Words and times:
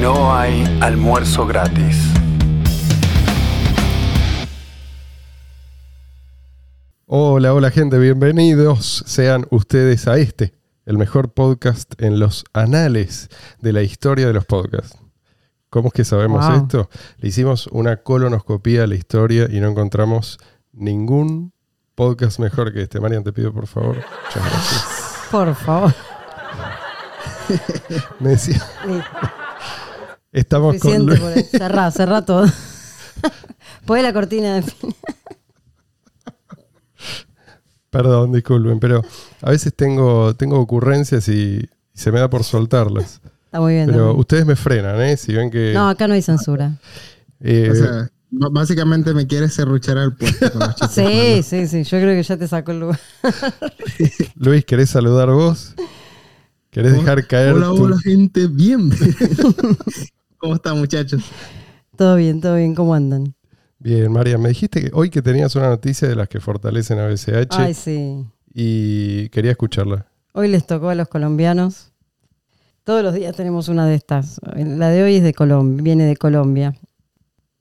No 0.00 0.34
hay 0.34 0.64
almuerzo 0.80 1.46
gratis. 1.46 1.96
Hola, 7.06 7.54
hola 7.54 7.70
gente, 7.70 7.98
bienvenidos 7.98 9.02
sean 9.06 9.46
ustedes 9.50 10.06
a 10.08 10.18
este, 10.18 10.54
el 10.84 10.98
mejor 10.98 11.32
podcast 11.32 12.00
en 12.02 12.18
los 12.20 12.44
anales 12.52 13.28
de 13.60 13.72
la 13.72 13.82
historia 13.82 14.26
de 14.26 14.32
los 14.34 14.44
podcasts. 14.44 14.98
¿Cómo 15.70 15.88
es 15.88 15.94
que 15.94 16.04
sabemos 16.04 16.46
Wow. 16.46 16.56
esto? 16.56 16.90
Le 17.18 17.28
hicimos 17.28 17.66
una 17.68 17.96
colonoscopía 17.98 18.84
a 18.84 18.86
la 18.86 18.94
historia 18.94 19.48
y 19.50 19.60
no 19.60 19.68
encontramos 19.68 20.38
ningún 20.72 21.52
podcast 21.94 22.38
mejor 22.38 22.72
que 22.72 22.82
este. 22.82 23.00
Marian, 23.00 23.24
te 23.24 23.32
pido 23.32 23.52
por 23.52 23.66
favor. 23.66 23.96
Muchas 23.96 24.44
gracias. 24.50 24.84
Por 25.30 25.54
favor. 25.54 25.94
Me 28.20 28.30
decía, 28.30 28.62
Estamos 30.32 30.76
con 30.78 30.92
Suficiente 30.92 31.20
Luis. 31.20 31.36
ahí. 31.36 31.58
Cerrá, 31.58 31.90
cerrá 31.90 32.24
todo. 32.24 32.46
Poné 33.86 34.02
la 34.02 34.12
cortina 34.12 34.56
de 34.56 34.62
fin. 34.62 34.94
Perdón, 37.90 38.32
disculpen, 38.32 38.78
pero 38.80 39.02
a 39.40 39.50
veces 39.50 39.72
tengo, 39.74 40.34
tengo 40.34 40.60
ocurrencias 40.60 41.26
y, 41.28 41.32
y 41.58 41.68
se 41.94 42.12
me 42.12 42.20
da 42.20 42.28
por 42.28 42.44
soltarlas. 42.44 43.20
Está 43.46 43.60
muy 43.60 43.72
bien. 43.74 43.86
Pero 43.86 44.14
ustedes 44.14 44.44
me 44.44 44.56
frenan, 44.56 45.00
¿eh? 45.00 45.16
Si 45.16 45.32
ven 45.32 45.50
que... 45.50 45.72
No, 45.72 45.88
acá 45.88 46.06
no 46.06 46.12
hay 46.14 46.20
censura. 46.20 46.76
eh, 47.40 47.68
O 47.70 47.74
sea, 47.74 48.10
b- 48.30 48.48
básicamente 48.52 49.14
me 49.14 49.26
quieres 49.26 49.54
serruchar 49.54 49.96
al 49.96 50.14
puesto 50.14 50.52
con 50.52 50.60
los 50.60 50.74
Sí, 50.92 51.42
sí, 51.42 51.66
sí. 51.66 51.82
Yo 51.84 51.98
creo 51.98 52.14
que 52.14 52.22
ya 52.22 52.36
te 52.36 52.46
sacó 52.46 52.72
el 52.72 52.80
lugar. 52.80 53.00
Luis, 54.36 54.66
¿querés 54.66 54.90
saludar 54.90 55.30
vos? 55.30 55.74
¿Querés 56.70 56.92
dejar 56.92 57.26
caer 57.26 57.54
Hola, 57.54 57.68
tu- 57.68 57.84
hola, 57.84 57.96
gente. 58.04 58.46
Bien. 58.48 58.90
¿Cómo 60.38 60.54
están, 60.54 60.78
muchachos? 60.78 61.22
Todo 61.96 62.14
bien, 62.14 62.40
todo 62.40 62.54
bien. 62.54 62.74
¿Cómo 62.74 62.94
andan? 62.94 63.34
Bien, 63.80 64.10
María, 64.10 64.38
me 64.38 64.50
dijiste 64.50 64.82
que 64.82 64.90
hoy 64.92 65.10
que 65.10 65.20
tenías 65.20 65.56
una 65.56 65.68
noticia 65.68 66.08
de 66.08 66.14
las 66.14 66.28
que 66.28 66.40
fortalecen 66.40 66.98
a 67.00 67.08
BCH 67.08 67.48
Ay, 67.50 67.74
sí. 67.74 68.24
y 68.54 69.28
quería 69.30 69.50
escucharla. 69.52 70.06
Hoy 70.32 70.48
les 70.48 70.64
tocó 70.64 70.90
a 70.90 70.94
los 70.94 71.08
colombianos. 71.08 71.92
Todos 72.84 73.02
los 73.02 73.14
días 73.14 73.34
tenemos 73.34 73.68
una 73.68 73.86
de 73.86 73.96
estas. 73.96 74.40
La 74.54 74.90
de 74.90 75.02
hoy 75.02 75.16
es 75.16 75.22
de 75.24 75.34
Colombia, 75.34 75.82
viene 75.82 76.04
de 76.06 76.16
Colombia. 76.16 76.74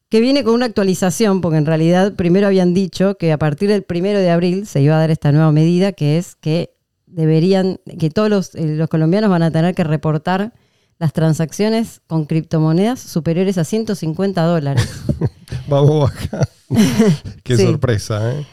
Que 0.09 0.21
viene 0.21 0.43
con 0.43 0.53
una 0.53 0.67
actualización, 0.67 1.41
porque 1.41 1.57
en 1.57 1.65
realidad 1.65 2.13
primero 2.13 2.47
habían 2.47 2.73
dicho 2.75 3.17
que 3.17 3.31
a 3.31 3.37
partir 3.39 3.69
del 3.69 3.83
primero 3.83 4.19
de 4.19 4.29
abril 4.29 4.67
se 4.67 4.81
iba 4.81 4.95
a 4.95 4.99
dar 4.99 5.09
esta 5.09 5.31
nueva 5.31 5.51
medida, 5.51 5.93
que 5.93 6.17
es 6.17 6.35
que 6.35 6.75
deberían, 7.07 7.79
que 7.99 8.11
todos 8.11 8.29
los, 8.29 8.55
eh, 8.55 8.75
los 8.75 8.87
colombianos 8.87 9.31
van 9.31 9.43
a 9.43 9.51
tener 9.51 9.73
que 9.73 9.83
reportar 9.83 10.53
las 10.99 11.13
transacciones 11.13 12.01
con 12.07 12.25
criptomonedas 12.25 12.99
superiores 12.99 13.57
a 13.57 13.63
150 13.63 14.41
dólares. 14.43 15.03
Vamos 15.67 16.11
acá. 16.11 16.47
Qué 17.43 17.55
Sí. 17.57 17.63
sorpresa, 17.65 18.33
¿eh? 18.33 18.45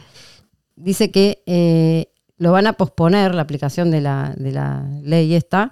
dice 0.75 1.09
que 1.11 1.41
eh, 1.45 2.07
lo 2.37 2.51
van 2.51 2.67
a 2.67 2.73
posponer 2.73 3.33
la 3.33 3.41
aplicación 3.43 3.91
de 3.91 4.01
la, 4.01 4.33
de 4.37 4.51
la 4.51 4.87
ley 5.03 5.33
esta 5.33 5.71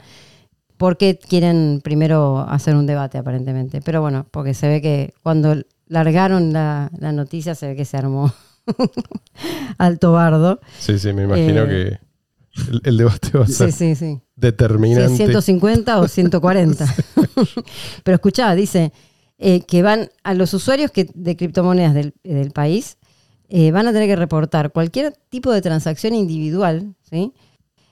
porque 0.78 1.18
quieren 1.20 1.82
primero 1.84 2.40
hacer 2.50 2.76
un 2.76 2.86
debate 2.88 3.18
aparentemente. 3.18 3.82
Pero 3.82 4.02
bueno, 4.02 4.26
porque 4.32 4.54
se 4.54 4.68
ve 4.68 4.82
que 4.82 5.14
cuando 5.22 5.56
largaron 5.88 6.52
la, 6.54 6.90
la 6.98 7.12
noticia 7.12 7.54
se 7.56 7.68
ve 7.68 7.76
que 7.76 7.86
se 7.86 7.98
armó 7.98 8.34
alto 9.78 10.14
bardo. 10.14 10.60
Sí, 10.80 10.98
sí, 11.00 11.14
me 11.14 11.24
imagino 11.24 11.64
Eh, 11.64 12.00
que 12.56 12.62
el, 12.72 12.82
el 12.84 12.98
debate 12.98 13.38
va 13.38 13.44
a 13.46 13.48
ser 13.48 13.72
Sí, 13.72 13.78
sí, 13.78 13.96
sí. 13.96 14.22
Determinante. 14.36 15.12
es 15.12 15.18
150 15.18 16.00
o 16.00 16.08
140. 16.08 16.86
Pero 18.04 18.16
escuchá, 18.16 18.54
dice 18.56 18.92
eh, 19.38 19.62
que 19.62 19.82
van 19.82 20.10
a 20.24 20.34
los 20.34 20.54
usuarios 20.54 20.92
que, 20.92 21.10
de 21.14 21.36
criptomonedas 21.36 21.94
del, 21.94 22.14
del 22.24 22.52
país, 22.52 22.98
eh, 23.50 23.72
van 23.72 23.88
a 23.88 23.94
tener 23.94 24.08
que 24.08 24.16
reportar 24.16 24.72
cualquier 24.72 25.14
tipo 25.30 25.52
de 25.52 25.62
transacción 25.62 26.16
individual 26.16 26.96
¿sí? 27.10 27.34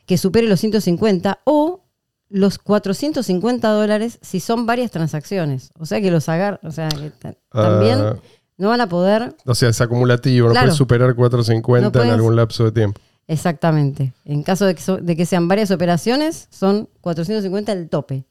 que 0.05 0.17
supere 0.17 0.47
los 0.47 0.59
150 0.59 1.39
o 1.43 1.83
los 2.29 2.57
450 2.57 3.69
dólares 3.69 4.17
si 4.21 4.39
son 4.39 4.66
varias 4.66 4.89
transacciones. 4.91 5.71
O 5.77 5.85
sea 5.85 6.01
que 6.01 6.09
los 6.11 6.29
agar, 6.29 6.59
o 6.63 6.71
sea 6.71 6.87
que 6.89 7.09
ta- 7.11 7.35
también 7.51 7.99
Ah, 7.99 8.16
no 8.57 8.69
van 8.69 8.79
a 8.81 8.87
poder 8.87 9.35
o 9.45 9.53
sea, 9.55 9.69
es 9.69 9.81
acumulativo, 9.81 10.47
no 10.47 10.53
puedes 10.53 10.75
superar 10.75 11.13
450 11.16 11.81
No 11.81 11.87
en 11.87 11.91
puedes- 11.91 12.11
algún 12.13 12.35
lapso 12.35 12.63
de 12.63 12.71
tiempo. 12.71 13.01
Exactamente. 13.31 14.11
En 14.25 14.43
caso 14.43 14.65
de 14.65 14.75
que, 14.75 14.83
de 15.01 15.15
que 15.15 15.25
sean 15.25 15.47
varias 15.47 15.71
operaciones, 15.71 16.49
son 16.51 16.89
450 16.99 17.71
el 17.71 17.87
tope 17.87 18.25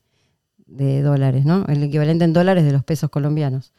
de 0.66 1.00
dólares, 1.00 1.46
¿no? 1.46 1.64
El 1.68 1.82
equivalente 1.82 2.26
en 2.26 2.34
dólares 2.34 2.64
de 2.64 2.72
los 2.72 2.84
pesos 2.84 3.08
colombianos. 3.08 3.72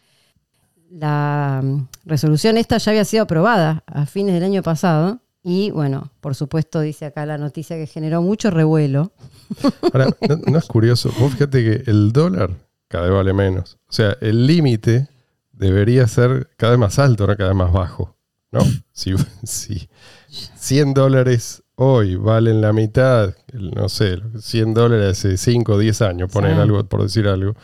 La 0.90 1.62
mm, 1.64 1.88
resolución 2.06 2.58
esta 2.58 2.80
ya 2.80 2.90
había 2.90 3.06
sido 3.06 3.24
aprobada 3.24 3.84
a 3.86 4.08
fines 4.08 4.34
del 4.34 4.44
año 4.44 4.64
pasado 4.64 5.22
y, 5.44 5.70
bueno, 5.70 6.12
por 6.22 6.34
supuesto, 6.34 6.82
dice 6.82 7.06
acá 7.06 7.28
la 7.28 7.38
noticia 7.38 7.76
que 7.76 7.86
generó 7.86 8.24
mucho 8.24 8.50
revuelo. 8.50 9.12
Ahora, 9.94 10.08
¿no, 10.48 10.58
es 10.58 10.66
curioso? 10.66 11.12
Vos 11.20 11.34
fíjate 11.34 11.64
que 11.64 11.92
el 11.92 12.14
dólar 12.14 12.50
cada 12.88 13.04
vez 13.04 13.14
vale 13.14 13.34
menos. 13.34 13.78
O 13.88 13.94
sea, 13.94 14.18
el 14.22 14.48
límite 14.48 15.08
debería 15.52 16.08
ser 16.08 16.50
cada 16.58 16.72
vez 16.72 16.80
más 16.80 16.98
alto, 16.98 17.28
no 17.28 17.38
cada 17.38 17.52
vez 17.52 17.58
más 17.58 17.72
bajo. 17.72 18.18
¿No? 18.52 18.62
Si, 18.92 19.16
si 19.44 19.90
100 20.32 20.94
dólares 20.94 21.64
hoy 21.76 22.16
valen 22.16 22.62
la 22.62 22.74
mitad, 22.74 23.36
el- 23.52 23.72
no 23.72 23.90
sé, 23.90 24.20
100 24.40 24.74
dólares 24.74 25.18
hace 25.20 25.38
5 25.38 25.74
o 25.74 25.78
10 25.80 26.02
años, 26.02 26.32
poner 26.32 26.56
Sí. 26.56 26.60
algo, 26.62 26.84
por 26.86 27.02
decir 27.04 27.28
algo, 27.28 27.56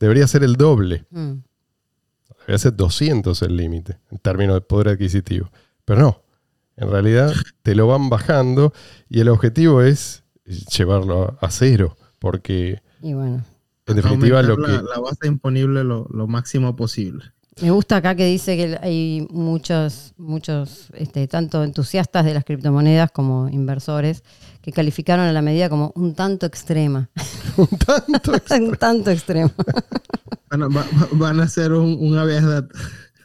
debería 0.00 0.26
ser 0.26 0.42
el 0.42 0.56
doble. 0.56 1.04
Mm. 1.10 1.34
Debería 2.40 2.58
ser 2.58 2.74
200 2.76 3.40
el 3.42 3.56
límite 3.56 3.98
en 4.10 4.18
términos 4.18 4.54
de 4.56 4.60
poder 4.62 4.88
adquisitivo. 4.88 5.50
Pero 5.84 6.00
no, 6.00 6.22
en 6.76 6.90
realidad 6.90 7.32
te 7.62 7.74
lo 7.74 7.86
van 7.86 8.08
bajando 8.08 8.72
y 9.08 9.20
el 9.20 9.28
objetivo 9.28 9.82
es 9.82 10.24
llevarlo 10.76 11.36
a, 11.40 11.50
cero, 11.50 11.96
porque 12.18 12.82
Y 13.00 13.14
bueno, 13.14 13.44
en 13.86 13.96
definitiva 13.96 14.42
lo 14.42 14.56
que... 14.56 14.62
la, 14.72 14.82
la 14.82 14.98
base 15.00 15.26
imponible 15.28 15.84
lo, 15.84 16.06
lo 16.10 16.26
máximo 16.26 16.74
posible. 16.74 17.24
Me 17.60 17.70
gusta 17.70 17.96
acá 17.98 18.14
que 18.14 18.24
dice 18.26 18.56
que 18.56 18.78
hay 18.80 19.26
muchos, 19.30 20.14
muchos, 20.16 20.88
este, 20.94 21.28
tanto 21.28 21.62
entusiastas 21.64 22.24
de 22.24 22.34
las 22.34 22.44
criptomonedas 22.44 23.10
como 23.12 23.48
inversores, 23.48 24.22
que 24.62 24.72
calificaron 24.72 25.26
a 25.26 25.32
la 25.32 25.42
medida 25.42 25.68
como 25.68 25.92
un 25.94 26.14
tanto 26.14 26.46
extrema. 26.46 27.10
tanto 27.86 28.32
un 28.64 28.76
tanto 28.76 29.10
extremo. 29.10 29.50
Van 30.50 30.62
a, 30.62 30.68
va- 30.68 30.86
va- 31.00 31.08
van 31.12 31.40
a 31.40 31.44
hacer 31.44 31.72
un, 31.72 31.96
un 32.00 32.14
data. 32.16 32.66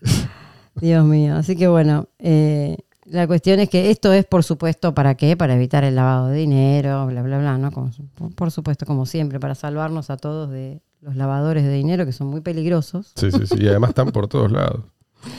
Dios 0.76 1.06
mío. 1.06 1.36
Así 1.36 1.56
que 1.56 1.68
bueno, 1.68 2.08
eh, 2.20 2.78
la 3.06 3.26
cuestión 3.28 3.60
es 3.60 3.70
que 3.70 3.90
esto 3.90 4.12
es, 4.14 4.26
por 4.26 4.44
supuesto, 4.44 4.94
¿para 4.94 5.16
qué? 5.16 5.38
Para 5.38 5.56
evitar 5.56 5.84
el 5.84 5.96
lavado 5.96 6.28
de 6.28 6.38
dinero, 6.40 7.08
bla, 7.08 7.22
bla, 7.22 7.38
bla, 7.40 7.58
¿no? 7.58 7.72
Como- 7.72 7.92
por 8.36 8.52
supuesto, 8.52 8.86
como 8.86 9.06
siempre, 9.06 9.40
para 9.40 9.56
salvarnos 9.56 10.10
a 10.10 10.18
todos 10.18 10.50
de 10.52 10.82
los 11.02 11.16
lavadores 11.16 11.64
de 11.64 11.72
dinero 11.74 12.06
que 12.06 12.12
son 12.12 12.28
muy 12.28 12.42
peligrosos. 12.42 13.12
Sí, 13.16 13.32
sí, 13.32 13.46
sí, 13.48 13.56
y 13.60 13.68
además 13.68 13.90
están 13.90 14.12
por 14.12 14.28
todos 14.28 14.52
lados. 14.52 14.82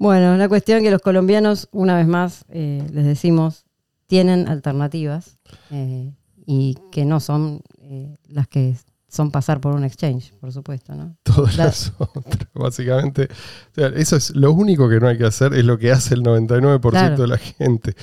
Bueno, 0.00 0.36
la 0.36 0.48
cuestión 0.48 0.82
que 0.84 0.92
los 0.92 1.02
colombianos, 1.02 1.68
una 1.72 1.96
vez 1.96 2.06
más, 2.06 2.44
eh, 2.50 2.86
les 2.92 3.04
decimos, 3.04 3.64
tienen 4.06 4.48
alternativas 4.48 5.38
eh, 5.70 6.12
y 6.46 6.76
que 6.92 7.04
no 7.04 7.18
son 7.18 7.62
eh, 7.80 8.16
las 8.28 8.46
que 8.46 8.76
son 9.08 9.32
pasar 9.32 9.60
por 9.60 9.74
un 9.74 9.82
exchange, 9.82 10.32
por 10.34 10.52
supuesto, 10.52 10.94
¿no? 10.94 11.16
Todas 11.24 11.56
La- 11.56 11.64
las 11.64 11.92
otras, 11.98 12.46
básicamente. 12.54 13.24
O 13.72 13.74
sea, 13.74 13.88
eso 13.88 14.14
es 14.14 14.36
lo 14.36 14.52
único 14.52 14.88
que 14.88 15.00
no 15.00 15.08
hay 15.08 15.18
que 15.18 15.24
hacer, 15.24 15.52
es 15.54 15.64
lo 15.64 15.78
que 15.78 15.90
hace 15.90 16.14
el 16.14 16.22
99% 16.22 16.90
Claro. 16.90 17.16
de 17.16 17.26
la 17.26 17.38
gente. 17.38 17.96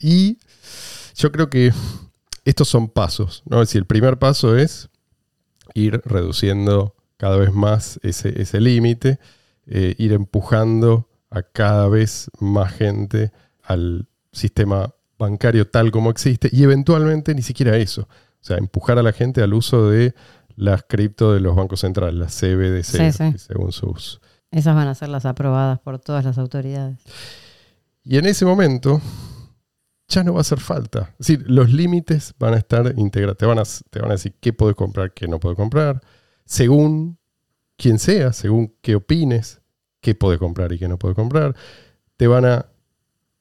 Y 0.00 0.38
yo 1.14 1.30
creo 1.30 1.50
que 1.50 1.74
estos 2.46 2.68
son 2.68 2.88
pasos, 2.88 3.42
¿no? 3.44 3.60
Es 3.60 3.68
decir, 3.68 3.80
el 3.80 3.86
primer 3.86 4.18
paso 4.18 4.56
es 4.56 4.88
ir 5.76 6.00
reduciendo 6.04 6.94
cada 7.16 7.36
vez 7.36 7.52
más 7.52 8.00
ese, 8.02 8.40
ese 8.40 8.60
límite, 8.60 9.18
eh, 9.66 9.94
ir 9.98 10.12
empujando 10.12 11.08
a 11.30 11.42
cada 11.42 11.88
vez 11.88 12.30
más 12.40 12.72
gente 12.72 13.32
al 13.62 14.06
sistema 14.32 14.94
bancario 15.18 15.66
tal 15.66 15.90
como 15.90 16.10
existe 16.10 16.48
y 16.52 16.62
eventualmente 16.62 17.34
ni 17.34 17.42
siquiera 17.42 17.76
eso. 17.76 18.02
O 18.02 18.44
sea, 18.46 18.58
empujar 18.58 18.98
a 18.98 19.02
la 19.02 19.12
gente 19.12 19.42
al 19.42 19.54
uso 19.54 19.88
de 19.90 20.14
las 20.56 20.84
cripto 20.88 21.32
de 21.32 21.40
los 21.40 21.54
bancos 21.56 21.80
centrales, 21.80 22.14
las 22.14 22.34
CBDC, 22.38 22.84
Sí, 22.84 23.12
sí. 23.12 23.38
según 23.38 23.72
sus. 23.72 24.20
Esas 24.50 24.74
van 24.74 24.88
a 24.88 24.94
ser 24.94 25.08
las 25.08 25.26
aprobadas 25.26 25.80
por 25.80 25.98
todas 25.98 26.24
las 26.24 26.38
autoridades. 26.38 26.98
Y 28.04 28.18
en 28.18 28.26
ese 28.26 28.44
momento 28.44 29.00
ya 30.08 30.22
no 30.22 30.34
va 30.34 30.38
a 30.38 30.42
hacer 30.42 30.60
falta. 30.60 31.14
Es 31.18 31.26
decir, 31.26 31.44
los 31.48 31.72
límites 31.72 32.34
van 32.38 32.54
a 32.54 32.58
estar 32.58 32.94
integrados. 32.96 33.38
Te 33.38 33.46
van 33.46 33.58
a, 33.58 33.62
te 33.90 34.00
van 34.00 34.10
a 34.10 34.14
decir 34.14 34.34
qué 34.40 34.52
puedes 34.52 34.76
comprar, 34.76 35.12
qué 35.12 35.28
no 35.28 35.40
puedes 35.40 35.56
comprar, 35.56 36.00
según 36.44 37.18
quien 37.76 37.98
sea, 37.98 38.32
según 38.32 38.74
qué 38.80 38.94
opines, 38.96 39.60
qué 40.00 40.14
puedes 40.14 40.38
comprar 40.38 40.72
y 40.72 40.78
qué 40.78 40.88
no 40.88 40.98
puedes 40.98 41.16
comprar. 41.16 41.54
Te 42.16 42.26
van 42.26 42.44
a 42.44 42.66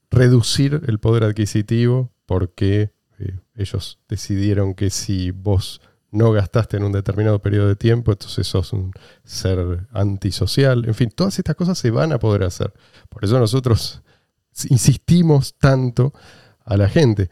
reducir 0.10 0.82
el 0.88 1.00
poder 1.00 1.24
adquisitivo 1.24 2.12
porque 2.26 2.94
eh, 3.20 3.40
ellos 3.56 4.00
decidieron 4.10 4.74
que 4.74 4.90
si 4.90 5.32
vos 5.32 5.82
no 6.12 6.32
gastaste 6.32 6.78
en 6.78 6.84
un 6.84 6.94
determinado 6.94 7.40
periodo 7.42 7.68
de 7.68 7.76
tiempo, 7.76 8.12
entonces 8.12 8.48
sos 8.48 8.74
un 8.74 8.92
ser 9.24 9.86
antisocial. 9.92 10.86
En 10.86 10.96
fin, 10.96 11.12
todas 11.14 11.38
estas 11.38 11.56
cosas 11.56 11.78
se 11.78 11.92
van 11.92 12.14
a 12.14 12.20
poder 12.20 12.44
hacer. 12.44 12.74
Por 13.10 13.26
eso 13.26 13.38
nosotros 13.38 14.02
insistimos 14.70 15.56
tanto 15.58 16.14
a 16.66 16.78
la 16.78 16.90
gente. 16.90 17.30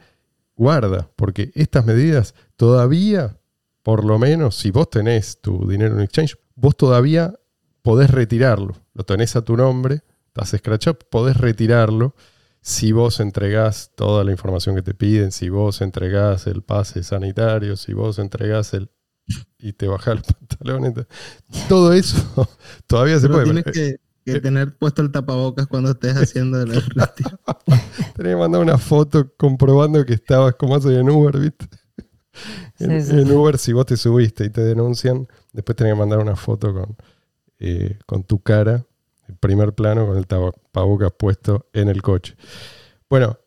Guarda, 0.56 1.10
porque 1.16 1.52
estas 1.56 1.86
medidas 1.86 2.36
todavía, 2.56 3.38
por 3.82 4.06
lo 4.06 4.20
menos, 4.20 4.56
si 4.56 4.72
vos 4.72 4.90
tenés 4.90 5.42
tu 5.42 5.68
dinero 5.68 5.96
en 5.96 6.02
exchange, 6.02 6.38
vos 6.56 6.78
todavía 6.78 7.34
podés 7.82 8.10
retirarlo. 8.10 8.76
Lo 8.94 9.04
tenés 9.04 9.36
a 9.36 9.44
tu 9.44 9.58
nombre, 9.58 10.02
das 10.34 10.56
scratch 10.58 10.88
up, 10.88 11.00
podés 11.10 11.38
retirarlo 11.38 12.16
si 12.62 12.94
vos 12.94 13.20
entregás 13.20 13.92
toda 13.96 14.24
la 14.24 14.32
información 14.32 14.76
que 14.76 14.82
te 14.82 14.94
piden, 14.94 15.34
si 15.34 15.50
vos 15.50 15.82
entregás 15.82 16.48
el 16.48 16.62
pase 16.62 17.04
sanitario, 17.04 17.76
si 17.76 17.94
vos 17.94 18.20
entregás 18.20 18.74
el 18.74 18.90
y 19.58 19.74
te 19.74 19.88
bajás 19.88 20.16
los 20.16 20.24
pantalones, 20.50 20.94
todo 21.68 21.94
eso 21.94 22.18
todavía 22.88 23.20
se 23.20 23.28
puede. 23.28 23.64
Que, 24.26 24.40
tener 24.40 24.78
puesto 24.78 25.02
el 25.02 25.12
tapabocas 25.12 25.68
cuando 25.68 25.92
estés 25.92 26.16
haciendo 26.16 26.62
el 26.62 26.74
retiro. 26.74 27.40
Tenés 28.16 28.34
que 28.34 28.36
mandar 28.36 28.62
una 28.62 28.78
foto 28.78 29.34
comprobando 29.36 30.06
que 30.06 30.14
estabas 30.14 30.56
como 30.56 30.76
hace 30.76 30.98
en 30.98 31.10
Uber, 31.10 31.38
¿viste? 31.40 31.68
en, 32.80 33.32
Uber, 33.32 33.58
si 33.58 33.74
vos 33.74 33.86
te 33.86 33.98
subiste 33.98 34.46
y 34.46 34.50
te 34.50 34.62
denuncian, 34.62 35.28
después 35.52 35.76
tenés 35.76 35.94
que 35.94 36.00
mandar 36.00 36.20
una 36.20 36.36
foto 36.36 36.74
con, 36.74 36.96
eh, 37.60 38.00
con 38.06 38.24
tu 38.24 38.40
cara 38.42 38.86
el 39.28 39.36
primer 39.36 39.74
plano 39.74 40.08
con 40.08 40.18
el 40.18 40.28
tapabocas 40.28 41.12
puesto 41.18 41.68
en 41.74 41.90
el 41.90 42.02
coche. 42.02 42.36
Bueno, 43.10 43.40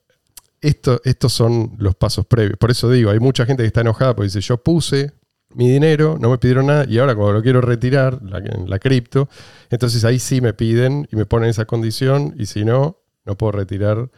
esto, 0.61 1.01
estos 1.05 1.33
son 1.33 1.75
los 1.79 1.95
pasos 1.95 2.27
previos. 2.27 2.59
Por 2.59 2.71
eso 2.71 2.91
digo, 2.91 3.11
hay 3.11 3.21
mucha 3.21 3.45
gente 3.47 3.63
que 3.63 3.69
está 3.69 3.83
enojada 3.83 4.15
porque 4.15 4.27
dice, 4.27 4.41
yo 4.41 4.63
puse 4.63 5.13
mi 5.57 5.71
dinero, 5.71 6.19
no 6.21 6.29
me 6.29 6.37
pidieron 6.37 6.67
nada 6.67 6.85
y 6.87 6.99
ahora 6.99 7.15
cuando 7.15 7.33
lo 7.33 7.43
quiero 7.43 7.63
retirar, 7.63 8.23
la, 8.23 8.41
la 8.41 8.79
cripto, 8.79 9.29
entonces 9.71 10.05
ahí 10.05 10.19
sí 10.19 10.43
me 10.43 10.53
piden 10.53 11.09
y 11.11 11.17
me 11.17 11.25
ponen 11.25 11.49
esa 11.49 11.65
condición 11.65 12.35
y 12.39 12.45
si 12.45 12.65
no, 12.65 12.99
no 13.25 13.39
puedo 13.39 13.53
retirar 13.53 14.11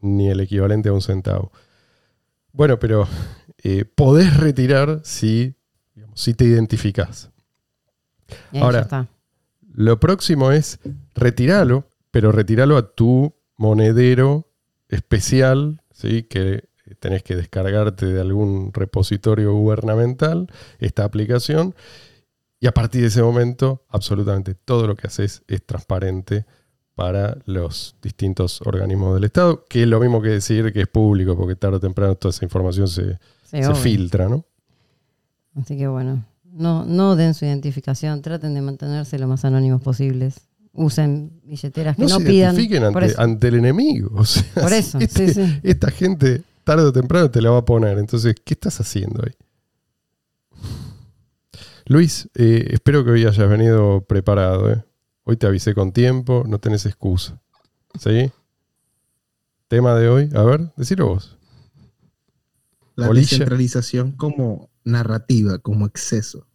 ni 0.00 0.28
el 0.30 0.40
equivalente 0.40 0.88
a 0.88 0.92
un 0.92 1.00
centavo. 1.00 1.52
Bueno, 2.52 2.80
pero 2.80 3.06
eh, 3.62 3.84
podés 3.84 4.36
retirar 4.36 5.00
si, 5.04 5.54
si 6.14 6.34
te 6.34 6.44
identificás. 6.44 7.30
Ahora, 8.52 8.80
está. 8.80 9.08
Lo 9.72 10.00
próximo 10.00 10.50
es 10.50 10.80
retirarlo, 11.14 11.88
pero 12.10 12.32
retirarlo 12.32 12.76
a 12.76 12.94
tu 12.94 13.32
monedero 13.56 14.50
especial, 14.88 15.82
¿sí? 15.92 16.24
que 16.24 16.68
tenés 16.98 17.22
que 17.22 17.36
descargarte 17.36 18.06
de 18.06 18.20
algún 18.20 18.72
repositorio 18.72 19.52
gubernamental 19.54 20.50
esta 20.78 21.04
aplicación. 21.04 21.74
Y 22.58 22.66
a 22.66 22.72
partir 22.72 23.00
de 23.00 23.08
ese 23.08 23.22
momento, 23.22 23.84
absolutamente 23.88 24.54
todo 24.54 24.86
lo 24.86 24.94
que 24.94 25.06
haces 25.06 25.42
es 25.48 25.64
transparente 25.64 26.44
para 26.94 27.38
los 27.46 27.96
distintos 28.02 28.60
organismos 28.62 29.14
del 29.14 29.24
Estado, 29.24 29.64
que 29.66 29.82
es 29.82 29.88
lo 29.88 29.98
mismo 30.00 30.20
que 30.20 30.28
decir 30.28 30.70
que 30.72 30.82
es 30.82 30.86
público, 30.86 31.36
porque 31.36 31.56
tarde 31.56 31.76
o 31.76 31.80
temprano 31.80 32.14
toda 32.14 32.30
esa 32.30 32.44
información 32.44 32.88
se, 32.88 33.18
se 33.42 33.74
filtra, 33.74 34.28
¿no? 34.28 34.44
Así 35.54 35.78
que 35.78 35.88
bueno, 35.88 36.24
no, 36.44 36.84
no 36.84 37.16
den 37.16 37.32
su 37.32 37.46
identificación, 37.46 38.22
traten 38.22 38.54
de 38.54 38.60
mantenerse 38.60 39.18
lo 39.18 39.26
más 39.26 39.44
anónimos 39.44 39.80
posibles. 39.80 40.40
Usen 40.72 41.40
billeteras 41.44 41.96
que 41.96 42.02
no, 42.02 42.20
se 42.20 42.24
pidan. 42.24 42.56
Ante, 42.84 43.14
ante, 43.16 43.48
el 43.48 43.54
enemigo. 43.54 44.22
por 44.54 44.72
eso, 44.72 44.98
este, 45.00 45.60
esta 45.62 45.90
gente 45.90 46.42
tarde 46.70 46.84
o 46.84 46.92
temprano 46.92 47.28
te 47.28 47.42
la 47.42 47.50
va 47.50 47.58
a 47.58 47.64
poner. 47.64 47.98
Entonces, 47.98 48.36
¿qué 48.44 48.54
estás 48.54 48.80
haciendo 48.80 49.24
ahí? 49.24 49.34
Luis, 51.86 52.28
eh, 52.36 52.68
espero 52.70 53.04
que 53.04 53.10
hoy 53.10 53.26
hayas 53.26 53.48
venido 53.48 54.02
preparado. 54.02 54.70
¿eh? 54.70 54.84
Hoy 55.24 55.36
te 55.36 55.48
avisé 55.48 55.74
con 55.74 55.90
tiempo, 55.90 56.44
no 56.46 56.60
tenés 56.60 56.86
excusa. 56.86 57.42
¿Sí? 57.98 58.30
Tema 59.66 59.96
de 59.96 60.08
hoy, 60.08 60.30
a 60.32 60.44
ver, 60.44 60.72
decilo 60.76 61.08
vos. 61.08 61.36
La 62.94 63.08
descentralización 63.08 64.12
como 64.12 64.70
narrativa, 64.84 65.58
como 65.58 65.86
exceso. 65.86 66.46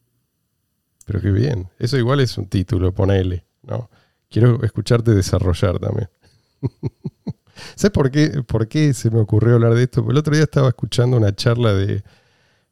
Pero 1.05 1.19
qué 1.19 1.31
bien. 1.31 1.67
Eso 1.77 1.97
igual 1.97 2.21
es 2.21 2.37
un 2.37 2.47
título, 2.47 2.93
ponele. 2.93 3.45
¿no? 3.63 3.89
Quiero 4.29 4.63
escucharte 4.63 5.11
desarrollar 5.11 5.77
también. 5.77 6.09
¿Sabes 7.75 7.91
por 7.91 8.11
qué, 8.11 8.43
por 8.45 8.67
qué 8.67 8.93
se 8.93 9.09
me 9.09 9.19
ocurrió 9.19 9.55
hablar 9.55 9.73
de 9.73 9.83
esto? 9.83 10.05
el 10.09 10.17
otro 10.17 10.33
día 10.33 10.43
estaba 10.43 10.69
escuchando 10.69 11.17
una 11.17 11.35
charla 11.35 11.73
de 11.73 12.03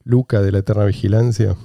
Luca 0.04 0.42
de 0.42 0.52
la 0.52 0.60
Eterna 0.60 0.86
Vigilancia 0.86 1.56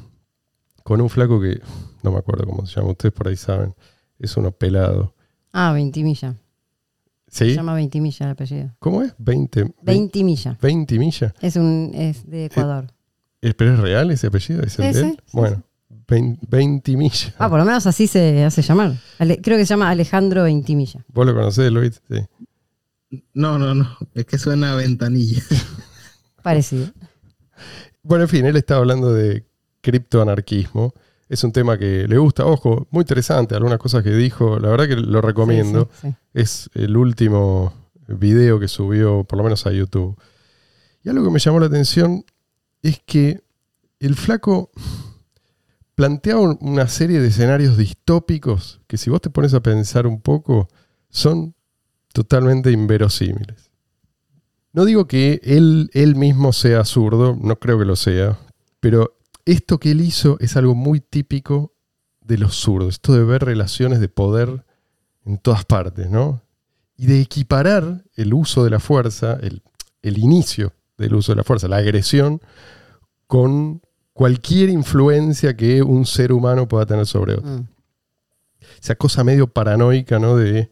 con 0.84 1.00
un 1.00 1.10
flaco 1.10 1.40
que 1.40 1.60
no 2.02 2.12
me 2.12 2.18
acuerdo 2.18 2.46
cómo 2.46 2.64
se 2.66 2.76
llama, 2.76 2.92
ustedes 2.92 3.12
por 3.12 3.28
ahí 3.28 3.36
saben. 3.36 3.74
Es 4.18 4.36
uno 4.36 4.50
pelado. 4.50 5.14
Ah, 5.52 5.72
Ventimilla. 5.72 6.34
¿Sí? 7.28 7.50
Se 7.50 7.54
llama 7.54 7.74
Ventimilla 7.74 8.26
el 8.26 8.32
apellido. 8.32 8.70
¿Cómo 8.78 9.02
es? 9.02 9.14
20. 9.18 9.74
Ventimilla. 9.82 10.56
Ventimilla. 10.60 11.34
Es, 11.40 11.56
un, 11.56 11.92
es 11.94 12.28
de 12.28 12.46
Ecuador. 12.46 12.86
¿Pero 13.40 13.74
es 13.74 13.78
real 13.80 14.10
ese 14.10 14.28
apellido? 14.28 14.62
¿Es 14.62 14.78
el 14.78 14.92
de 14.92 15.00
él? 15.00 15.22
bueno, 15.32 15.62
20 16.08 16.96
Ah, 17.38 17.48
por 17.50 17.58
lo 17.58 17.64
menos 17.66 17.86
así 17.86 18.06
se 18.06 18.44
hace 18.44 18.62
llamar. 18.62 18.94
creo 19.18 19.58
que 19.58 19.66
se 19.66 19.70
llama 19.70 19.90
Alejandro 19.90 20.44
Ventimilla. 20.44 21.04
¿Vos 21.12 21.26
lo 21.26 21.34
conocés, 21.34 21.70
Luis? 21.70 22.00
Sí. 22.10 22.20
No, 23.32 23.58
no, 23.58 23.74
no. 23.74 23.96
Es 24.14 24.26
que 24.26 24.38
suena 24.38 24.72
a 24.72 24.76
ventanilla. 24.76 25.42
Parecido. 26.42 26.88
Bueno, 28.02 28.24
en 28.24 28.28
fin, 28.28 28.46
él 28.46 28.56
estaba 28.56 28.80
hablando 28.80 29.12
de 29.12 29.46
criptoanarquismo. 29.80 30.94
Es 31.28 31.44
un 31.44 31.52
tema 31.52 31.78
que 31.78 32.06
le 32.08 32.18
gusta. 32.18 32.46
Ojo, 32.46 32.86
muy 32.90 33.02
interesante. 33.02 33.54
Algunas 33.54 33.78
cosas 33.78 34.02
que 34.02 34.10
dijo. 34.10 34.58
La 34.58 34.68
verdad 34.68 34.88
que 34.88 34.96
lo 34.96 35.20
recomiendo. 35.20 35.90
es 36.32 36.70
el 36.74 36.96
último 36.96 37.72
video 38.06 38.58
que 38.58 38.68
subió, 38.68 39.24
por 39.24 39.36
lo 39.38 39.44
menos 39.44 39.66
a 39.66 39.72
YouTube. 39.72 40.18
Y 41.02 41.08
algo 41.08 41.24
que 41.24 41.30
me 41.30 41.38
llamó 41.38 41.60
la 41.60 41.66
atención 41.66 42.24
es 42.82 43.00
que 43.04 43.42
el 44.00 44.14
flaco 44.14 44.70
planteaba 45.94 46.56
una 46.60 46.86
serie 46.86 47.20
de 47.20 47.28
escenarios 47.28 47.76
distópicos 47.76 48.80
que 48.86 48.96
si 48.96 49.10
vos 49.10 49.20
te 49.20 49.30
pones 49.30 49.52
a 49.54 49.60
pensar 49.60 50.06
un 50.06 50.20
poco, 50.20 50.68
son 51.10 51.54
totalmente 52.12 52.70
inverosímiles. 52.70 53.70
No 54.72 54.84
digo 54.84 55.06
que 55.06 55.40
él, 55.42 55.90
él 55.92 56.14
mismo 56.16 56.52
sea 56.52 56.84
zurdo, 56.84 57.36
no 57.40 57.58
creo 57.58 57.78
que 57.78 57.84
lo 57.84 57.96
sea, 57.96 58.38
pero 58.80 59.16
esto 59.44 59.78
que 59.78 59.92
él 59.92 60.00
hizo 60.00 60.36
es 60.40 60.56
algo 60.56 60.74
muy 60.74 61.00
típico 61.00 61.72
de 62.20 62.38
los 62.38 62.54
zurdos, 62.54 62.94
esto 62.94 63.14
de 63.14 63.24
ver 63.24 63.44
relaciones 63.44 64.00
de 64.00 64.08
poder 64.08 64.64
en 65.24 65.38
todas 65.38 65.64
partes, 65.64 66.10
¿no? 66.10 66.42
Y 66.96 67.06
de 67.06 67.20
equiparar 67.20 68.04
el 68.14 68.34
uso 68.34 68.64
de 68.64 68.70
la 68.70 68.80
fuerza, 68.80 69.38
el, 69.40 69.62
el 70.02 70.18
inicio 70.18 70.72
del 70.98 71.14
uso 71.14 71.32
de 71.32 71.36
la 71.36 71.44
fuerza, 71.44 71.68
la 71.68 71.76
agresión, 71.76 72.40
con 73.26 73.80
cualquier 74.12 74.68
influencia 74.68 75.56
que 75.56 75.82
un 75.82 76.04
ser 76.04 76.32
humano 76.32 76.66
pueda 76.66 76.86
tener 76.86 77.06
sobre 77.06 77.34
otro. 77.34 77.50
Mm. 77.50 77.68
Esa 78.82 78.96
cosa 78.96 79.22
medio 79.22 79.46
paranoica, 79.46 80.18
¿no? 80.18 80.36
De 80.36 80.70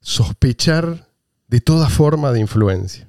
sospechar 0.00 1.08
de 1.48 1.60
toda 1.60 1.88
forma 1.88 2.32
de 2.32 2.40
influencia. 2.40 3.08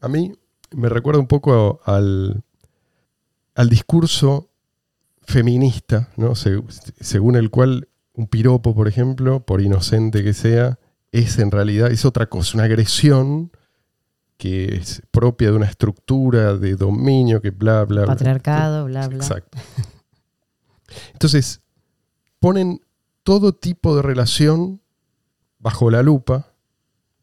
A 0.00 0.08
mí 0.08 0.34
me 0.70 0.88
recuerda 0.88 1.20
un 1.20 1.26
poco 1.26 1.80
al, 1.84 2.42
al 3.54 3.68
discurso 3.68 4.50
feminista, 5.22 6.10
¿no? 6.16 6.34
según 6.34 7.36
el 7.36 7.50
cual 7.50 7.88
un 8.12 8.26
piropo, 8.28 8.74
por 8.74 8.88
ejemplo, 8.88 9.44
por 9.44 9.60
inocente 9.60 10.22
que 10.22 10.32
sea, 10.32 10.78
es 11.12 11.38
en 11.38 11.50
realidad 11.50 11.90
es 11.90 12.04
otra 12.04 12.26
cosa, 12.26 12.56
una 12.56 12.64
agresión 12.64 13.50
que 14.36 14.76
es 14.76 15.02
propia 15.10 15.50
de 15.50 15.56
una 15.56 15.66
estructura 15.66 16.56
de 16.56 16.76
dominio, 16.76 17.40
que 17.40 17.50
bla, 17.50 17.84
bla, 17.84 18.02
bla. 18.02 18.12
Patriarcado, 18.12 18.84
bla, 18.84 19.08
bla. 19.08 19.16
Exacto. 19.16 19.58
Entonces, 21.12 21.62
ponen 22.38 22.80
todo 23.22 23.54
tipo 23.54 23.96
de 23.96 24.02
relación 24.02 24.80
bajo 25.58 25.90
la 25.90 26.02
lupa 26.02 26.52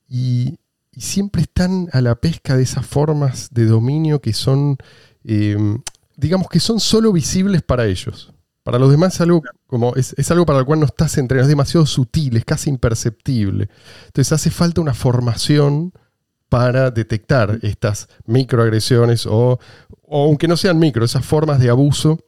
y, 0.08 0.60
siempre 0.96 1.42
están 1.42 1.90
a 1.92 2.02
la 2.02 2.14
pesca 2.14 2.56
de 2.56 2.62
esas 2.62 2.86
formas 2.86 3.50
de 3.52 3.66
dominio 3.66 4.22
que 4.22 4.32
son, 4.32 4.78
eh, 5.24 5.58
digamos 6.16 6.48
que 6.50 6.60
son 6.60 6.80
solo 6.80 7.12
visibles 7.12 7.64
para 7.64 7.88
ellos. 7.88 8.32
Para 8.64 8.80
los 8.80 8.92
demás 8.92 9.16
es 9.16 9.22
algo, 9.22 9.42
como, 9.68 9.96
es, 9.96 10.32
algo 10.32 10.46
para 10.46 10.60
el 10.60 10.66
cual 10.66 10.80
no 10.80 10.86
estás 10.86 11.18
entrenado, 11.18 11.46
es 11.46 11.50
demasiado 11.50 11.86
sutil, 11.86 12.38
es 12.38 12.46
casi 12.46 12.70
imperceptible. 12.70 13.70
Entonces 14.06 14.32
hace 14.32 14.52
falta 14.52 14.82
una 14.82 14.94
formación 14.94 15.94
para 16.48 16.92
detectar 16.92 17.60
estas 17.64 18.08
microagresiones 18.26 19.26
o, 19.26 19.60
aunque 20.10 20.48
no 20.48 20.56
sean 20.56 20.78
micro, 20.78 21.04
esas 21.04 21.26
formas 21.26 21.60
de 21.60 21.72
abuso 21.72 22.20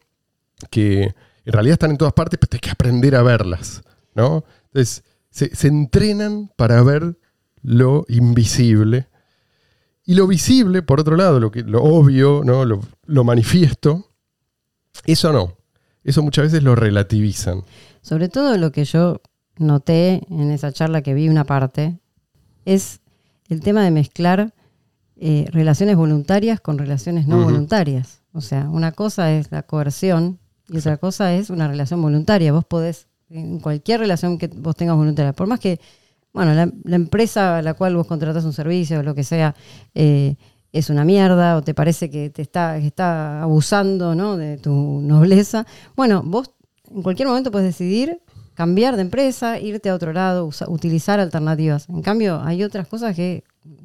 que 0.70 1.14
en 1.44 1.52
realidad 1.52 1.74
están 1.74 1.92
en 1.92 1.98
todas 1.98 2.14
partes, 2.14 2.38
pero 2.38 2.50
hay 2.52 2.60
que 2.60 2.70
aprender 2.70 3.14
a 3.14 3.22
verlas. 3.22 3.82
¿no? 4.14 4.44
Entonces, 4.66 5.04
se, 5.36 5.68
entrenan 5.68 6.50
para 6.56 6.82
ver 6.82 7.18
lo 7.62 8.04
invisible. 8.08 9.08
Y 10.04 10.14
lo 10.14 10.26
visible, 10.26 10.82
por 10.82 11.00
otro 11.00 11.16
lado, 11.16 11.40
lo, 11.40 11.50
que, 11.50 11.62
lo 11.62 11.82
obvio, 11.82 12.42
¿no? 12.44 12.64
lo, 12.64 12.80
lo 13.04 13.24
manifiesto, 13.24 14.12
Eso 15.04 15.32
no. 15.32 15.56
Eso 16.04 16.22
muchas 16.22 16.44
veces 16.44 16.62
lo 16.62 16.76
relativizan. 16.76 17.64
Sobre 18.00 18.28
todo 18.28 18.56
lo 18.56 18.70
que 18.70 18.84
yo 18.84 19.20
noté 19.58 20.22
en 20.30 20.52
esa 20.52 20.72
charla 20.72 21.02
que 21.02 21.14
vi 21.14 21.28
una 21.28 21.44
parte 21.44 21.98
es 22.64 23.00
el 23.48 23.60
tema 23.60 23.82
de 23.82 23.90
mezclar 23.90 24.54
eh, 25.16 25.46
relaciones 25.50 25.96
voluntarias 25.96 26.60
con 26.60 26.78
relaciones 26.78 27.26
no 27.26 27.42
voluntarias. 27.42 28.22
O 28.32 28.40
sea, 28.40 28.68
una 28.68 28.92
cosa 28.92 29.32
es 29.32 29.50
la 29.50 29.62
coerción 29.62 30.38
y 30.68 30.78
otra 30.78 30.98
cosa 30.98 31.34
es 31.34 31.50
una 31.50 31.66
relación 31.66 32.00
voluntaria. 32.00 32.52
Vos 32.52 32.64
podés, 32.64 33.08
en 33.30 33.58
cualquier 33.60 34.00
relación 34.00 34.38
que 34.38 34.48
vos 34.48 34.76
tengas 34.76 34.96
voluntaria, 34.96 35.32
por 35.32 35.46
más 35.46 35.60
que, 35.60 35.80
bueno, 36.32 36.54
la, 36.54 36.70
la 36.84 36.96
empresa 36.96 37.58
a 37.58 37.62
la 37.62 37.74
cual 37.74 37.96
vos 37.96 38.06
contratás 38.06 38.44
un 38.44 38.52
servicio 38.52 39.00
o 39.00 39.02
lo 39.02 39.14
que 39.14 39.24
sea, 39.24 39.54
eh, 39.94 40.36
es 40.72 40.90
una 40.90 41.04
mierda 41.04 41.56
o 41.56 41.62
te 41.62 41.72
parece 41.74 42.10
que 42.10 42.28
te 42.30 42.42
está, 42.42 42.78
que 42.78 42.86
está 42.86 43.42
abusando 43.42 44.14
¿no? 44.14 44.36
de 44.36 44.58
tu 44.58 44.72
nobleza, 45.02 45.66
bueno, 45.96 46.22
vos 46.24 46.50
en 46.94 47.02
cualquier 47.02 47.26
momento 47.28 47.50
puedes 47.50 47.66
decidir 47.66 48.20
cambiar 48.54 48.96
de 48.96 49.02
empresa, 49.02 49.58
irte 49.58 49.88
a 49.90 49.94
otro 49.94 50.12
lado, 50.12 50.46
usa- 50.46 50.68
utilizar 50.70 51.18
alternativas. 51.20 51.88
En 51.88 52.00
cambio, 52.02 52.40
hay 52.42 52.62
otras 52.62 52.86
cosas 52.88 53.14
que 53.16 53.42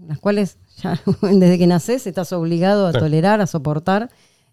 las 0.07 0.19
cuales 0.19 0.57
ya 0.81 0.99
desde 1.21 1.57
que 1.57 1.67
naces 1.67 2.05
estás 2.07 2.31
obligado 2.33 2.87
a 2.87 2.91
tolerar, 2.93 3.41
a 3.41 3.47
soportar. 3.47 4.09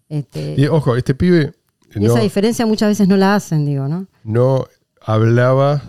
Este, 0.09 0.55
Y 0.57 0.65
ojo, 0.67 0.95
este 0.95 1.13
pibe 1.15 1.53
y 1.95 1.99
no, 1.99 2.07
esa 2.07 2.19
diferencia 2.21 2.65
muchas 2.65 2.89
veces 2.89 3.07
no 3.07 3.17
la 3.17 3.35
hacen, 3.35 3.65
digo, 3.65 3.87
¿no? 3.87 4.07
no 4.23 4.65
hablaba 5.01 5.81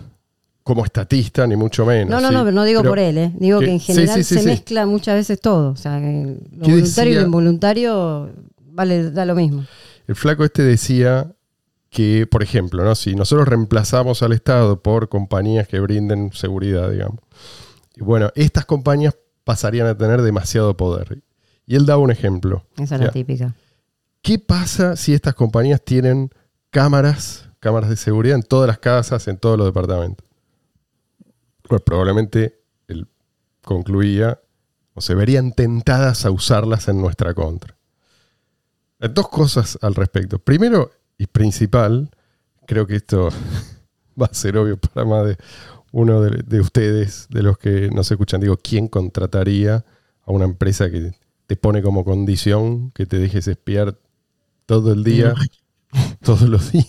como 0.63 0.85
estatista, 0.85 1.47
ni 1.47 1.55
mucho 1.55 1.85
menos. 1.85 2.09
No, 2.09 2.21
no, 2.21 2.29
¿sí? 2.29 2.33
no, 2.33 2.41
pero 2.43 2.55
no 2.55 2.63
digo 2.63 2.81
Pero 2.81 2.91
por 2.91 2.99
él, 2.99 3.17
¿eh? 3.17 3.31
Digo 3.35 3.59
que- 3.59 3.65
que 3.65 3.71
en 3.73 3.79
general 3.79 4.23
sí, 4.23 4.35
sí, 4.35 4.35
se 4.41 4.43
mezcla 4.45 4.85
muchas 4.85 5.15
veces 5.15 5.39
todo. 5.39 5.71
O 5.71 5.75
sea, 5.75 5.99
lo 5.99 6.63
¿Qué 6.63 6.71
voluntario 6.71 7.11
y 7.13 7.15
lo 7.15 7.21
involuntario 7.25 8.29
vale, 8.73 9.11
da 9.11 9.25
lo 9.25 9.35
mismo. 9.35 9.65
El 10.07 10.15
flaco 10.15 10.43
este 10.45 10.63
decía 10.63 11.31
que, 11.89 12.25
por 12.27 12.41
ejemplo, 12.43 12.83
¿no? 12.83 12.95
si 12.95 13.15
nosotros 13.15 13.47
reemplazamos 13.47 14.23
al 14.23 14.31
Estado 14.33 14.81
por 14.81 15.09
compañías 15.09 15.67
que 15.67 15.79
brinden 15.79 16.31
seguridad, 16.33 16.89
digamos, 16.89 17.19
y 17.95 18.03
bueno, 18.03 18.31
estas 18.35 18.65
compañías 18.65 19.15
pasarían 19.43 19.87
a 19.87 19.97
tener 19.97 20.21
demasiado 20.21 20.77
poder. 20.77 21.21
Y 21.65 21.75
él 21.75 21.85
daba 21.85 22.01
un 22.01 22.11
ejemplo. 22.11 22.63
Esa 22.77 22.95
es 22.95 23.01
la 23.01 23.11
típica. 23.11 23.53
¿Qué 24.21 24.39
pasa 24.39 24.95
si 24.95 25.13
estas 25.13 25.33
compañías 25.33 25.81
tienen 25.83 26.29
cámaras, 26.69 27.49
cámaras 27.61 27.89
de 27.89 27.95
seguridad 27.95 28.35
en 28.35 28.43
todas 28.43 28.67
las 28.67 28.79
casas, 28.79 29.29
en 29.29 29.37
todos 29.37 29.57
los 29.57 29.65
departamentos? 29.65 30.27
Pues 31.61 31.81
probablemente 31.81 32.59
él 32.89 33.07
concluía 33.63 34.41
o 34.93 34.99
se 34.99 35.15
verían 35.15 35.53
tentadas 35.53 36.25
a 36.25 36.31
usarlas 36.31 36.89
en 36.89 36.99
nuestra 36.99 37.33
contra. 37.33 37.77
Dos 38.99 39.29
cosas 39.29 39.79
al 39.81 39.95
respecto. 39.95 40.37
Primero 40.39 40.91
y 41.17 41.27
principal, 41.27 42.11
creo 42.67 42.85
que 42.85 42.97
esto 42.97 43.29
va 44.21 44.25
a 44.25 44.33
ser 44.33 44.57
obvio 44.57 44.77
para 44.77 45.05
más 45.05 45.25
de 45.25 45.37
uno 45.93 46.19
de, 46.19 46.43
de 46.43 46.59
ustedes, 46.59 47.27
de 47.29 47.43
los 47.43 47.57
que 47.57 47.89
nos 47.89 48.11
escuchan. 48.11 48.41
Digo, 48.41 48.57
¿quién 48.57 48.89
contrataría 48.89 49.85
a 50.25 50.31
una 50.31 50.43
empresa 50.43 50.91
que 50.91 51.13
te 51.51 51.57
pone 51.57 51.81
como 51.81 52.05
condición 52.05 52.91
que 52.91 53.05
te 53.05 53.17
dejes 53.17 53.45
espiar 53.47 53.97
todo 54.65 54.93
el 54.93 55.03
día, 55.03 55.33
todos 56.23 56.41
los 56.43 56.71
días? 56.71 56.87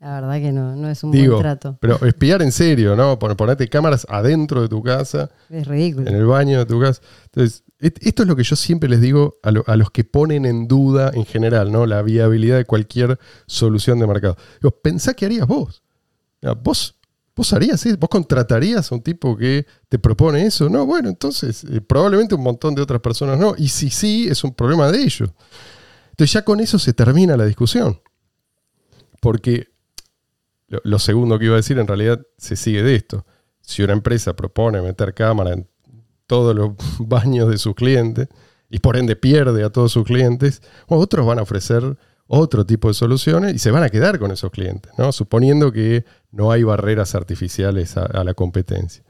La 0.00 0.14
verdad 0.18 0.36
que 0.40 0.50
no, 0.50 0.74
no 0.76 0.88
es 0.88 1.04
un 1.04 1.10
Digo, 1.12 1.34
buen 1.34 1.42
trato. 1.42 1.76
pero 1.78 2.02
espiar 2.06 2.40
en 2.40 2.52
serio, 2.52 2.96
¿no? 2.96 3.18
Pon- 3.18 3.36
Ponerte 3.36 3.68
cámaras 3.68 4.06
adentro 4.08 4.62
de 4.62 4.68
tu 4.68 4.82
casa, 4.82 5.30
Es 5.50 5.66
ridículo. 5.66 6.08
en 6.08 6.16
el 6.16 6.24
baño 6.24 6.58
de 6.58 6.64
tu 6.66 6.80
casa. 6.80 7.02
Entonces, 7.24 7.64
esto 7.78 8.22
es 8.22 8.28
lo 8.28 8.34
que 8.34 8.42
yo 8.42 8.56
siempre 8.56 8.88
les 8.88 9.02
digo 9.02 9.34
a, 9.42 9.50
lo- 9.50 9.64
a 9.66 9.76
los 9.76 9.90
que 9.90 10.04
ponen 10.04 10.46
en 10.46 10.68
duda 10.68 11.10
en 11.12 11.26
general, 11.26 11.70
¿no? 11.70 11.84
La 11.84 12.00
viabilidad 12.00 12.56
de 12.56 12.64
cualquier 12.64 13.18
solución 13.46 13.98
de 13.98 14.06
mercado. 14.06 14.36
Digo, 14.62 14.70
pensá 14.82 15.12
qué 15.12 15.26
harías 15.26 15.46
vos. 15.46 15.82
Vos, 16.62 16.98
vos 17.34 17.52
harías, 17.52 17.84
eso? 17.86 17.96
vos 17.96 18.10
contratarías 18.10 18.90
a 18.90 18.94
un 18.94 19.02
tipo 19.02 19.36
que 19.36 19.66
te 19.88 19.98
propone 19.98 20.44
eso. 20.44 20.68
No, 20.68 20.86
bueno, 20.86 21.08
entonces 21.08 21.64
eh, 21.64 21.80
probablemente 21.80 22.34
un 22.34 22.42
montón 22.42 22.74
de 22.74 22.82
otras 22.82 23.00
personas 23.00 23.38
no. 23.38 23.54
Y 23.56 23.68
si 23.68 23.90
sí, 23.90 24.28
es 24.28 24.44
un 24.44 24.54
problema 24.54 24.90
de 24.90 25.02
ellos. 25.02 25.30
Entonces 26.10 26.32
ya 26.32 26.44
con 26.44 26.60
eso 26.60 26.78
se 26.78 26.92
termina 26.92 27.36
la 27.36 27.46
discusión. 27.46 28.00
Porque 29.20 29.68
lo, 30.68 30.80
lo 30.84 30.98
segundo 30.98 31.38
que 31.38 31.46
iba 31.46 31.54
a 31.54 31.58
decir 31.58 31.78
en 31.78 31.86
realidad 31.86 32.20
se 32.36 32.56
sigue 32.56 32.82
de 32.82 32.94
esto. 32.94 33.26
Si 33.60 33.82
una 33.82 33.92
empresa 33.92 34.34
propone 34.34 34.82
meter 34.82 35.14
cámara 35.14 35.52
en 35.52 35.68
todos 36.26 36.54
los 36.54 36.72
baños 36.98 37.48
de 37.48 37.58
sus 37.58 37.74
clientes 37.74 38.28
y 38.68 38.78
por 38.78 38.96
ende 38.96 39.16
pierde 39.16 39.64
a 39.64 39.70
todos 39.70 39.92
sus 39.92 40.04
clientes, 40.04 40.62
otros 40.86 41.26
van 41.26 41.40
a 41.40 41.42
ofrecer 41.42 41.98
otro 42.32 42.64
tipo 42.64 42.86
de 42.88 42.94
soluciones 42.94 43.54
y 43.54 43.58
se 43.58 43.70
van 43.72 43.82
a 43.82 43.88
quedar 43.88 44.18
con 44.20 44.30
esos 44.30 44.50
clientes, 44.52 44.92
¿no? 44.96 45.10
suponiendo 45.10 45.72
que 45.72 46.04
no 46.30 46.52
hay 46.52 46.62
barreras 46.62 47.14
artificiales 47.16 47.96
a, 47.96 48.04
a 48.04 48.22
la 48.22 48.34
competencia. 48.34 49.02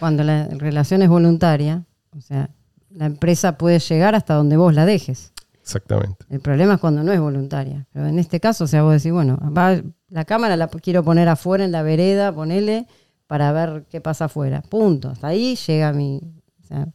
Cuando 0.00 0.24
la 0.24 0.46
relación 0.48 1.02
es 1.02 1.08
voluntaria, 1.10 1.84
o 2.16 2.20
sea, 2.22 2.48
la 2.90 3.06
empresa 3.06 3.58
puede 3.58 3.78
llegar 3.78 4.14
hasta 4.14 4.34
donde 4.34 4.56
vos 4.56 4.74
la 4.74 4.86
dejes. 4.86 5.32
Exactamente. 5.60 6.24
El 6.30 6.40
problema 6.40 6.74
es 6.74 6.80
cuando 6.80 7.02
no 7.04 7.12
es 7.12 7.20
voluntaria. 7.20 7.86
Pero 7.92 8.06
en 8.06 8.18
este 8.18 8.40
caso, 8.40 8.64
o 8.64 8.66
sea, 8.66 8.82
vos 8.82 8.94
decís, 8.94 9.12
bueno, 9.12 9.38
va- 9.56 9.80
la 10.08 10.24
cámara 10.24 10.56
la 10.56 10.68
quiero 10.68 11.04
poner 11.04 11.28
afuera 11.28 11.64
en 11.64 11.72
la 11.72 11.82
vereda, 11.82 12.34
ponele, 12.34 12.86
para 13.26 13.52
ver 13.52 13.84
qué 13.90 14.00
pasa 14.00 14.24
afuera. 14.26 14.62
Punto. 14.62 15.10
Hasta 15.10 15.28
ahí 15.28 15.56
llega 15.66 15.92
mi. 15.92 16.20
o 16.62 16.66
sea, 16.66 16.88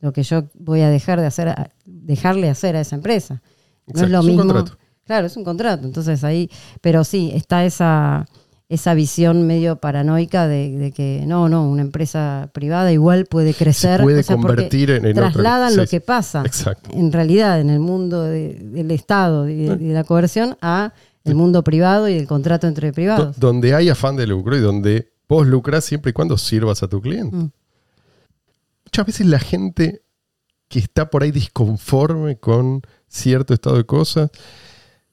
lo 0.00 0.12
que 0.12 0.22
yo 0.22 0.44
voy 0.54 0.80
a 0.82 0.88
dejar 0.88 1.20
de 1.20 1.26
hacer, 1.26 1.54
dejarle 1.84 2.48
hacer 2.48 2.74
a 2.76 2.80
esa 2.80 2.96
empresa. 2.96 3.42
No 3.86 3.92
Exacto, 3.92 4.04
es 4.06 4.10
lo 4.12 4.18
es 4.18 4.24
un 4.24 4.30
mismo. 4.30 4.44
contrato. 4.54 4.78
Claro, 5.06 5.26
es 5.26 5.36
un 5.36 5.44
contrato. 5.44 5.86
Entonces 5.86 6.24
ahí, 6.24 6.50
pero 6.80 7.04
sí, 7.04 7.30
está 7.34 7.64
esa, 7.64 8.26
esa 8.68 8.94
visión 8.94 9.46
medio 9.46 9.76
paranoica 9.76 10.48
de, 10.48 10.70
de 10.78 10.92
que 10.92 11.24
no, 11.26 11.48
no, 11.48 11.68
una 11.68 11.82
empresa 11.82 12.48
privada 12.54 12.90
igual 12.92 13.26
puede 13.26 13.52
crecer. 13.54 14.00
puede 14.00 14.20
o 14.20 14.22
sea, 14.22 14.36
porque 14.36 14.48
convertir 14.54 14.90
en- 14.90 15.04
en 15.06 15.14
trasladan 15.14 15.76
lo 15.76 15.82
sí. 15.84 15.90
que 15.90 16.00
pasa 16.00 16.42
Exacto. 16.46 16.90
en 16.92 17.12
realidad 17.12 17.60
en 17.60 17.70
el 17.70 17.80
mundo 17.80 18.22
de- 18.22 18.54
del 18.54 18.90
Estado 18.90 19.48
y 19.48 19.54
de, 19.56 19.76
de 19.76 19.92
la 19.92 20.04
coerción 20.04 20.56
a 20.62 20.92
el 21.24 21.34
mundo 21.34 21.62
privado 21.64 22.08
y 22.08 22.14
el 22.18 22.26
contrato 22.26 22.66
entre 22.66 22.88
Do- 22.88 22.94
privados. 22.94 23.38
donde 23.38 23.74
hay 23.74 23.88
afán 23.90 24.16
de 24.16 24.26
lucro 24.26 24.56
y 24.56 24.60
donde 24.60 25.12
vos 25.28 25.46
lucras 25.46 25.84
siempre 25.84 26.10
y 26.10 26.12
cuando 26.12 26.36
sirvas 26.38 26.82
a 26.82 26.88
tu 26.88 27.00
cliente. 27.00 27.34
Mm. 27.36 27.50
Muchas 28.86 29.06
veces 29.06 29.26
la 29.26 29.38
gente 29.38 30.02
que 30.68 30.78
está 30.78 31.10
por 31.10 31.22
ahí 31.22 31.30
disconforme 31.30 32.36
con 32.36 32.82
cierto 33.08 33.54
estado 33.54 33.76
de 33.76 33.84
cosas, 33.84 34.30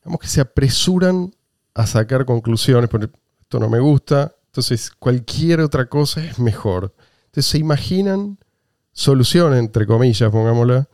digamos 0.01 0.20
que 0.20 0.27
se 0.27 0.41
apresuran 0.41 1.34
a 1.74 1.88
sacar 1.88 2.25
conclusiones, 2.25 2.89
porque 2.89 3.10
esto 3.41 3.60
no 3.60 3.70
me 3.70 3.79
gusta, 3.79 4.36
entonces 4.48 4.91
cualquier 4.91 5.62
otra 5.62 5.88
cosa 5.88 6.24
es 6.24 6.39
mejor. 6.39 6.93
Entonces 7.25 7.46
se 7.46 7.58
imaginan 7.58 8.38
soluciones, 8.91 9.60
entre 9.60 9.86
comillas, 9.86 10.29
pongámosla, 10.31 10.89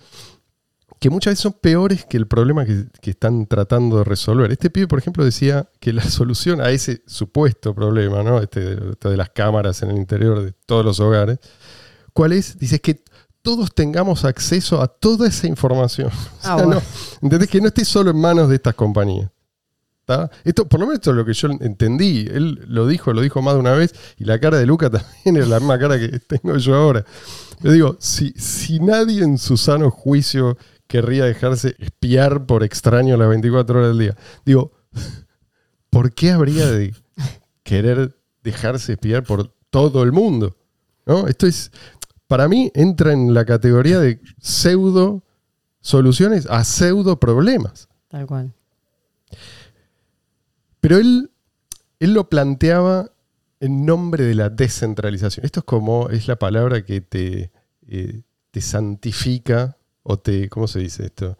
que 0.99 1.09
muchas 1.09 1.31
veces 1.31 1.43
son 1.43 1.53
peores 1.53 2.05
que 2.05 2.17
el 2.17 2.27
problema 2.27 2.65
que, 2.65 2.87
están 3.09 3.45
tratando 3.45 3.99
de 3.99 4.03
resolver. 4.03 4.51
Este 4.51 4.69
pibe, 4.69 4.87
por 4.87 4.99
ejemplo, 4.99 5.23
decía 5.23 5.69
que 5.79 5.93
la 5.93 6.03
solución 6.09 6.61
a 6.61 6.69
ese 6.71 7.01
supuesto 7.05 7.73
problema, 7.73 8.23
¿no? 8.23 8.39
Este, 8.41 8.73
este 8.91 9.09
de 9.09 9.17
las 9.17 9.29
cámaras 9.29 9.81
en 9.83 9.91
el 9.91 9.97
interior 9.97 10.43
de 10.43 10.53
todos 10.65 10.83
los 10.83 10.99
hogares, 10.99 11.39
¿cuál 12.13 12.33
es? 12.33 12.57
Dice 12.57 12.81
que 12.81 13.03
todos 13.47 13.73
tengamos 13.73 14.25
acceso 14.25 14.81
a 14.81 14.89
toda 14.89 15.25
esa 15.29 15.47
información. 15.47 16.09
O 16.39 16.41
sea, 16.41 16.51
Ah, 16.51 16.55
bueno. 16.55 16.73
no, 16.75 16.81
¿entendés? 17.21 17.49
Que 17.49 17.61
no 17.61 17.67
esté 17.67 17.85
solo 17.85 18.11
en 18.11 18.19
manos 18.19 18.49
de 18.49 18.55
estas 18.55 18.75
compañías. 18.75 19.31
¿Tá? 20.03 20.29
Esto, 20.43 20.67
por 20.67 20.81
lo 20.81 20.85
menos 20.87 20.99
esto 20.99 21.11
es 21.11 21.15
lo 21.17 21.23
que 21.25 21.31
yo 21.33 21.47
entendí. 21.61 22.27
Él 22.29 22.65
lo 22.67 22.87
dijo, 22.87 23.13
lo 23.13 23.21
dijo 23.21 23.41
más 23.41 23.53
de 23.53 23.61
una 23.61 23.71
vez, 23.71 23.93
y 24.17 24.25
la 24.25 24.37
cara 24.37 24.57
de 24.57 24.65
Luca 24.65 24.89
también 24.91 25.37
es 25.41 25.47
la 25.47 25.59
misma 25.59 25.79
cara 25.79 25.97
que 25.97 26.19
tengo 26.19 26.57
yo 26.57 26.75
ahora. 26.75 27.05
Le 27.61 27.71
digo, 27.71 27.95
si, 28.01 28.31
si 28.31 28.81
nadie 28.81 29.23
en 29.23 29.37
su 29.37 29.55
sano 29.55 29.91
juicio 29.91 30.57
querría 30.87 31.23
dejarse 31.23 31.75
espiar 31.79 32.45
por 32.45 32.63
extraño 32.65 33.15
las 33.15 33.29
24 33.29 33.79
horas 33.79 33.89
del 33.91 33.99
día, 33.99 34.17
digo, 34.45 34.73
¿por 35.89 36.11
qué 36.13 36.31
habría 36.31 36.69
de 36.69 36.93
querer 37.63 38.17
dejarse 38.43 38.91
espiar 38.93 39.23
por 39.23 39.53
todo 39.69 40.03
el 40.03 40.11
mundo? 40.11 40.57
¿No? 41.05 41.27
Esto 41.29 41.47
es, 41.47 41.71
para 42.27 42.47
mí, 42.47 42.71
entra 42.75 43.13
en 43.13 43.33
la 43.33 43.45
categoría 43.45 43.99
de 43.99 44.19
pseudo 44.39 45.23
soluciones 45.79 46.45
a 46.47 46.63
pseudo 46.63 47.19
problemas. 47.19 47.87
Tal 48.09 48.27
cual. 48.27 48.53
Pero 50.81 50.97
él, 50.97 51.31
él 51.99 52.13
lo 52.13 52.29
planteaba 52.29 53.11
en 53.59 53.85
nombre 53.85 54.25
de 54.25 54.35
la 54.35 54.49
descentralización. 54.49 55.45
Esto 55.45 55.61
es 55.61 55.65
como, 55.65 56.09
es 56.09 56.27
la 56.27 56.37
palabra 56.37 56.83
que 56.83 57.01
te, 57.01 57.51
eh, 57.87 58.21
te 58.51 58.61
santifica 58.61 59.77
o 60.03 60.19
te, 60.19 60.49
¿cómo 60.49 60.67
se 60.67 60.79
dice 60.79 61.05
esto? 61.05 61.37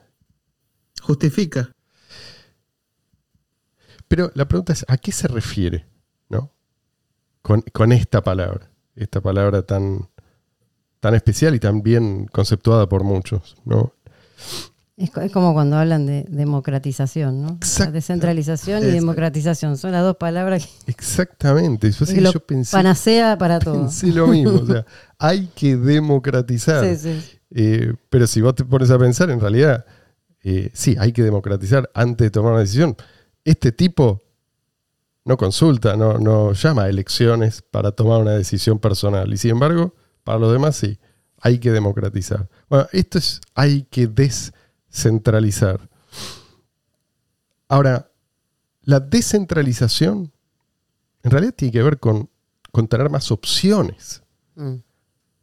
Justifica. 1.02 1.76
Pero 4.08 4.32
la 4.36 4.48
pregunta 4.48 4.74
es, 4.74 4.86
¿a 4.88 4.98
qué 4.98 5.12
se 5.12 5.28
refiere? 5.28 5.86
¿No? 6.30 6.54
Con, 7.42 7.62
con 7.74 7.92
esta 7.92 8.24
palabra, 8.24 8.72
esta 8.96 9.22
palabra 9.22 9.62
tan, 9.64 10.10
tan 11.08 11.16
especial 11.16 11.56
y 11.56 11.60
tan 11.60 11.82
bien 11.82 12.28
conceptuada 12.34 12.90
por 12.90 13.06
muchos, 13.06 13.56
¿no? 13.64 13.94
Es, 14.98 15.10
co- 15.10 15.22
es 15.22 15.32
como 15.32 15.54
cuando 15.54 15.78
hablan 15.78 16.06
de 16.06 16.26
democratización, 16.28 17.42
¿no? 17.42 17.60
Descentralización 17.94 18.84
y 18.84 18.88
democratización 18.88 19.78
son 19.78 19.94
las 19.94 20.04
dos 20.04 20.18
palabras 20.18 20.68
que 20.86 20.92
Exactamente. 20.92 21.90
Yo, 21.92 22.04
es 22.04 22.22
lo 22.22 22.34
yo 22.34 22.40
pensé, 22.42 22.76
panacea 22.76 23.38
para 23.38 23.60
todo. 23.62 23.76
pensé 23.84 24.08
lo 24.08 24.28
mismo. 24.28 24.56
O 24.60 24.66
sea, 24.66 24.86
hay 25.18 25.48
que 25.56 25.78
democratizar. 25.78 26.84
Sí, 26.86 26.96
sí. 26.98 27.38
Eh, 27.52 27.94
pero 28.10 28.28
si 28.28 28.42
vos 28.42 28.54
te 28.56 28.66
pones 28.66 28.92
a 28.92 29.00
pensar, 29.00 29.30
en 29.30 29.40
realidad, 29.40 29.86
eh, 30.44 30.72
sí, 30.74 30.98
hay 31.00 31.14
que 31.14 31.24
democratizar 31.24 31.90
antes 31.94 32.26
de 32.26 32.32
tomar 32.32 32.52
una 32.52 32.62
decisión. 32.62 32.98
Este 33.46 33.72
tipo 33.72 34.22
no 35.24 35.38
consulta, 35.38 35.96
no, 35.96 36.18
no 36.18 36.52
llama 36.52 36.84
a 36.84 36.90
elecciones 36.90 37.62
para 37.62 37.92
tomar 37.94 38.20
una 38.22 38.32
decisión 38.32 38.78
personal. 38.80 39.32
Y 39.32 39.38
sin 39.38 39.52
embargo, 39.52 39.94
para 40.28 40.40
los 40.40 40.52
demás 40.52 40.76
sí, 40.76 41.00
hay 41.42 41.58
que 41.58 41.72
democratizar. 41.72 42.48
Bueno, 42.70 42.88
esto 42.92 43.18
es, 43.18 43.42
hay 43.56 43.84
que 43.84 44.08
descentralizar. 44.08 45.90
Ahora, 47.68 48.12
la 48.84 49.00
descentralización 49.00 50.32
en 51.24 51.32
realidad 51.32 51.54
tiene 51.56 51.72
que 51.72 51.84
ver 51.84 52.00
con, 52.00 52.30
con 52.72 52.88
tener 52.88 53.10
más 53.10 53.32
opciones 53.32 54.22
Mm. 54.58 54.78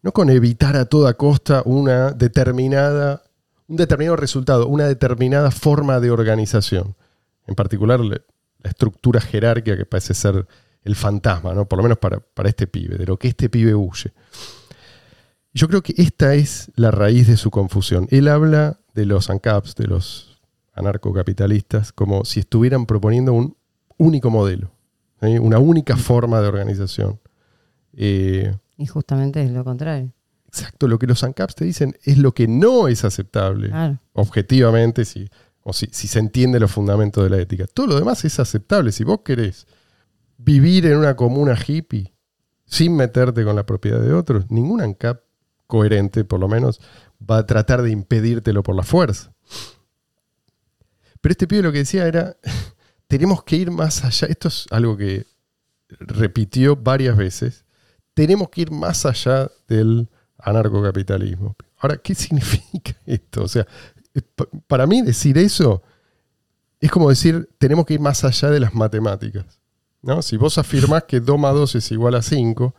no 0.02 0.12
con 0.12 0.28
evitar 0.28 0.76
a 0.76 0.86
toda 0.86 1.14
costa 1.14 1.62
una 1.64 2.10
determinada, 2.10 3.22
un 3.68 3.76
determinado 3.76 4.16
resultado, 4.16 4.66
una 4.66 4.86
determinada 4.88 5.52
forma 5.52 6.00
de 6.00 6.10
organización. 6.10 6.96
En 7.46 7.54
particular, 7.54 8.00
la 8.00 8.20
estructura 8.64 9.20
jerárquica 9.20 9.76
que 9.76 9.86
parece 9.86 10.14
ser 10.14 10.46
el 10.82 10.96
fantasma, 10.96 11.54
¿no? 11.54 11.66
por 11.66 11.76
lo 11.78 11.84
menos 11.84 11.98
para, 11.98 12.18
para 12.18 12.48
este 12.48 12.66
pibe, 12.66 12.98
de 12.98 13.06
lo 13.06 13.16
que 13.16 13.28
este 13.28 13.48
pibe 13.48 13.74
huye. 13.74 14.12
Yo 15.54 15.68
creo 15.68 15.82
que 15.82 15.94
esta 15.96 16.34
es 16.34 16.70
la 16.74 16.90
raíz 16.90 17.26
de 17.28 17.36
su 17.36 17.50
confusión. 17.50 18.08
Él 18.10 18.28
habla 18.28 18.80
de 18.94 19.06
los 19.06 19.30
ANCAPs, 19.30 19.74
de 19.76 19.86
los 19.86 20.42
anarcocapitalistas, 20.72 21.92
como 21.92 22.24
si 22.24 22.40
estuvieran 22.40 22.86
proponiendo 22.86 23.32
un 23.32 23.56
único 23.96 24.30
modelo, 24.30 24.72
una 25.20 25.58
única 25.58 25.96
forma 25.96 26.40
de 26.40 26.48
organización. 26.48 27.20
Eh, 27.92 28.54
Y 28.76 28.86
justamente 28.86 29.42
es 29.42 29.50
lo 29.50 29.64
contrario. 29.64 30.12
Exacto, 30.48 30.86
lo 30.88 30.98
que 30.98 31.06
los 31.06 31.22
ANCAPs 31.24 31.54
te 31.54 31.64
dicen 31.64 31.96
es 32.04 32.18
lo 32.18 32.32
que 32.32 32.46
no 32.48 32.88
es 32.88 33.04
aceptable, 33.04 33.68
Claro. 33.68 33.98
objetivamente, 34.12 35.04
si, 35.04 35.28
o 35.62 35.72
si, 35.72 35.86
si 35.92 36.06
se 36.08 36.18
entiende 36.18 36.60
los 36.60 36.70
fundamentos 36.70 37.24
de 37.24 37.30
la 37.30 37.38
ética. 37.40 37.66
Todo 37.72 37.86
lo 37.88 37.98
demás 37.98 38.24
es 38.24 38.38
aceptable. 38.38 38.92
Si 38.92 39.02
vos 39.04 39.20
querés 39.24 39.66
vivir 40.36 40.86
en 40.86 40.96
una 40.98 41.16
comuna 41.16 41.56
hippie 41.66 42.12
sin 42.66 42.94
meterte 42.96 43.44
con 43.44 43.56
la 43.56 43.64
propiedad 43.66 44.00
de 44.00 44.12
otros, 44.12 44.50
ningún 44.50 44.80
ANCAP 44.80 45.20
coherente, 45.66 46.24
por 46.24 46.40
lo 46.40 46.48
menos, 46.48 46.80
va 47.18 47.38
a 47.38 47.46
tratar 47.46 47.82
de 47.82 47.90
impedírtelo 47.90 48.62
por 48.62 48.74
la 48.74 48.82
fuerza. 48.82 49.32
Pero 51.20 51.32
este 51.32 51.46
pibe 51.46 51.62
lo 51.62 51.72
que 51.72 51.78
decía 51.78 52.06
era, 52.06 52.36
tenemos 53.06 53.44
que 53.44 53.56
ir 53.56 53.70
más 53.70 54.04
allá. 54.04 54.28
Esto 54.28 54.48
es 54.48 54.66
algo 54.70 54.96
que 54.96 55.26
repitió 55.88 56.76
varias 56.76 57.16
veces. 57.16 57.64
Tenemos 58.14 58.48
que 58.50 58.62
ir 58.62 58.70
más 58.70 59.06
allá 59.06 59.50
del 59.68 60.08
anarcocapitalismo. 60.38 61.56
Ahora, 61.78 61.96
¿qué 61.96 62.14
significa 62.14 62.94
esto? 63.06 63.44
O 63.44 63.48
sea, 63.48 63.66
para 64.66 64.86
mí 64.86 65.02
decir 65.02 65.38
eso 65.38 65.82
es 66.84 66.90
como 66.90 67.08
decir, 67.08 67.48
tenemos 67.56 67.86
que 67.86 67.94
ir 67.94 68.00
más 68.00 68.24
allá 68.24 68.50
de 68.50 68.60
las 68.60 68.74
matemáticas. 68.74 69.58
¿no? 70.02 70.20
Si 70.20 70.36
vos 70.36 70.58
afirmás 70.58 71.04
que 71.04 71.18
2 71.18 71.38
más 71.38 71.54
2 71.54 71.76
es 71.76 71.90
igual 71.92 72.14
a 72.14 72.20
5, 72.20 72.74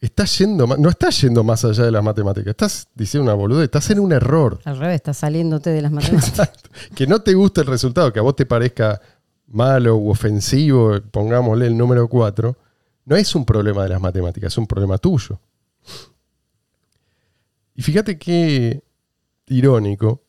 estás 0.00 0.38
yendo, 0.38 0.66
no 0.66 0.88
estás 0.88 1.20
yendo 1.20 1.44
más 1.44 1.64
allá 1.64 1.84
de 1.84 1.90
las 1.90 2.02
matemáticas, 2.02 2.50
estás 2.50 2.88
diciendo 2.94 3.24
una 3.24 3.34
boludez, 3.34 3.64
estás 3.64 3.90
en 3.90 4.00
un 4.00 4.12
error. 4.12 4.60
Al 4.64 4.78
revés, 4.78 4.96
está 4.96 5.12
saliéndote 5.12 5.70
de 5.70 5.82
las 5.82 5.92
matemáticas. 5.92 6.50
que 6.94 7.06
no 7.06 7.20
te 7.20 7.34
guste 7.34 7.60
el 7.60 7.66
resultado, 7.66 8.12
que 8.12 8.18
a 8.18 8.22
vos 8.22 8.36
te 8.36 8.46
parezca 8.46 9.00
malo 9.46 9.96
u 9.96 10.10
ofensivo, 10.10 11.00
pongámosle 11.10 11.66
el 11.66 11.76
número 11.76 12.08
4, 12.08 12.56
no 13.04 13.16
es 13.16 13.34
un 13.34 13.44
problema 13.44 13.82
de 13.82 13.90
las 13.90 14.00
matemáticas, 14.00 14.52
es 14.52 14.58
un 14.58 14.66
problema 14.66 14.96
tuyo. 14.98 15.40
Y 17.74 17.82
fíjate 17.82 18.18
qué 18.18 18.82
irónico. 19.46 20.22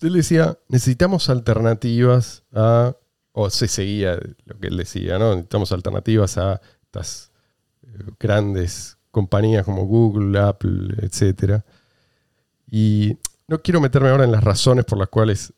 Él 0.00 0.14
decía, 0.14 0.58
necesitamos 0.68 1.28
alternativas 1.28 2.44
a, 2.52 2.96
o 3.32 3.50
se 3.50 3.68
seguía 3.68 4.18
lo 4.44 4.58
que 4.58 4.68
él 4.68 4.76
decía, 4.76 5.18
¿no? 5.18 5.30
Necesitamos 5.30 5.72
alternativas 5.72 6.38
a 6.38 6.60
estas 6.84 7.29
grandes 8.18 8.96
compañías 9.10 9.64
como 9.64 9.84
Google, 9.86 10.38
Apple, 10.38 10.94
etcétera. 11.02 11.64
Y 12.70 13.16
no 13.48 13.60
quiero 13.60 13.80
meterme 13.80 14.08
ahora 14.10 14.24
en 14.24 14.32
las 14.32 14.44
razones 14.44 14.84
por 14.84 14.98
las 14.98 15.08
cuales 15.08 15.52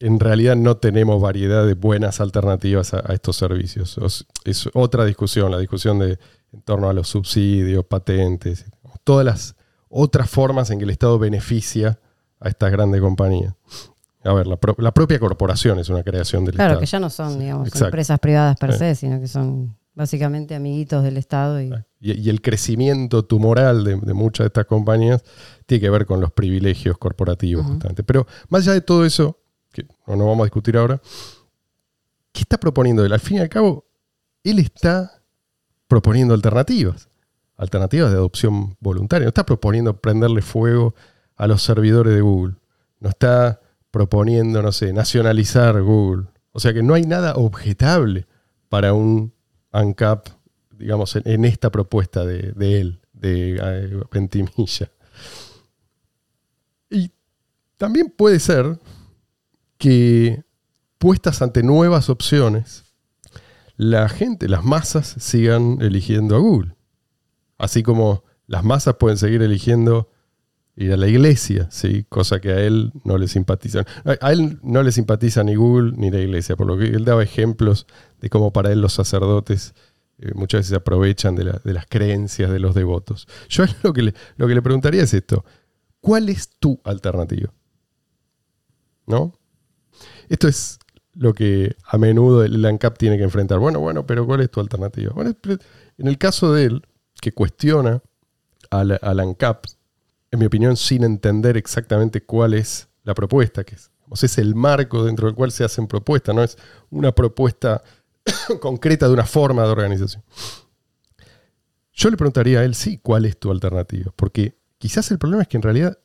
en 0.00 0.20
realidad 0.20 0.56
no 0.56 0.76
tenemos 0.76 1.20
variedad 1.20 1.66
de 1.66 1.74
buenas 1.74 2.20
alternativas 2.20 2.94
a, 2.94 2.98
a 3.04 3.12
estos 3.14 3.36
servicios. 3.36 3.98
Os- 3.98 4.26
Es 4.44 4.68
otra 4.74 5.04
discusión, 5.04 5.50
la 5.50 5.58
discusión 5.58 5.98
de 5.98 6.18
en 6.52 6.62
torno 6.62 6.88
a 6.88 6.92
los 6.94 7.08
subsidios, 7.08 7.84
patentes, 7.84 8.64
todas 9.04 9.24
las 9.26 9.54
otras 9.90 10.30
formas 10.30 10.70
en 10.70 10.78
que 10.78 10.84
el 10.84 10.90
Estado 10.90 11.18
beneficia 11.18 11.98
a 12.40 12.48
estas 12.48 12.70
grandes 12.72 13.00
compañías. 13.00 13.54
A 14.24 14.32
ver, 14.32 14.46
la, 14.46 14.56
pro- 14.56 14.76
la 14.78 14.92
propia 14.92 15.18
corporación 15.18 15.78
es 15.78 15.88
una 15.88 16.02
creación 16.02 16.44
del 16.44 16.54
Claro, 16.54 16.72
Estado. 16.74 16.80
que 16.80 16.86
ya 16.86 17.00
no 17.00 17.10
son, 17.10 17.38
digamos, 17.38 17.66
Exacto. 17.68 17.86
empresas 17.86 18.18
privadas 18.20 18.56
per 18.58 18.72
Sí. 18.72 18.78
se, 18.78 18.94
sino 18.94 19.20
que 19.20 19.26
son 19.28 19.76
básicamente 19.98 20.54
amiguitos 20.54 21.02
del 21.02 21.16
Estado. 21.16 21.60
Y, 21.60 21.74
Y, 22.00 22.12
y 22.12 22.30
el 22.30 22.40
crecimiento 22.40 23.24
tumoral 23.24 23.82
de, 23.82 23.96
de 23.96 24.14
muchas 24.14 24.44
de 24.44 24.46
estas 24.46 24.66
compañías 24.66 25.24
tiene 25.66 25.80
que 25.82 25.90
ver 25.90 26.06
con 26.06 26.20
los 26.20 26.30
privilegios 26.30 26.96
corporativos, 26.96 27.66
justamente. 27.66 28.04
Pero 28.04 28.24
más 28.48 28.62
allá 28.62 28.74
de 28.74 28.80
todo 28.80 29.04
eso, 29.04 29.40
que 29.72 29.84
no, 30.06 30.14
no 30.14 30.26
vamos 30.26 30.42
a 30.42 30.44
discutir 30.44 30.76
ahora, 30.76 31.00
¿qué 32.32 32.42
está 32.42 32.58
proponiendo 32.58 33.04
él? 33.04 33.12
Al 33.12 33.18
fin 33.18 33.38
y 33.38 33.40
al 33.40 33.48
cabo, 33.48 33.86
él 34.44 34.60
está 34.60 35.20
proponiendo 35.88 36.32
alternativas, 36.32 37.08
alternativas 37.56 38.12
de 38.12 38.18
adopción 38.18 38.76
voluntaria. 38.78 39.24
No 39.24 39.30
está 39.30 39.44
proponiendo 39.44 40.00
prenderle 40.00 40.42
fuego 40.42 40.94
a 41.34 41.48
los 41.48 41.60
servidores 41.60 42.14
de 42.14 42.20
Google. 42.20 42.54
No 43.00 43.08
está 43.08 43.60
proponiendo, 43.90 44.62
no 44.62 44.70
sé, 44.70 44.92
nacionalizar 44.92 45.82
Google. 45.82 46.26
O 46.52 46.60
sea 46.60 46.72
que 46.72 46.84
no 46.84 46.94
hay 46.94 47.02
nada 47.02 47.34
objetable 47.34 48.28
para 48.68 48.92
un 48.92 49.32
ANCAP, 49.72 50.28
digamos, 50.70 51.16
en, 51.16 51.44
esta 51.44 51.70
propuesta 51.70 52.24
de, 52.24 52.80
él, 52.80 53.00
de 53.12 53.58
eh, 53.60 54.00
Ventimilla. 54.10 54.90
Y 56.90 57.10
también 57.76 58.12
puede 58.16 58.40
ser 58.40 58.78
que 59.76 60.44
puestas 60.98 61.42
ante 61.42 61.62
nuevas 61.62 62.10
opciones, 62.10 62.84
la 63.76 64.08
gente, 64.08 64.48
las 64.48 64.64
masas, 64.64 65.14
sigan 65.18 65.78
eligiendo 65.80 66.36
a 66.36 66.40
Google. 66.40 66.74
Así 67.58 67.82
como 67.82 68.24
las 68.46 68.64
masas 68.64 68.96
pueden 68.96 69.18
seguir 69.18 69.42
eligiendo 69.42 70.10
ir 70.80 70.92
a 70.92 70.96
la 70.96 71.08
iglesia, 71.08 71.66
¿sí? 71.70 72.04
cosa 72.08 72.40
que 72.40 72.52
a 72.52 72.60
él 72.60 72.92
no 73.04 73.18
le 73.18 73.26
simpatiza. 73.28 73.84
A 74.20 74.32
él 74.32 74.60
no 74.62 74.82
le 74.82 74.92
simpatiza 74.92 75.42
ni 75.42 75.56
Google 75.56 75.92
ni 75.96 76.10
la 76.10 76.20
iglesia, 76.20 76.54
por 76.56 76.66
lo 76.68 76.78
que 76.78 76.84
él 76.86 77.04
daba 77.04 77.22
ejemplos 77.22 77.86
de 78.20 78.30
cómo 78.30 78.52
para 78.52 78.70
él 78.72 78.80
los 78.80 78.92
sacerdotes 78.92 79.74
eh, 80.20 80.32
muchas 80.34 80.60
veces 80.60 80.72
aprovechan 80.74 81.34
de, 81.34 81.44
la- 81.44 81.60
de 81.64 81.72
las 81.72 81.86
creencias 81.86 82.50
de 82.50 82.60
los 82.60 82.74
devotos. 82.74 83.26
Yo 83.48 83.64
lo 83.82 83.92
que, 83.92 84.02
le, 84.02 84.14
lo 84.36 84.46
que 84.46 84.54
le 84.54 84.62
preguntaría 84.62 85.02
es 85.02 85.14
esto, 85.14 85.44
¿cuál 86.00 86.28
es 86.28 86.48
tu 86.60 86.80
alternativa? 86.84 87.52
¿No? 89.06 89.32
Esto 90.28 90.48
es 90.48 90.78
lo 91.14 91.32
que 91.34 91.74
a 91.86 91.98
menudo 91.98 92.44
el 92.44 92.64
ANCAP 92.64 92.98
tiene 92.98 93.16
que 93.16 93.24
enfrentar. 93.24 93.58
Bueno, 93.58 93.80
bueno, 93.80 94.06
pero 94.06 94.26
¿cuál 94.26 94.40
es 94.42 94.50
tu 94.50 94.60
alternativa? 94.60 95.12
En 95.98 96.06
el 96.06 96.18
caso 96.18 96.52
de 96.52 96.64
él, 96.66 96.82
que 97.20 97.32
cuestiona 97.32 98.00
al, 98.70 98.98
al 99.02 99.18
ANCAP, 99.20 99.64
en 100.30 100.38
mi 100.38 100.46
opinión, 100.46 100.76
sin 100.76 101.04
entender 101.04 101.56
exactamente 101.56 102.22
cuál 102.22 102.54
es 102.54 102.88
la 103.04 103.14
propuesta, 103.14 103.64
que 103.64 103.74
es, 103.76 103.90
o 104.08 104.16
sea, 104.16 104.26
es 104.26 104.38
el 104.38 104.54
marco 104.54 105.04
dentro 105.04 105.26
del 105.26 105.34
cual 105.34 105.50
se 105.52 105.64
hacen 105.64 105.86
propuestas, 105.86 106.34
no 106.34 106.42
es 106.42 106.56
una 106.90 107.12
propuesta 107.12 107.82
concreta 108.60 109.06
de 109.06 109.14
una 109.14 109.24
forma 109.26 109.62
de 109.64 109.70
organización. 109.70 110.22
Yo 111.92 112.10
le 112.10 112.16
preguntaría 112.16 112.60
a 112.60 112.64
él, 112.64 112.74
sí, 112.74 112.98
¿cuál 112.98 113.24
es 113.24 113.38
tu 113.38 113.50
alternativa? 113.50 114.12
Porque 114.14 114.56
quizás 114.78 115.10
el 115.10 115.18
problema 115.18 115.42
es 115.42 115.48
que 115.48 115.56
en 115.56 115.62
realidad 115.62 115.98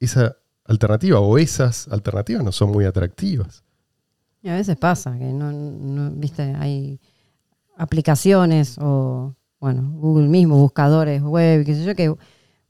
esa 0.00 0.36
alternativa 0.64 1.20
o 1.20 1.36
esas 1.36 1.88
alternativas 1.88 2.42
no 2.42 2.52
son 2.52 2.70
muy 2.70 2.84
atractivas. 2.86 3.62
y 4.42 4.48
a 4.48 4.54
veces 4.54 4.76
pasa 4.76 5.18
que 5.18 5.24
no, 5.24 5.52
no- 5.52 6.10
viste, 6.12 6.42
hay 6.58 7.00
aplicaciones 7.76 8.76
o, 8.80 9.34
bueno, 9.60 9.82
Google 9.96 10.28
mismo, 10.28 10.56
buscadores 10.58 11.22
web, 11.22 11.64
qué 11.64 11.74
sé 11.74 11.84
yo, 11.84 11.94
que 11.94 12.14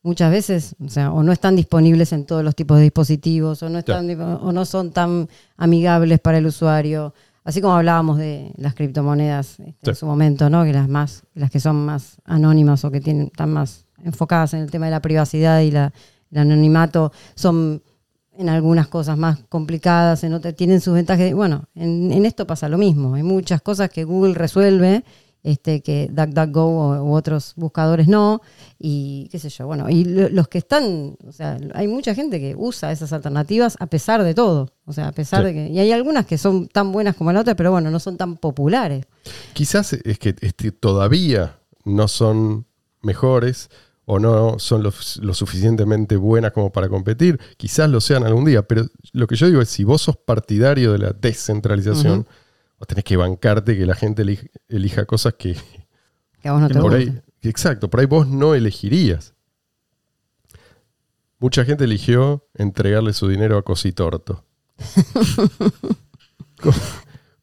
muchas 0.05 0.31
veces, 0.31 0.77
o 0.85 0.89
sea, 0.89 1.11
o 1.11 1.23
no 1.25 1.33
están 1.33 1.57
disponibles 1.57 2.13
en 2.13 2.27
todos 2.27 2.45
los 2.45 2.55
tipos 2.55 2.77
de 2.77 2.85
dispositivos, 2.85 3.63
o 3.63 3.69
no 3.69 3.81
están, 3.81 4.09
o 4.21 4.53
no 4.53 4.65
son 4.67 4.93
tan 4.93 5.29
amigables 5.57 6.21
para 6.21 6.39
el 6.39 6.47
usuario. 6.47 7.15
Así 7.43 7.61
como 7.61 7.75
hablábamos 7.75 8.19
de 8.19 8.53
las 8.57 8.75
criptomonedas 8.75 9.59
este, 9.61 9.91
en 9.91 9.97
su 9.97 10.07
momento, 10.07 10.49
¿no? 10.49 10.63
Que 10.65 10.73
las 10.73 10.89
más, 10.89 11.25
las 11.35 11.51
que 11.51 11.59
son 11.59 11.85
más 11.85 12.19
anónimas 12.25 12.85
o 12.85 12.91
que 12.91 13.01
tienen, 13.01 13.27
están 13.27 13.53
más 13.53 13.87
enfocadas 14.03 14.55
en 14.55 14.61
el 14.61 14.71
tema 14.71 14.87
de 14.87 14.93
la 14.93 15.01
privacidad 15.01 15.61
y 15.61 15.71
la, 15.71 15.93
el 16.31 16.39
anonimato 16.39 17.11
son 17.35 17.83
en 18.37 18.49
algunas 18.49 18.89
cosas 18.89 19.17
más 19.17 19.39
complicadas, 19.49 20.23
en 20.25 20.35
otras 20.35 20.55
tienen 20.55 20.81
sus 20.81 20.95
ventajas. 20.95 21.33
Bueno, 21.33 21.65
en, 21.75 22.13
en 22.13 22.27
esto 22.27 22.47
pasa 22.47 22.69
lo 22.69 22.77
mismo. 22.77 23.15
Hay 23.15 23.23
muchas 23.23 23.63
cosas 23.63 23.89
que 23.91 24.05
Google 24.05 24.35
resuelve 24.35 25.03
este, 25.45 25.83
que 25.83 26.09
DuckDuckGo 26.11 27.05
u 27.05 27.15
otros 27.15 27.53
buscadores 27.55 28.09
no, 28.09 28.41
y 28.79 29.29
qué 29.31 29.39
sé 29.39 29.49
yo, 29.51 29.67
bueno, 29.67 29.89
y 29.89 30.05
lo- 30.05 30.29
los 30.31 30.49
que 30.49 30.59
están, 30.59 31.17
o 31.25 31.31
sea, 31.33 31.57
hay 31.75 31.87
mucha 31.87 32.15
gente 32.15 32.41
que 32.41 32.55
usa 32.57 32.91
esas 32.91 33.13
alternativas 33.13 33.77
a 33.79 33.87
pesar 33.87 34.25
de 34.25 34.35
todo, 34.35 34.73
o 34.87 34.93
sea, 34.93 35.09
a 35.09 35.13
pesar 35.13 35.41
Sí. 35.43 35.47
de 35.47 35.53
que, 35.53 35.69
y 35.69 35.79
hay 35.79 35.93
algunas 35.93 36.27
que 36.27 36.39
son 36.39 36.67
tan 36.67 36.91
buenas 36.91 37.15
como 37.15 37.31
la 37.33 37.41
otra, 37.43 37.55
pero 37.55 37.71
bueno, 37.71 37.91
no 37.91 38.01
son 38.01 38.17
tan 38.17 38.37
populares. 38.39 39.05
Quizás 39.53 39.93
es 39.93 40.19
que 40.19 40.35
este, 40.41 40.73
todavía 40.73 41.59
no 41.85 42.09
son 42.09 42.65
mejores 43.03 43.69
o 44.07 44.19
no 44.19 44.59
son 44.59 44.83
lo, 44.83 44.93
lo 45.21 45.35
suficientemente 45.35 46.17
buenas 46.17 46.53
como 46.53 46.71
para 46.73 46.89
competir. 46.89 47.39
Quizás 47.57 47.89
lo 47.89 48.01
sean 48.01 48.25
algún 48.25 48.45
día, 48.45 48.63
pero 48.63 48.87
lo 49.13 49.27
que 49.27 49.37
yo 49.37 49.47
digo 49.47 49.61
es, 49.63 49.69
si 49.71 49.85
vos 49.85 50.03
sos 50.03 50.17
partidario 50.17 50.93
de 50.93 50.99
la 50.99 51.13
descentralización. 51.13 52.27
Vos 52.85 52.89
tenés 52.89 53.05
que 53.05 53.17
bancarte 53.17 53.77
que 53.79 53.87
la 53.87 53.95
gente 53.95 54.23
elija, 54.23 54.47
elija 54.69 55.07
cosas 55.07 55.35
que, 55.35 55.57
Que 56.43 56.49
a 56.49 56.53
vos 56.53 56.61
no 56.61 56.69
que 56.69 56.75
te 56.75 56.81
por 56.81 56.95
ahí, 56.95 57.19
exacto, 57.43 57.89
por 57.89 58.01
ahí 58.01 58.07
vos 58.07 58.29
no 58.29 58.55
elegirías. 58.55 59.33
Mucha 61.39 61.65
gente 61.65 61.85
eligió 61.85 62.47
entregarle 62.55 63.13
su 63.15 63.27
dinero 63.29 63.57
a 63.57 63.63
Cositorto. 63.63 64.45
¿Cómo, 66.61 66.77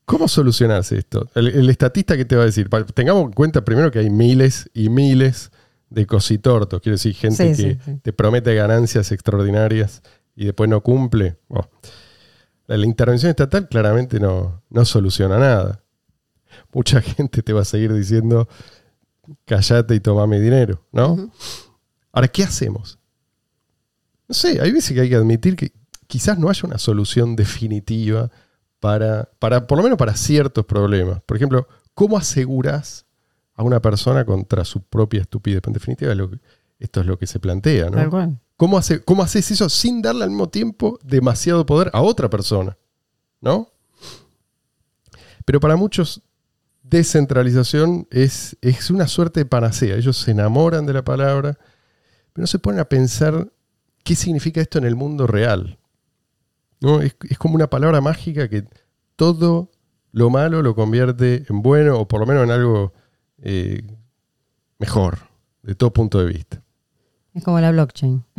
cómo 0.05 0.27
solucionarse 0.27 0.97
esto? 0.97 1.27
El, 1.35 1.47
el 1.47 1.69
estatista 1.69 2.15
que 2.15 2.25
te 2.25 2.35
va 2.35 2.43
a 2.43 2.45
decir, 2.45 2.69
tengamos 2.93 3.25
en 3.25 3.31
cuenta 3.31 3.65
primero 3.65 3.91
que 3.91 3.99
hay 3.99 4.09
miles 4.09 4.69
y 4.73 4.89
miles 4.89 5.51
de 5.89 6.05
cositortos, 6.05 6.81
quiero 6.81 6.95
decir, 6.95 7.13
gente 7.15 7.55
Sí, 7.55 7.63
que 7.63 7.73
sí, 7.73 7.79
sí. 7.83 7.99
te 8.01 8.13
promete 8.13 8.53
ganancias 8.55 9.11
extraordinarias 9.11 10.01
y 10.35 10.45
después 10.45 10.69
no 10.69 10.81
cumple. 10.81 11.37
La, 12.77 12.85
intervención 12.85 13.29
estatal 13.29 13.67
claramente 13.67 14.19
no, 14.19 14.61
no 14.69 14.85
soluciona 14.85 15.37
nada. 15.37 15.83
Mucha 16.73 17.01
gente 17.01 17.41
te 17.41 17.53
va 17.53 17.61
a 17.61 17.65
seguir 17.65 17.93
diciendo, 17.93 18.47
callate 19.45 19.95
y 19.95 19.99
toma 19.99 20.27
mi 20.27 20.39
dinero, 20.39 20.85
¿no? 20.91 21.31
Ahora, 22.11 22.27
¿qué 22.27 22.43
hacemos? 22.43 22.99
No 24.27 24.33
sé, 24.35 24.61
hay 24.61 24.71
veces 24.71 24.93
que 24.93 25.01
hay 25.01 25.09
que 25.09 25.15
admitir 25.15 25.55
que 25.55 25.73
quizás 26.07 26.37
no 26.37 26.49
haya 26.49 26.61
una 26.63 26.77
solución 26.77 27.35
definitiva 27.35 28.29
para, 28.79 29.29
para 29.39 29.67
por 29.67 29.77
lo 29.77 29.83
menos 29.83 29.97
para 29.97 30.15
ciertos 30.15 30.65
problemas. 30.65 31.21
Por 31.23 31.37
ejemplo, 31.37 31.67
¿cómo 31.93 32.17
aseguras 32.17 33.05
a 33.53 33.63
una 33.63 33.81
persona 33.81 34.25
contra 34.25 34.65
su 34.65 34.81
propia 34.81 35.21
estupidez? 35.21 35.61
En 35.67 35.73
definitiva, 35.73 36.15
lo 36.15 36.31
que- 36.31 36.39
esto 36.79 37.01
es 37.01 37.05
lo 37.05 37.17
que 37.17 37.27
se 37.27 37.39
plantea, 37.39 37.85
¿no? 37.89 37.97
Tal 37.97 38.09
cual. 38.09 38.39
¿Cómo, 38.61 38.77
hace, 38.77 39.03
¿Cómo 39.03 39.23
haces 39.23 39.49
eso 39.49 39.67
sin 39.69 40.03
darle 40.03 40.23
al 40.23 40.29
mismo 40.29 40.47
tiempo 40.47 40.99
demasiado 41.03 41.65
poder 41.65 41.89
a 41.93 42.03
otra 42.03 42.29
persona? 42.29 42.77
¿No? 43.39 43.71
Pero 45.45 45.59
para 45.59 45.75
muchos, 45.75 46.21
descentralización 46.83 48.07
es, 48.11 48.55
es 48.61 48.91
una 48.91 49.07
suerte 49.07 49.39
de 49.39 49.45
panacea. 49.47 49.95
Ellos 49.95 50.15
se 50.15 50.29
enamoran 50.29 50.85
de 50.85 50.93
la 50.93 51.03
palabra, 51.03 51.57
pero 52.33 52.43
no 52.43 52.45
se 52.45 52.59
ponen 52.59 52.81
a 52.81 52.85
pensar 52.85 53.51
qué 54.03 54.15
significa 54.15 54.61
esto 54.61 54.77
en 54.77 54.85
el 54.85 54.95
mundo 54.95 55.25
real. 55.25 55.79
¿No? 56.81 57.01
Es, 57.01 57.15
es 57.31 57.39
como 57.39 57.55
una 57.55 57.67
palabra 57.67 57.99
mágica 57.99 58.47
que 58.47 58.65
todo 59.15 59.71
lo 60.11 60.29
malo 60.29 60.61
lo 60.61 60.75
convierte 60.75 61.47
en 61.49 61.63
bueno 61.63 61.97
o 61.97 62.07
por 62.07 62.19
lo 62.19 62.27
menos 62.27 62.43
en 62.43 62.51
algo 62.51 62.93
eh, 63.41 63.81
mejor, 64.77 65.17
de 65.63 65.73
todo 65.73 65.91
punto 65.91 66.19
de 66.19 66.25
vista. 66.25 66.61
Es 67.33 67.43
como 67.43 67.59
la 67.61 67.71
blockchain. 67.71 68.23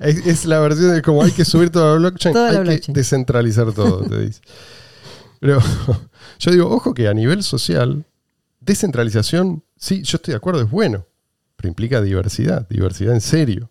es, 0.00 0.26
es 0.26 0.44
la 0.46 0.60
versión 0.60 0.94
de 0.94 1.02
como 1.02 1.22
hay 1.22 1.32
que 1.32 1.44
subir 1.44 1.70
toda 1.70 1.92
la 1.94 1.98
blockchain, 1.98 2.32
Toda 2.32 2.48
hay 2.50 2.54
la 2.54 2.62
que 2.62 2.68
blockchain. 2.70 2.94
descentralizar 2.94 3.72
todo, 3.72 4.02
te 4.04 4.18
dice. 4.26 4.40
Pero 5.40 5.60
yo 6.38 6.50
digo, 6.50 6.68
ojo 6.70 6.94
que 6.94 7.08
a 7.08 7.14
nivel 7.14 7.42
social, 7.42 8.04
descentralización, 8.60 9.64
sí, 9.76 10.02
yo 10.02 10.16
estoy 10.16 10.32
de 10.32 10.36
acuerdo, 10.36 10.60
es 10.62 10.70
bueno, 10.70 11.06
pero 11.56 11.68
implica 11.68 12.00
diversidad, 12.00 12.68
diversidad 12.68 13.14
en 13.14 13.20
serio, 13.20 13.70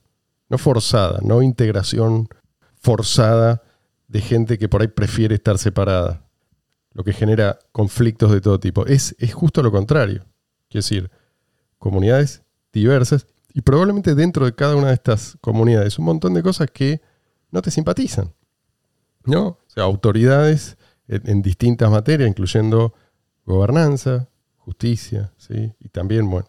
no 0.49 0.57
forzada, 0.57 1.19
no 1.23 1.41
integración 1.41 2.27
forzada 2.81 3.63
de 4.07 4.21
gente 4.21 4.57
que 4.57 4.69
por 4.69 4.81
ahí 4.81 4.88
prefiere 4.88 5.36
estar 5.36 5.57
separada, 5.57 6.25
lo 6.93 7.03
que 7.03 7.13
genera 7.13 7.60
conflictos 7.71 8.31
de 8.31 8.41
todo 8.41 8.60
tipo. 8.60 8.86
Es, 8.86 9.15
es 9.19 9.33
justo 9.33 9.62
lo 9.62 9.71
contrario, 9.71 10.25
quiero 10.69 10.83
decir, 10.83 11.12
comunidades 11.77 12.43
diversas 12.73 13.27
y 13.58 13.62
probablemente 13.62 14.13
dentro 14.13 14.46
de 14.46 14.54
cada 14.54 14.76
una 14.76 14.89
de 14.89 14.93
estas 14.93 15.36
comunidades 15.41 15.98
un 15.98 16.06
montón 16.06 16.36
de 16.36 16.43
cosas 16.43 16.70
que 16.72 17.02
no 17.50 17.63
te 17.63 17.72
simpatizan. 17.72 18.32
¿No? 19.26 19.48
O 19.48 19.60
sea, 19.65 19.84
autoridades 19.86 20.78
en, 21.08 21.41
distintas 21.41 21.89
materias, 21.89 22.30
incluyendo 22.30 22.93
gobernanza, 23.48 24.30
justicia, 24.58 25.34
¿sí? 25.38 25.74
Y 25.80 25.89
también, 25.89 26.30
bueno, 26.30 26.48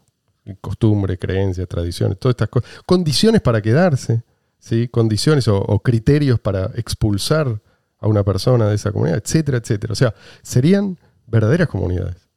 costumbre, 0.61 1.18
creencias, 1.18 1.66
tradiciones, 1.66 2.18
todas 2.18 2.35
estas 2.35 2.51
cosas. 2.51 2.68
Condiciones 2.85 3.40
para 3.40 3.62
quedarse, 3.62 4.23
¿sí? 4.59 4.88
Condiciones 4.88 5.49
o, 5.49 5.57
o 5.57 5.79
criterios 5.81 6.38
para 6.38 6.73
expulsar 6.75 7.62
a 8.01 8.07
una 8.07 8.23
persona 8.23 8.68
de 8.68 8.75
esa 8.75 8.92
comunidad, 8.92 9.23
etcétera, 9.25 9.57
etcétera. 9.57 9.92
O 9.94 9.97
sea, 9.97 10.14
serían 10.42 10.99
verdaderas 11.27 11.68
comunidades, 11.68 12.29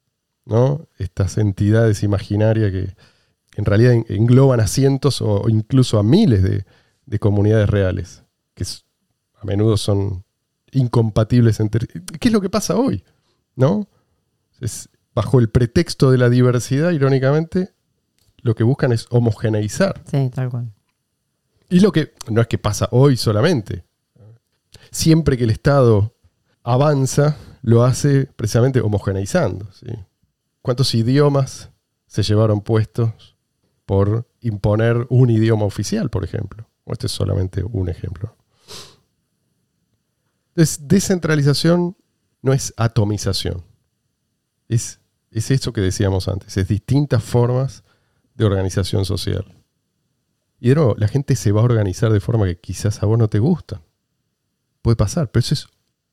¿no? 0.46 0.88
Estas 0.98 1.38
entidades 1.38 2.04
imaginarias 2.04 2.72
que 2.72 2.96
en 3.56 3.66
realidad 3.66 3.94
en- 3.94 4.06
engloban 4.10 4.60
a 4.60 4.68
cientos 4.68 5.22
o 5.22 5.48
incluso 5.50 6.00
a 6.00 6.04
miles 6.04 6.44
de, 6.44 6.66
de 7.06 7.20
comunidades 7.20 7.70
reales, 7.70 8.24
que 8.54 8.64
a 9.36 9.46
menudo 9.46 9.78
son 9.78 10.24
incompatibles 10.72 11.60
entre... 11.60 11.88
¿Qué 11.88 12.30
es 12.30 12.32
lo 12.32 12.42
que 12.42 12.50
pasa 12.50 12.76
hoy? 12.76 13.04
¿No? 13.56 13.88
Es, 14.62 14.90
bajo 15.14 15.40
el 15.40 15.50
pretexto 15.50 16.12
de 16.12 16.18
la 16.18 16.30
diversidad, 16.30 16.92
irónicamente, 16.92 17.74
lo 18.38 18.56
que 18.56 18.64
buscan 18.64 18.92
es 18.92 19.08
homogeneizar. 19.10 20.02
Sí, 20.10 20.30
tal 20.34 20.50
cual. 20.50 20.72
Y 21.70 21.80
lo 21.80 21.92
que 21.92 22.14
no 22.30 22.42
es 22.42 22.48
que 22.48 22.58
pasa 22.58 22.88
hoy 22.92 23.18
solamente. 23.18 23.84
Siempre 24.92 25.38
que 25.38 25.44
el 25.46 25.50
Estado 25.50 26.16
avanza, 26.64 27.38
lo 27.62 27.84
hace 27.84 28.26
precisamente 28.26 28.82
homogeneizando. 28.82 29.72
¿sí? 29.74 29.88
¿Cuántos 30.62 30.94
idiomas 30.96 31.70
se 32.08 32.24
llevaron 32.24 32.62
puestos 32.62 33.31
por 33.92 34.26
imponer 34.40 35.06
un 35.10 35.30
idioma 35.30 35.66
oficial, 35.66 36.10
por 36.10 36.24
ejemplo? 36.24 36.66
Este 36.86 37.08
es 37.08 37.12
solamente 37.12 37.62
un 37.62 37.90
ejemplo. 37.90 38.38
Entonces, 40.52 40.88
descentralización 40.88 41.98
no 42.42 42.54
es 42.54 42.74
atomización. 42.78 43.66
Es, 44.70 45.02
es 45.30 45.52
eso 45.52 45.74
que 45.74 45.82
decíamos 45.82 46.30
antes, 46.30 46.56
es 46.56 46.70
distintas 46.70 47.22
formas 47.22 47.84
de 48.34 48.46
organización 48.46 49.04
social. 49.04 49.44
Y 50.62 50.70
de 50.70 50.96
la 50.96 51.10
gente 51.10 51.36
se 51.36 51.52
va 51.52 51.60
a 51.60 51.66
organizar 51.66 52.14
de 52.14 52.22
forma 52.22 52.46
que 52.46 52.58
quizás 52.58 53.04
a 53.04 53.06
vos 53.08 53.20
no 53.20 53.28
te 53.28 53.40
gusta. 53.40 53.82
Puede 54.82 54.96
pasar, 54.96 55.32
pero 55.32 55.42
eso 55.42 55.54
es 55.54 55.68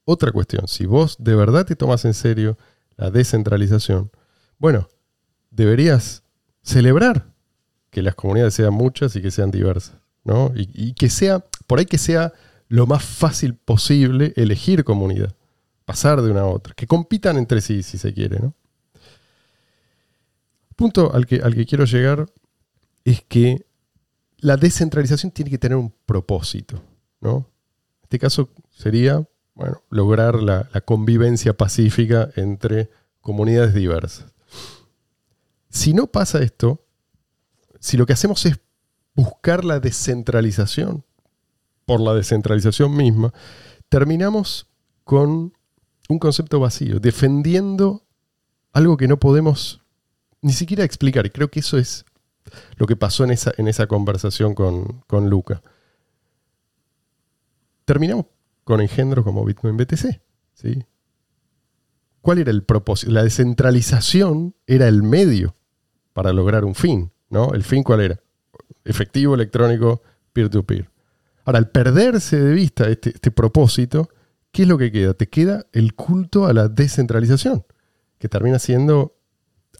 otra 0.04 0.32
cuestión. 0.32 0.66
Si 0.66 0.84
vos 0.84 1.14
de 1.20 1.36
verdad 1.36 1.64
te 1.64 1.76
tomas 1.76 2.04
en 2.04 2.14
serio 2.14 2.58
la 2.96 3.12
descentralización, 3.12 4.10
bueno, 4.58 4.88
deberías 5.52 6.24
celebrar 6.64 7.37
que 7.90 8.02
las 8.02 8.14
comunidades 8.14 8.54
sean 8.54 8.74
muchas 8.74 9.16
y 9.16 9.22
que 9.22 9.30
sean 9.30 9.50
diversas, 9.50 9.96
¿no? 10.24 10.52
Y, 10.54 10.92
que 10.94 11.08
sea, 11.08 11.44
por 11.66 11.78
ahí 11.78 11.86
que 11.86 11.98
sea 11.98 12.32
lo 12.68 12.86
más 12.86 13.04
fácil 13.04 13.54
posible 13.54 14.32
elegir 14.36 14.84
comunidad, 14.84 15.34
pasar 15.84 16.20
de 16.20 16.30
una 16.30 16.42
a 16.42 16.46
otra, 16.46 16.74
que 16.74 16.86
compitan 16.86 17.38
entre 17.38 17.60
sí, 17.60 17.82
si 17.82 17.98
se 17.98 18.12
quiere, 18.12 18.38
¿no? 18.38 18.54
Punto 20.76 21.12
al 21.12 21.26
que, 21.26 21.36
al 21.36 21.54
que 21.54 21.66
quiero 21.66 21.84
llegar 21.84 22.26
es 23.04 23.22
que 23.22 23.66
la 24.38 24.56
descentralización 24.56 25.32
tiene 25.32 25.50
que 25.50 25.58
tener 25.58 25.76
un 25.76 25.92
propósito, 26.06 26.80
¿no? 27.20 27.36
En 27.38 28.02
este 28.04 28.18
caso 28.18 28.50
sería, 28.70 29.26
bueno, 29.54 29.82
lograr 29.90 30.36
la 30.42 30.68
convivencia 30.84 31.56
pacífica 31.56 32.30
entre 32.36 32.90
comunidades 33.20 33.74
diversas. 33.74 34.32
Si 35.70 35.92
no 35.92 36.06
pasa 36.06 36.40
esto, 36.40 36.84
si 37.80 37.96
lo 37.96 38.06
que 38.06 38.12
hacemos 38.12 38.44
es 38.46 38.58
buscar 39.14 39.64
la 39.64 39.80
descentralización 39.80 41.04
por 41.84 42.00
la 42.00 42.14
descentralización 42.14 42.96
misma, 42.96 43.32
terminamos 43.88 44.68
con 45.04 45.52
un 46.08 46.18
concepto 46.18 46.60
vacío, 46.60 47.00
defendiendo 47.00 48.04
algo 48.72 48.96
que 48.96 49.08
no 49.08 49.18
podemos 49.18 49.80
ni 50.40 50.52
siquiera 50.52 50.84
explicar. 50.84 51.30
Creo 51.32 51.48
que 51.48 51.60
eso 51.60 51.78
es 51.78 52.04
lo 52.76 52.86
que 52.86 52.96
pasó 52.96 53.24
en 53.24 53.30
esa, 53.30 53.52
en 53.56 53.68
esa 53.68 53.86
conversación 53.86 54.54
con, 54.54 55.02
con 55.06 55.28
Luca. 55.28 55.62
Terminamos 57.84 58.26
con 58.64 58.80
engendros 58.80 59.24
como 59.24 59.44
Bitcoin 59.44 59.76
BTC. 59.76 60.20
¿Cuál 62.20 62.38
era 62.38 62.50
el 62.50 62.62
propósito? 62.62 63.12
La 63.12 63.22
descentralización 63.22 64.54
era 64.66 64.88
el 64.88 65.02
medio 65.02 65.56
para 66.12 66.32
lograr 66.32 66.64
un 66.64 66.74
fin. 66.74 67.12
¿No? 67.30 67.52
¿El 67.54 67.62
fin 67.62 67.82
cuál 67.82 68.00
era? 68.00 68.20
Efectivo, 68.84 69.34
electrónico, 69.34 70.02
peer-to-peer. 70.32 70.88
Ahora, 71.44 71.58
al 71.58 71.70
perderse 71.70 72.38
de 72.38 72.52
vista 72.52 72.88
este, 72.88 73.10
este 73.10 73.30
propósito, 73.30 74.08
¿qué 74.52 74.62
es 74.62 74.68
lo 74.68 74.78
que 74.78 74.92
queda? 74.92 75.14
Te 75.14 75.28
queda 75.28 75.66
el 75.72 75.94
culto 75.94 76.46
a 76.46 76.52
la 76.52 76.68
descentralización, 76.68 77.64
que 78.18 78.28
termina 78.28 78.58
siendo 78.58 79.14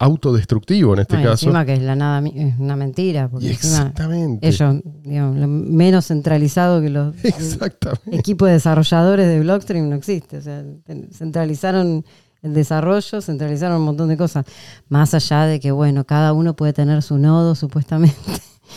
autodestructivo 0.01 0.95
en 0.95 1.01
este 1.01 1.17
caso. 1.17 1.47
encima 1.47 1.65
que 1.65 1.73
es 1.75 1.83
la 1.83 1.97
nada 1.97 2.27
es 2.29 2.59
una 2.59 2.77
mentira, 2.77 3.29
porque 3.29 3.51
exactamente. 3.51 4.47
ellos, 4.47 4.77
digamos, 5.03 5.37
lo 5.39 5.49
menos 5.49 6.07
centralizado 6.07 6.81
que 6.81 6.89
los 6.89 7.15
Exactamente. 7.25 8.17
equipos 8.17 8.47
de 8.49 8.55
desarrolladores 8.55 9.27
de 9.27 9.41
Blockstream 9.41 9.89
no 9.89 9.97
existe. 9.97 10.39
O 10.39 10.43
sea, 10.43 10.65
centralizaron 11.13 12.05
el 12.43 12.55
desarrollo, 12.55 13.21
centralizaron 13.21 13.79
un 13.79 13.85
montón 13.85 14.09
de 14.09 14.17
cosas. 14.17 14.47
Más 14.89 15.15
allá 15.15 15.47
de 15.47 15.61
que, 15.61 15.71
bueno, 15.73 16.05
cada 16.05 16.33
uno 16.33 16.55
puede 16.55 16.73
tener 16.73 17.03
su 17.03 17.19
nodo, 17.19 17.55
supuestamente. 17.55 18.17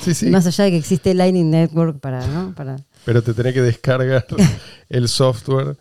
Sí, 0.02 0.14
sí. 0.14 0.26
Más 0.30 0.48
allá 0.48 0.66
de 0.66 0.72
que 0.72 0.78
existe 0.78 1.14
Lightning 1.14 1.52
Network 1.52 2.00
para, 2.00 2.26
¿no? 2.28 2.56
Para, 2.56 2.78
Pero 3.06 3.22
te 3.22 3.34
tenés 3.34 3.54
que 3.54 3.62
descargar 3.62 4.26
el 4.90 5.08
software 5.08 5.78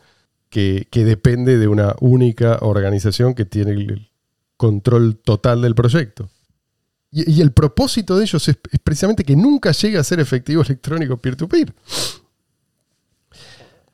que, 0.48 0.88
que 0.90 1.04
depende 1.04 1.58
de 1.58 1.68
una 1.68 1.94
única 2.00 2.58
organización 2.60 3.34
que 3.34 3.44
tiene 3.44 3.72
el 3.72 4.10
control 4.56 5.16
total 5.16 5.62
del 5.62 5.74
proyecto. 5.74 6.28
Y, 7.10 7.38
y 7.38 7.40
el 7.40 7.52
propósito 7.52 8.16
de 8.18 8.24
ellos 8.24 8.46
es, 8.46 8.58
es 8.70 8.78
precisamente 8.80 9.24
que 9.24 9.36
nunca 9.36 9.72
llegue 9.72 9.98
a 9.98 10.04
ser 10.04 10.20
efectivo 10.20 10.62
electrónico 10.62 11.16
peer-to-peer. 11.16 11.72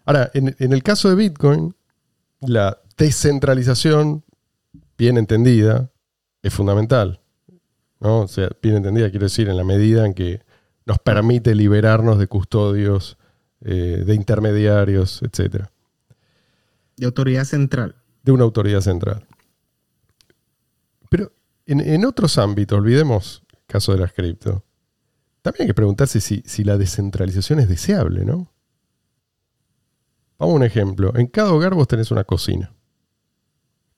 Ahora, 0.05 0.31
en, 0.35 0.55
en 0.59 0.72
el 0.72 0.83
caso 0.83 1.09
de 1.09 1.14
Bitcoin, 1.14 1.75
la 2.40 2.79
descentralización, 2.97 4.25
bien 4.99 5.19
entendida, 5.19 5.91
es 6.43 6.53
fundamental. 6.55 7.21
¿no? 8.01 8.21
O 8.21 8.29
sea, 8.29 8.51
bien 8.63 8.77
entendida, 8.77 9.11
quiero 9.11 9.27
decir, 9.27 9.49
en 9.49 9.57
la 9.57 9.65
medida 9.65 10.07
en 10.07 10.15
que 10.15 10.43
nos 10.85 10.99
permite 10.99 11.55
liberarnos 11.55 12.19
de 12.19 12.27
custodios, 12.27 13.19
eh, 13.61 14.05
de 14.07 14.15
intermediarios, 14.15 15.23
etcétera, 15.23 15.71
De 16.97 17.07
autoridad 17.07 17.45
central. 17.45 17.97
de 18.23 18.33
una 18.33 18.45
autoridad 18.45 18.81
central. 18.81 19.27
Pero 21.11 21.33
en, 21.67 21.81
en 21.81 22.05
otros 22.05 22.39
ámbitos, 22.39 22.79
olvidemos 22.79 23.43
el 23.53 23.59
caso 23.67 23.93
de 23.93 23.99
las 23.99 24.13
cripto, 24.13 24.65
también 25.43 25.63
hay 25.63 25.67
que 25.69 25.75
preguntarse 25.75 26.21
si, 26.21 26.43
si 26.45 26.65
la 26.65 26.77
descentralización 26.77 27.61
es 27.61 27.69
deseable, 27.69 28.25
¿no? 28.25 28.51
Vamos 30.39 30.53
a 30.55 30.57
un 30.57 30.63
ejemplo. 30.65 31.13
En 31.17 31.29
cada 31.29 31.53
hogar 31.53 31.75
vos 31.75 31.89
tenés 31.89 32.11
una 32.11 32.25
cocina. 32.25 32.73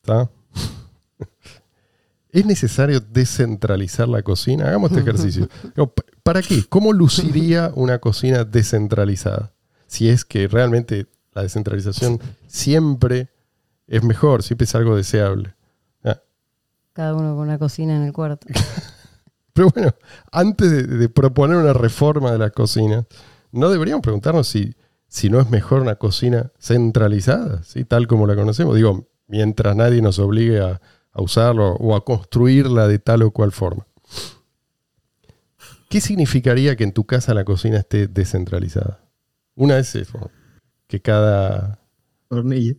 ¿Está? 0.09 0.31
¿Es 2.31 2.47
necesario 2.47 3.01
descentralizar 3.01 4.09
la 4.09 4.23
cocina? 4.23 4.68
Hagamos 4.68 4.90
este 4.90 5.03
ejercicio. 5.03 5.49
¿Para 6.23 6.40
qué? 6.40 6.64
¿Cómo 6.66 6.94
luciría 6.94 7.73
una 7.75 7.99
cocina 7.99 8.44
descentralizada? 8.44 9.53
Si 9.87 10.09
es 10.09 10.25
que 10.25 10.49
realmente 10.49 11.09
la 11.35 11.42
descentralización 11.42 12.21
siempre 12.47 13.29
es 13.87 14.03
mejor, 14.03 14.42
siempre 14.42 14.64
es 14.64 14.75
algo 14.75 14.97
deseable. 14.97 15.55
Ah, 16.05 16.21
cada 16.94 17.14
uno 17.14 17.35
con 17.35 17.44
una 17.49 17.59
cocina 17.59 17.94
en 17.94 18.05
el 18.05 18.12
cuarto. 18.14 18.47
Pero 19.53 19.68
bueno, 19.75 19.94
antes 20.33 20.71
de, 20.71 20.85
de 20.85 21.09
proponer 21.11 21.59
una 21.59 21.75
reforma 21.75 22.33
de 22.33 22.38
la 22.38 22.49
cocina, 22.49 23.07
¿no 23.53 23.68
deberíamos 23.68 24.03
preguntarnos 24.03 24.49
si, 24.49 24.75
si 25.07 25.29
no 25.29 25.38
es 25.38 25.51
mejor 25.51 25.83
una 25.83 25.97
cocina 25.97 26.51
centralizada, 26.59 27.62
¿sí? 27.62 27.85
tal 27.85 28.07
como 28.07 28.27
la 28.27 28.37
conocemos? 28.37 28.75
Digo, 28.75 29.09
mientras 29.29 29.77
nadie 29.77 30.03
nos 30.03 30.19
obligue 30.19 30.61
a, 30.61 30.81
a 31.12 31.23
usarlo 31.23 31.75
o 31.75 31.95
a 31.95 32.05
construirla 32.05 32.88
de 32.88 32.99
tal 32.99 33.23
o 33.23 33.31
cual 33.31 33.53
forma. 33.53 33.87
¿Qué 35.88 36.01
significaría 36.01 36.77
que 36.77 36.85
en 36.85 36.93
tu 36.93 37.05
casa 37.05 37.33
la 37.35 37.45
cocina 37.45 37.79
esté 37.79 38.09
descentralizada? 38.09 39.01
Una 39.55 39.79
es 39.79 39.95
eso, 39.95 40.31
que 40.87 41.01
cada... 41.01 41.81
Hornilla. 42.29 42.75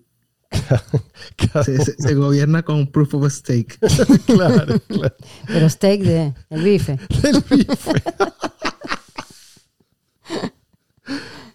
cada 1.51 1.63
Se, 1.63 1.77
se- 1.83 1.95
se 1.97 2.13
gobierna 2.15 2.63
con 2.63 2.87
proof 2.87 3.13
of 3.15 3.31
stake. 3.31 3.77
claro, 4.25 4.79
claro. 4.87 5.15
Pero 5.47 5.69
steak 5.69 6.01
de 6.01 6.33
el 6.49 6.63
bife. 6.63 6.97
del 7.21 7.43
bife. 7.49 7.93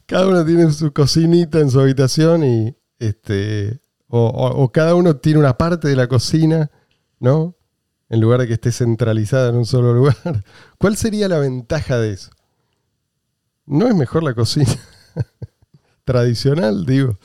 cada 0.06 0.26
uno 0.28 0.44
tiene 0.44 0.70
su 0.72 0.92
cocinita 0.92 1.60
en 1.60 1.70
su 1.70 1.80
habitación 1.80 2.44
y 2.44 2.76
este 2.98 3.80
o, 4.08 4.70
cada 4.72 4.94
uno 4.94 5.16
tiene 5.16 5.40
una 5.40 5.56
parte 5.56 5.88
de 5.88 5.96
la 5.96 6.06
cocina, 6.06 6.70
¿no? 7.18 7.56
En 8.08 8.20
lugar 8.20 8.40
de 8.40 8.46
que 8.46 8.52
esté 8.54 8.70
centralizada 8.70 9.48
en 9.48 9.56
un 9.56 9.66
solo 9.66 9.92
lugar. 9.92 10.16
¿Cuál 10.78 10.96
sería 10.96 11.28
la 11.28 11.38
ventaja 11.38 11.98
de 11.98 12.12
eso? 12.12 12.30
¿No 13.66 13.88
es 13.88 13.94
mejor 13.94 14.22
la 14.22 14.34
cocina 14.34 14.70
tradicional, 16.04 16.86
digo? 16.86 17.18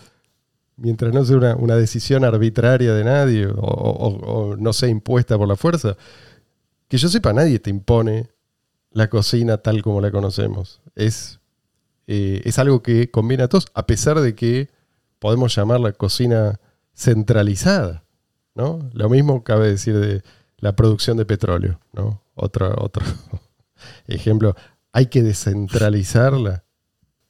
Mientras 0.78 1.14
no 1.14 1.26
sea 1.26 1.38
una, 1.38 1.56
una 1.58 1.76
decisión 1.76 2.24
arbitraria 2.24 2.94
de 2.94 3.04
nadie 3.04 3.48
o 3.54 4.56
no 4.58 4.74
sea 4.74 4.90
impuesta 4.90 5.38
por 5.38 5.48
la 5.48 5.58
fuerza. 5.58 5.98
Que 6.88 6.98
yo 6.98 7.10
sepa, 7.10 7.34
nadie 7.34 7.60
te 7.60 7.70
impone 7.70 8.30
la 8.92 9.10
cocina 9.10 9.58
tal 9.58 9.82
como 9.82 10.02
la 10.02 10.12
conocemos. 10.12 10.82
Es, 10.96 11.40
eh, 12.08 12.42
es 12.44 12.60
algo 12.60 12.82
que 12.82 13.12
conviene 13.12 13.44
a 13.44 13.48
todos, 13.48 13.68
a 13.74 13.86
pesar 13.86 14.20
de 14.20 14.36
que 14.36 14.70
podemos 15.20 15.56
llamarla 15.56 15.94
cocina 15.94 16.60
centralizada. 17.00 18.04
¿no? 18.56 18.90
Lo 18.94 19.10
mismo 19.10 19.44
cabe 19.44 19.70
decir 19.70 19.98
de 19.98 20.22
la 20.58 20.76
producción 20.76 21.18
de 21.18 21.26
petróleo. 21.26 21.80
¿no? 21.94 22.22
Otro, 22.36 22.76
otro 22.78 23.06
ejemplo. 24.08 24.56
Hay 24.92 25.08
que 25.08 25.24
descentralizarla. 25.24 26.66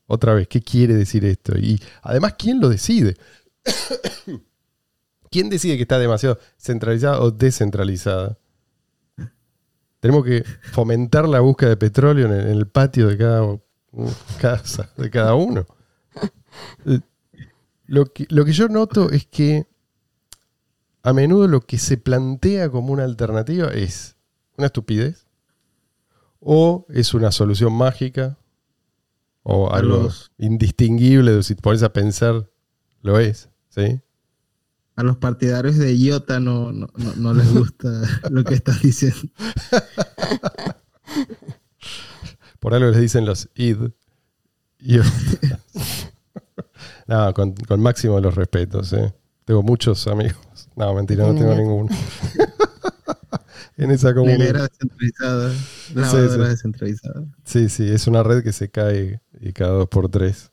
Otra 0.08 0.34
vez, 0.34 0.48
¿qué 0.48 0.62
quiere 0.62 0.96
decir 0.96 1.24
esto? 1.24 1.56
Y 1.58 1.80
además, 2.02 2.34
¿quién 2.38 2.60
lo 2.60 2.70
decide? 2.70 3.16
¿Quién 5.30 5.50
decide 5.52 5.76
que 5.76 5.84
está 5.84 6.00
demasiado 6.00 6.40
centralizada 6.58 7.22
o 7.22 7.30
descentralizada? 7.30 8.40
Tenemos 10.00 10.26
que 10.26 10.44
fomentar 10.72 11.28
la 11.28 11.42
búsqueda 11.42 11.70
de 11.70 11.78
petróleo 11.78 12.26
en 12.26 12.32
el, 12.32 12.68
patio 12.68 13.08
de 13.08 13.18
cada 13.18 13.60
casa, 14.40 14.90
de 14.98 15.12
cada 15.12 15.36
uno. 15.36 15.68
Lo 17.90 18.06
que, 18.06 18.28
lo 18.30 18.46
que 18.46 18.52
yo 18.54 18.68
noto 18.68 19.10
es 19.10 19.26
que 19.26 19.66
a 21.02 21.12
menudo 21.12 21.48
lo 21.48 21.62
que 21.62 21.80
se 21.80 21.98
plantea 21.98 22.70
como 22.70 22.94
una 22.94 23.04
alternativa 23.04 23.70
es 23.70 24.16
una 24.58 24.68
estupidez 24.68 25.26
o 26.40 26.86
es 26.90 27.16
una 27.16 27.32
solución 27.32 27.74
mágica 27.74 28.38
o 29.42 29.72
algo 29.74 30.04
Los- 30.04 30.32
indistinguible, 30.38 31.42
si 31.42 31.56
te 31.56 31.62
pones 31.64 31.82
a 31.82 31.92
pensar, 31.92 32.48
lo 33.02 33.18
es. 33.20 33.50
¿sí? 33.70 34.00
A 34.96 35.02
los 35.02 35.18
partidarios 35.18 35.78
de 35.78 35.96
IOTA 35.96 36.40
no, 36.40 36.72
no, 36.72 36.90
no- 36.96 37.16
no 37.16 37.34
les 37.34 37.52
gusta 37.52 37.90
lo 38.30 38.44
que 38.44 38.54
estás 38.54 38.84
diciendo. 38.84 39.30
Por 42.60 42.74
algo 42.76 42.92
les 42.92 43.02
dicen 43.02 43.26
los 43.26 43.50
id. 43.56 43.78
Y- 44.80 45.00
no, 47.10 47.34
con, 47.34 47.54
con 47.56 47.82
máximo 47.82 48.16
de 48.18 48.22
los 48.22 48.36
respetos. 48.36 48.94
¿eh? 48.94 49.12
Tengo 49.46 49.64
muchos 49.64 50.06
amigos. 50.08 50.38
No, 50.76 50.94
mentira, 50.94 51.26
no 51.26 51.34
tengo 51.34 51.56
ninguno. 51.56 51.90
en 53.78 53.92
esa 53.92 54.14
comunidad. 54.14 54.70
descentralizada, 54.70 55.52
Sí, 55.52 56.30
sí. 56.30 56.38
descentralizada. 56.38 57.24
Sí, 57.44 57.70
sí, 57.70 57.90
es 57.90 58.06
una 58.06 58.22
red 58.22 58.44
que 58.44 58.54
se 58.54 58.70
cae 58.70 59.22
y 59.42 59.54
cada 59.54 59.72
dos 59.72 59.88
por 59.90 60.08
tres. 60.10 60.52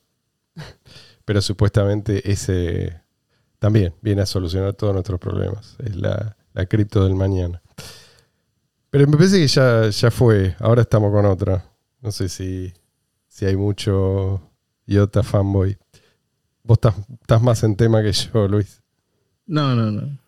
Pero 1.26 1.42
supuestamente 1.42 2.30
ese 2.32 3.02
también 3.58 3.94
viene 4.00 4.22
a 4.22 4.26
solucionar 4.26 4.72
todos 4.72 4.94
nuestros 4.94 5.20
problemas. 5.20 5.76
Es 5.84 5.94
la, 5.94 6.36
la 6.54 6.64
cripto 6.66 7.04
del 7.04 7.14
mañana. 7.16 7.62
Pero 8.88 9.06
me 9.08 9.16
parece 9.18 9.38
que 9.40 9.46
ya, 9.46 9.90
ya 9.90 10.10
fue. 10.10 10.56
Ahora 10.58 10.82
estamos 10.82 11.12
con 11.12 11.26
otra. 11.26 11.64
No 12.00 12.10
sé 12.12 12.30
si, 12.30 12.72
si 13.28 13.44
hay 13.44 13.56
mucho 13.56 14.40
IOTA 14.86 15.22
fanboy. 15.22 15.76
Vos 16.66 16.76
estás, 16.76 16.94
estás 17.20 17.42
más 17.42 17.62
en 17.62 17.76
tema 17.76 18.02
que 18.02 18.12
yo, 18.12 18.48
Luis. 18.48 18.82
No, 19.46 19.74
no, 19.74 19.90
no. 19.92 20.18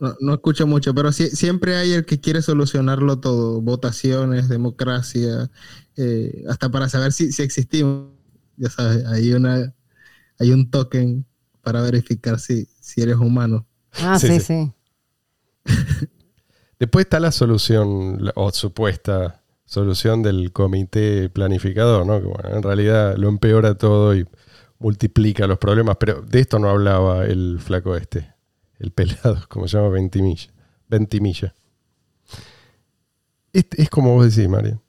No, 0.00 0.16
no 0.20 0.34
escucho 0.34 0.66
mucho, 0.66 0.94
pero 0.94 1.12
siempre 1.12 1.76
hay 1.76 1.92
el 1.92 2.04
que 2.04 2.20
quiere 2.20 2.42
solucionarlo 2.42 3.20
todo. 3.20 3.60
Votaciones, 3.60 4.48
democracia, 4.48 5.50
eh, 5.96 6.44
hasta 6.48 6.70
para 6.70 6.88
saber 6.88 7.12
si, 7.12 7.32
si 7.32 7.42
existimos. 7.42 8.08
Ya 8.56 8.70
sabes, 8.70 9.06
hay 9.06 9.32
una 9.32 9.72
hay 10.40 10.52
un 10.52 10.70
token 10.70 11.26
para 11.62 11.82
verificar 11.82 12.40
si, 12.40 12.66
si 12.80 13.02
eres 13.02 13.16
humano. 13.16 13.66
Ah, 14.00 14.18
Sí, 14.18 14.28
sí, 14.28 14.40
sí. 14.40 14.72
Después 16.78 17.04
está 17.04 17.20
la 17.20 17.30
solución, 17.30 18.32
o 18.34 18.50
supuesta 18.50 19.42
solución 19.66 20.22
del 20.22 20.50
comité 20.52 21.28
planificador, 21.28 22.06
¿no? 22.06 22.18
Que 22.20 22.26
bueno, 22.26 22.56
en 22.56 22.62
realidad 22.62 23.16
lo 23.18 23.28
empeora 23.28 23.76
todo 23.76 24.16
y 24.16 24.26
multiplica 24.80 25.46
los 25.46 25.58
problemas, 25.58 25.96
pero 26.00 26.22
de 26.22 26.40
esto 26.40 26.58
no 26.58 26.68
hablaba 26.68 27.26
el 27.26 27.60
flaco 27.60 27.96
este, 27.96 28.34
el 28.78 28.90
pelado, 28.92 29.46
como 29.48 29.68
se 29.68 29.76
llama 29.76 29.90
Ventimilla. 29.90 30.50
Ventimilla. 30.88 31.54
Es, 33.52 33.66
es 33.76 33.88
como 33.88 34.14
vos 34.14 34.34
decís, 34.34 34.48
Mario. 34.48 34.82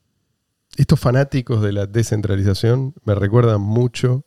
estos 0.78 1.00
fanáticos 1.00 1.62
de 1.62 1.74
la 1.74 1.86
descentralización 1.86 2.96
me 3.04 3.14
recuerdan 3.14 3.62
mucho, 3.62 4.26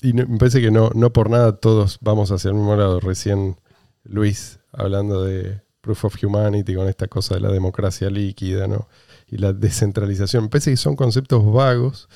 y 0.00 0.14
me 0.14 0.26
parece 0.38 0.60
que 0.60 0.72
no, 0.72 0.90
no 0.94 1.12
por 1.12 1.30
nada 1.30 1.56
todos 1.56 1.98
vamos 2.00 2.32
hacia 2.32 2.48
el 2.48 2.56
mismo 2.56 2.74
lado. 2.74 2.98
Recién 2.98 3.56
Luis 4.02 4.58
hablando 4.72 5.22
de 5.22 5.62
Proof 5.80 6.06
of 6.06 6.16
Humanity 6.22 6.74
con 6.74 6.88
esta 6.88 7.06
cosa 7.06 7.34
de 7.34 7.40
la 7.40 7.52
democracia 7.52 8.10
líquida 8.10 8.66
¿no? 8.66 8.88
y 9.28 9.36
la 9.36 9.52
descentralización. 9.52 10.44
Me 10.44 10.48
parece 10.48 10.72
que 10.72 10.76
son 10.76 10.96
conceptos 10.96 11.44
vagos 11.52 12.08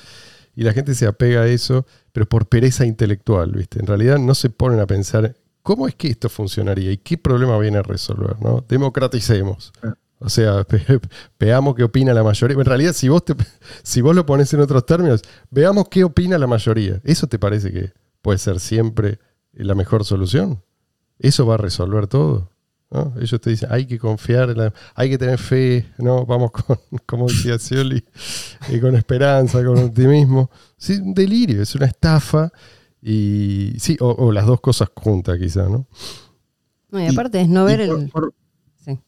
y 0.53 0.63
la 0.63 0.73
gente 0.73 0.95
se 0.95 1.07
apega 1.07 1.41
a 1.41 1.47
eso, 1.47 1.85
pero 2.17 2.27
por 2.27 2.47
pereza 2.47 2.83
intelectual, 2.83 3.51
¿viste? 3.51 3.79
En 3.79 3.85
realidad 3.85 4.17
no 4.17 4.33
se 4.33 4.49
ponen 4.49 4.79
a 4.79 4.87
pensar 4.87 5.35
cómo 5.61 5.87
es 5.87 5.93
que 5.93 6.07
esto 6.07 6.29
funcionaría 6.29 6.91
y 6.91 6.97
qué 6.97 7.15
problema 7.15 7.59
viene 7.59 7.77
a 7.77 7.83
resolver, 7.83 8.41
¿no? 8.41 8.65
Democraticemos. 8.67 9.71
O 10.17 10.27
sea, 10.27 10.65
veamos 11.39 11.75
qué 11.75 11.83
opina 11.83 12.15
la 12.15 12.23
mayoría. 12.23 12.57
En 12.57 12.65
realidad, 12.65 12.93
si 12.93 13.07
vos, 13.07 13.23
te, 13.23 13.35
si 13.83 14.01
vos 14.01 14.15
lo 14.15 14.25
pones 14.25 14.51
en 14.51 14.61
otros 14.61 14.83
términos, 14.87 15.21
veamos 15.51 15.89
qué 15.89 16.03
opina 16.03 16.39
la 16.39 16.47
mayoría. 16.47 16.99
¿Eso 17.03 17.27
te 17.27 17.37
parece 17.37 17.71
que 17.71 17.93
puede 18.23 18.39
ser 18.39 18.59
siempre 18.59 19.19
la 19.53 19.75
mejor 19.75 20.03
solución? 20.03 20.63
¿Eso 21.19 21.45
va 21.45 21.53
a 21.53 21.57
resolver 21.57 22.07
todo? 22.07 22.49
¿No? 22.89 23.13
Ellos 23.19 23.39
te 23.41 23.49
dicen, 23.49 23.69
hay 23.71 23.85
que 23.85 23.99
confiar, 23.99 24.49
en 24.49 24.57
la- 24.57 24.73
hay 24.95 25.09
que 25.09 25.17
tener 25.17 25.37
fe, 25.39 25.85
¿no? 25.97 26.25
Vamos 26.27 26.51
con, 26.51 26.77
como 27.05 27.27
decía 27.27 27.57
Scioli, 27.59 28.03
y 28.69 28.79
con 28.79 28.95
esperanza, 28.95 29.63
con 29.63 29.77
optimismo. 29.77 30.49
Sí, 30.77 30.93
un 30.97 31.13
delirio, 31.13 31.61
es 31.61 31.75
una 31.75 31.85
estafa. 31.87 32.51
Y 33.01 33.73
sí, 33.79 33.95
o, 33.99 34.09
o 34.09 34.31
las 34.31 34.45
dos 34.47 34.59
cosas 34.59 34.89
juntas 34.95 35.37
quizá, 35.37 35.69
¿no? 35.69 35.87
No, 36.89 36.99
y 36.99 37.03
Y- 37.05 37.07
aparte 37.07 37.41
es 37.41 37.47
no 37.49 37.63
ver 37.65 37.87
por, 37.87 37.99
el... 37.99 38.09
por- 38.09 38.33
sí. 38.83 38.99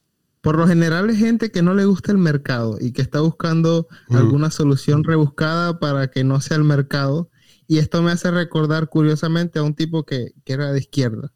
por 0.42 0.58
lo 0.58 0.68
general 0.68 1.10
es 1.10 1.18
gente 1.18 1.52
que 1.52 1.62
no 1.64 1.74
le 1.74 1.86
gusta 1.86 2.12
el 2.12 2.18
mercado 2.20 2.78
y 2.80 2.92
que 2.92 3.02
está 3.02 3.22
buscando 3.22 3.88
Mm. 4.10 4.16
alguna 4.18 4.52
solución 4.52 5.04
rebuscada 5.04 5.80
para 5.80 6.12
que 6.12 6.24
no 6.24 6.40
sea 6.42 6.58
el 6.58 6.64
mercado. 6.66 7.30
Y 7.68 7.78
esto 7.80 8.02
me 8.02 8.12
hace 8.12 8.30
recordar 8.32 8.90
curiosamente 8.90 9.60
a 9.60 9.64
un 9.64 9.74
tipo 9.76 10.04
que, 10.04 10.34
que 10.44 10.54
era 10.54 10.72
de 10.72 10.80
izquierda, 10.80 11.32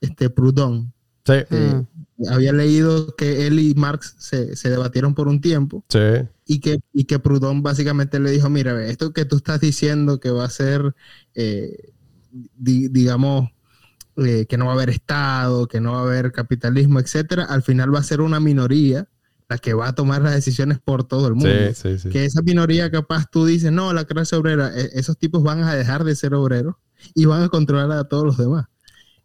este 0.00 0.28
Proudhon. 0.30 0.92
Sí, 1.26 1.32
Eh, 1.50 1.82
había 2.30 2.52
leído 2.52 3.14
que 3.16 3.46
él 3.46 3.58
y 3.60 3.74
Marx 3.74 4.14
se, 4.18 4.56
se 4.56 4.70
debatieron 4.70 5.14
por 5.14 5.28
un 5.28 5.40
tiempo 5.40 5.84
sí, 5.88 5.98
y 6.46 6.60
que, 6.60 6.78
y 6.92 7.04
que 7.04 7.18
Proudhon 7.18 7.62
básicamente 7.62 8.18
le 8.20 8.30
dijo, 8.30 8.48
mira, 8.48 8.86
esto 8.86 9.12
que 9.12 9.24
tú 9.26 9.36
estás 9.36 9.60
diciendo 9.60 10.18
que 10.20 10.30
va 10.30 10.44
a 10.44 10.50
ser, 10.50 10.94
eh, 11.34 11.92
di- 12.30 12.88
digamos, 12.88 13.50
eh, 14.16 14.46
que 14.48 14.56
no 14.56 14.66
va 14.66 14.72
a 14.72 14.74
haber 14.74 14.90
Estado, 14.90 15.66
que 15.66 15.80
no 15.80 15.92
va 15.92 15.98
a 16.00 16.02
haber 16.02 16.32
capitalismo, 16.32 17.00
etcétera, 17.00 17.44
al 17.44 17.62
final 17.62 17.94
va 17.94 17.98
a 17.98 18.02
ser 18.02 18.20
una 18.22 18.40
minoría 18.40 19.08
la 19.48 19.58
que 19.58 19.74
va 19.74 19.88
a 19.88 19.94
tomar 19.94 20.22
las 20.22 20.34
decisiones 20.34 20.78
por 20.80 21.04
todo 21.04 21.28
el 21.28 21.34
mundo. 21.34 21.48
sí, 21.74 21.74
sí, 21.74 21.98
sí. 21.98 22.08
Que 22.08 22.24
esa 22.24 22.42
minoría 22.42 22.90
capaz 22.90 23.26
tú 23.30 23.44
dices, 23.46 23.70
no, 23.72 23.92
la 23.92 24.04
clase 24.06 24.34
obrera, 24.36 24.72
e- 24.76 24.90
esos 24.94 25.18
tipos 25.18 25.42
van 25.42 25.62
a 25.64 25.74
dejar 25.74 26.02
de 26.04 26.16
ser 26.16 26.34
obreros 26.34 26.76
y 27.14 27.26
van 27.26 27.42
a 27.42 27.48
controlar 27.48 27.92
a 27.92 28.04
todos 28.04 28.24
los 28.24 28.38
demás. 28.38 28.66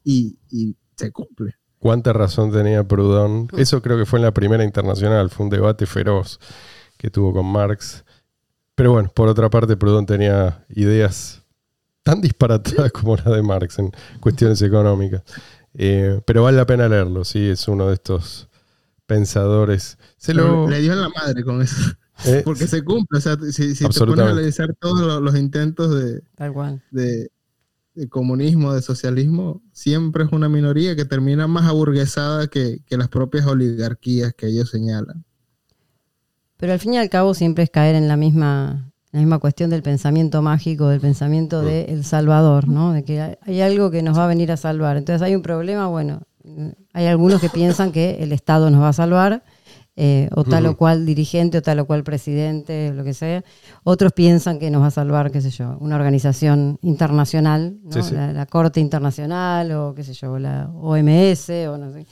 Y, 0.04 0.38
y 0.52 0.76
se 0.98 1.12
cumple. 1.12 1.56
Cuánta 1.82 2.13
razón 2.13 2.52
tenía 2.52 2.84
Proudhon. 2.88 3.48
Eso 3.58 3.82
creo 3.82 3.98
que 3.98 4.06
fue 4.06 4.20
en 4.20 4.26
la 4.26 4.32
primera 4.32 4.63
internacional, 4.63 5.32
fue 5.32 5.46
un 5.46 5.50
debate 5.50 5.88
feroz 5.88 6.39
que 6.96 7.10
tuvo 7.10 7.34
con 7.34 7.48
Marx. 7.48 8.06
Pero 8.76 8.91
bueno, 8.91 9.12
por 9.15 9.28
otra 9.28 9.50
parte, 9.50 9.76
Proudhon 9.76 10.06
tenía 10.06 10.63
ideas 10.70 11.41
tan 12.04 12.22
disparatadas 12.22 12.91
como 12.94 13.15
la 13.17 13.32
de 13.32 13.41
Marx 13.41 13.80
en 13.80 13.91
cuestiones 14.20 14.62
económicas. 14.62 15.24
Eh, 15.74 16.22
pero 16.24 16.44
vale 16.44 16.58
la 16.58 16.67
pena 16.67 16.88
leerlo, 16.88 17.24
sí, 17.24 17.50
es 17.50 17.67
uno 17.67 17.88
de 17.88 17.96
estos 17.96 18.48
pensadores. 19.08 19.98
Se 20.17 20.36
lo, 20.36 20.70
Le 20.70 20.82
dio 20.82 20.94
en 20.94 21.02
la 21.02 21.10
madre 21.10 21.44
con 21.44 21.63
eso. 21.63 21.94
eh, 22.26 22.41
Porque 22.46 22.67
se 22.67 22.84
cumple. 22.84 23.17
O 23.17 23.22
sea, 23.22 23.38
si, 23.52 23.74
si 23.74 23.88
te 23.89 24.00
pones 24.06 24.20
a 24.20 24.30
analizar 24.30 24.76
todos 24.80 25.00
los, 25.02 25.20
los 25.20 25.36
intentos 25.36 25.96
de, 25.96 26.22
Tal 26.36 26.54
cual. 26.54 26.84
de, 26.91 27.32
de 27.93 28.08
comunismo, 28.08 28.73
de 28.73 28.82
socialismo, 28.82 29.62
siempre 29.73 30.23
es 30.23 30.32
una 30.32 30.47
minoría 30.49 30.95
que 30.95 31.06
termina 31.06 31.47
más 31.47 31.67
aburguesada 31.69 32.47
que, 32.47 32.80
que 32.86 32.97
las 32.97 33.10
propias 33.10 33.45
oligarquías 33.45 34.34
que 34.34 34.47
ellos 34.47 34.69
señalan. 34.69 35.25
Pero 36.58 36.73
al 36.73 36.80
fin 36.80 36.93
y 36.93 36.97
al 36.97 37.10
cabo 37.10 37.34
siempre 37.34 37.63
es 37.63 37.69
caer 37.69 37.95
en 37.95 38.08
la 38.08 38.15
misma, 38.17 38.91
la 39.12 39.19
misma 39.19 39.39
cuestión 39.39 39.69
del 39.71 39.82
pensamiento 39.84 40.41
mágico, 40.41 40.88
del 40.88 41.01
pensamiento 41.01 41.62
de 41.62 41.86
El 41.86 42.06
Salvador, 42.06 42.67
¿no? 42.67 42.93
De 42.93 43.04
que 43.04 43.38
hay- 43.41 43.62
algo 43.62 43.91
que 43.91 44.04
nos 44.04 44.17
va 44.17 44.25
a 44.25 44.27
venir 44.27 44.51
a 44.51 44.58
salvar. 44.58 44.95
Entonces 44.97 45.21
hay 45.21 45.36
un 45.36 45.41
problema, 45.41 45.88
bueno, 45.88 46.21
hay 46.93 47.08
algunos 47.08 47.41
que 47.41 47.49
piensan 47.49 47.91
que 47.91 48.23
el 48.23 48.32
Estado 48.32 48.69
nos 48.69 48.82
va 48.82 48.89
a 48.89 48.93
salvar, 48.93 49.43
eh, 50.04 50.30
o 50.36 50.44
tal 50.44 50.66
o 50.66 50.78
cual 50.78 51.06
dirigente, 51.06 51.60
o 51.60 51.62
tal 51.62 51.80
o 51.80 51.86
cual 51.86 52.04
presidente, 52.04 52.92
lo 52.92 53.04
que 53.04 53.14
sea. 53.14 53.44
Otros 53.84 54.14
piensan 54.14 54.58
que 54.58 54.72
nos 54.72 54.82
va 54.82 54.88
a 54.88 54.92
salvar, 54.92 55.30
qué 55.32 55.42
sé 55.42 55.52
yo, 55.52 55.78
una 55.80 55.96
organización 55.96 56.80
internacional, 56.82 57.78
¿no? 57.84 57.92
Sí, 57.92 58.02
sí. 58.02 58.16
La, 58.16 58.34
la 58.34 58.46
Corte 58.48 58.80
Internacional, 58.80 59.72
o 59.74 59.94
qué 59.94 60.04
sé 60.04 60.14
yo, 60.14 60.40
la 60.40 60.70
OMS, 60.74 61.50
o 61.70 61.78
no 61.78 61.92
sé. 61.94 62.06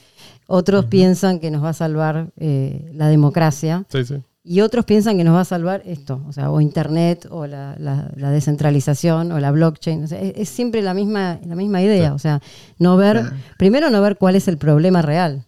Otros 0.48 0.86
piensan 0.86 1.40
que 1.40 1.50
nos 1.52 1.64
va 1.64 1.70
a 1.70 1.74
salvar 1.74 2.32
eh, 2.38 2.92
la 2.94 3.08
democracia. 3.08 3.86
sí, 3.90 4.04
sí. 4.06 4.16
Y 4.42 4.62
otros 4.62 4.86
piensan 4.86 5.18
que 5.18 5.24
nos 5.24 5.36
va 5.36 5.42
a 5.42 5.46
salvar 5.46 5.84
esto, 5.86 6.24
o 6.28 6.32
sea, 6.32 6.50
o 6.50 6.60
Internet, 6.62 7.28
o 7.30 7.46
la, 7.46 7.76
la- 7.78 8.10
la 8.16 8.32
descentralización, 8.32 9.32
o 9.32 9.40
la 9.40 9.52
blockchain. 9.52 10.04
O 10.06 10.08
sea, 10.08 10.20
es, 10.22 10.34
es 10.38 10.50
siempre 10.50 10.82
la 10.82 10.94
misma, 10.94 11.40
la 11.46 11.56
misma 11.56 11.82
idea. 11.84 12.14
O 12.14 12.20
sea, 12.20 12.42
no 12.80 12.98
ver, 12.98 13.22
primero 13.58 13.90
no 13.92 14.02
ver 14.02 14.18
cuál 14.18 14.36
es 14.36 14.48
el 14.48 14.58
problema 14.58 15.02
real. 15.04 15.44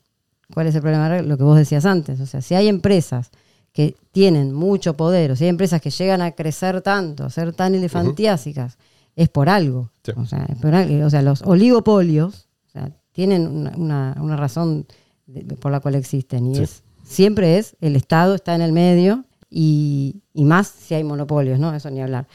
¿Cuál 0.54 0.68
es 0.68 0.76
el 0.76 0.82
problema? 0.82 1.22
Lo 1.22 1.38
que 1.38 1.44
vos 1.44 1.58
decías 1.58 1.86
antes. 1.86 2.20
O 2.20 2.26
sea, 2.26 2.42
si 2.42 2.56
hay 2.56 2.68
empresas 2.68 3.32
que 3.74 3.96
tienen 4.12 4.52
mucho 4.54 4.96
poder, 4.96 5.32
o 5.32 5.36
si 5.36 5.46
hay 5.46 5.50
empresas 5.50 5.82
que 5.82 5.90
llegan 5.92 6.22
a 6.22 6.32
crecer 6.32 6.82
tanto, 6.82 7.24
a 7.26 7.30
ser 7.30 7.54
tan 7.54 7.74
elefantiásicas, 7.76 8.78
es 9.16 9.30
por 9.30 9.50
algo. 9.50 9.90
Sí. 10.04 10.12
O, 10.16 10.26
sea, 10.26 10.46
es 10.50 10.58
por 10.58 10.74
algo. 10.76 11.06
O 11.06 11.10
sea, 11.10 11.22
los 11.22 11.42
oligopolios 11.44 12.48
o 12.68 12.72
sea, 12.72 12.92
tienen 13.14 13.48
una, 13.48 13.72
una- 13.78 14.18
una 14.22 14.36
razón 14.38 14.86
de- 15.28 15.56
por 15.56 15.72
la 15.72 15.80
cual 15.80 15.96
existen. 15.96 16.48
Y 16.52 16.56
Sí. 16.56 16.64
es 16.64 16.84
siempre 17.04 17.58
es 17.58 17.76
el 17.82 17.96
Estado 17.98 18.36
está 18.36 18.56
en 18.56 18.62
el 18.62 18.72
medio 18.72 19.26
y, 19.50 20.22
y 20.34 20.46
más 20.46 20.68
si 20.68 20.94
hay 20.96 21.04
monopolios, 21.04 21.60
¿no? 21.60 21.74
Eso 21.74 21.90
ni 21.90 22.02
hablar. 22.02 22.28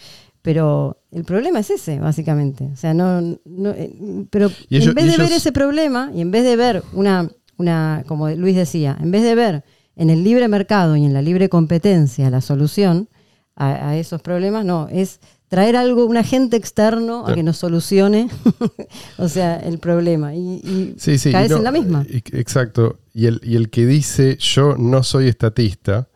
Pero 0.42 0.98
el 1.10 1.24
problema 1.24 1.58
es 1.60 1.70
ese, 1.70 1.98
básicamente. 1.98 2.68
O 2.72 2.76
sea, 2.76 2.92
no, 2.94 3.20
no, 3.44 3.70
eh, 3.70 4.26
pero 4.30 4.50
ellos- 4.70 4.86
en 4.88 4.94
vez 4.94 5.06
de 5.10 5.16
ver 5.16 5.32
ese 5.32 5.50
problema 5.52 6.10
y 6.14 6.20
en 6.20 6.30
vez 6.30 6.44
de 6.44 6.56
ver 6.56 6.82
una, 6.92 7.30
una, 7.58 8.04
como 8.06 8.28
Luis 8.30 8.56
decía, 8.56 8.96
en 9.00 9.10
vez 9.10 9.22
de 9.22 9.34
ver 9.34 9.64
en 9.96 10.10
el 10.10 10.24
libre 10.24 10.48
mercado 10.48 10.96
y 10.96 11.04
en 11.04 11.14
la 11.14 11.22
libre 11.22 11.48
competencia 11.48 12.28
la 12.30 12.40
solución 12.40 13.08
a, 13.54 13.90
a 13.90 13.96
esos 13.96 14.20
problemas, 14.20 14.64
no, 14.64 14.88
es 14.90 15.20
traer 15.48 15.76
algo, 15.76 16.06
un 16.06 16.16
agente 16.16 16.56
externo 16.56 17.26
a 17.26 17.34
que 17.34 17.42
nos 17.42 17.56
solucione, 17.58 18.28
o 19.18 19.28
sea, 19.28 19.56
el 19.56 19.78
problema. 19.78 20.34
Y, 20.34 20.56
y 20.56 20.94
Sí, 20.98 21.18
sí. 21.18 21.30
y 21.30 21.32
caes 21.32 21.50
no, 21.50 21.58
en 21.58 21.64
la 21.64 21.72
misma. 21.72 22.06
Exacto. 22.08 22.98
Y 23.14 23.26
el, 23.26 23.40
y 23.42 23.56
el 23.56 23.70
que 23.70 23.86
dice 23.86 24.36
yo 24.38 24.76
no 24.76 25.02
soy 25.02 25.28
estatista, 25.28 26.08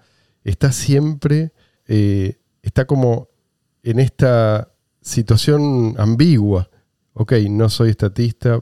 está 0.44 0.72
siempre, 0.72 1.52
eh, 1.86 2.38
está 2.62 2.86
como 2.86 3.28
en 3.82 4.00
esta 4.00 4.72
situación 5.00 5.94
ambigua. 5.98 6.68
Ok, 7.12 7.32
no 7.48 7.68
soy 7.68 7.90
estatista, 7.90 8.60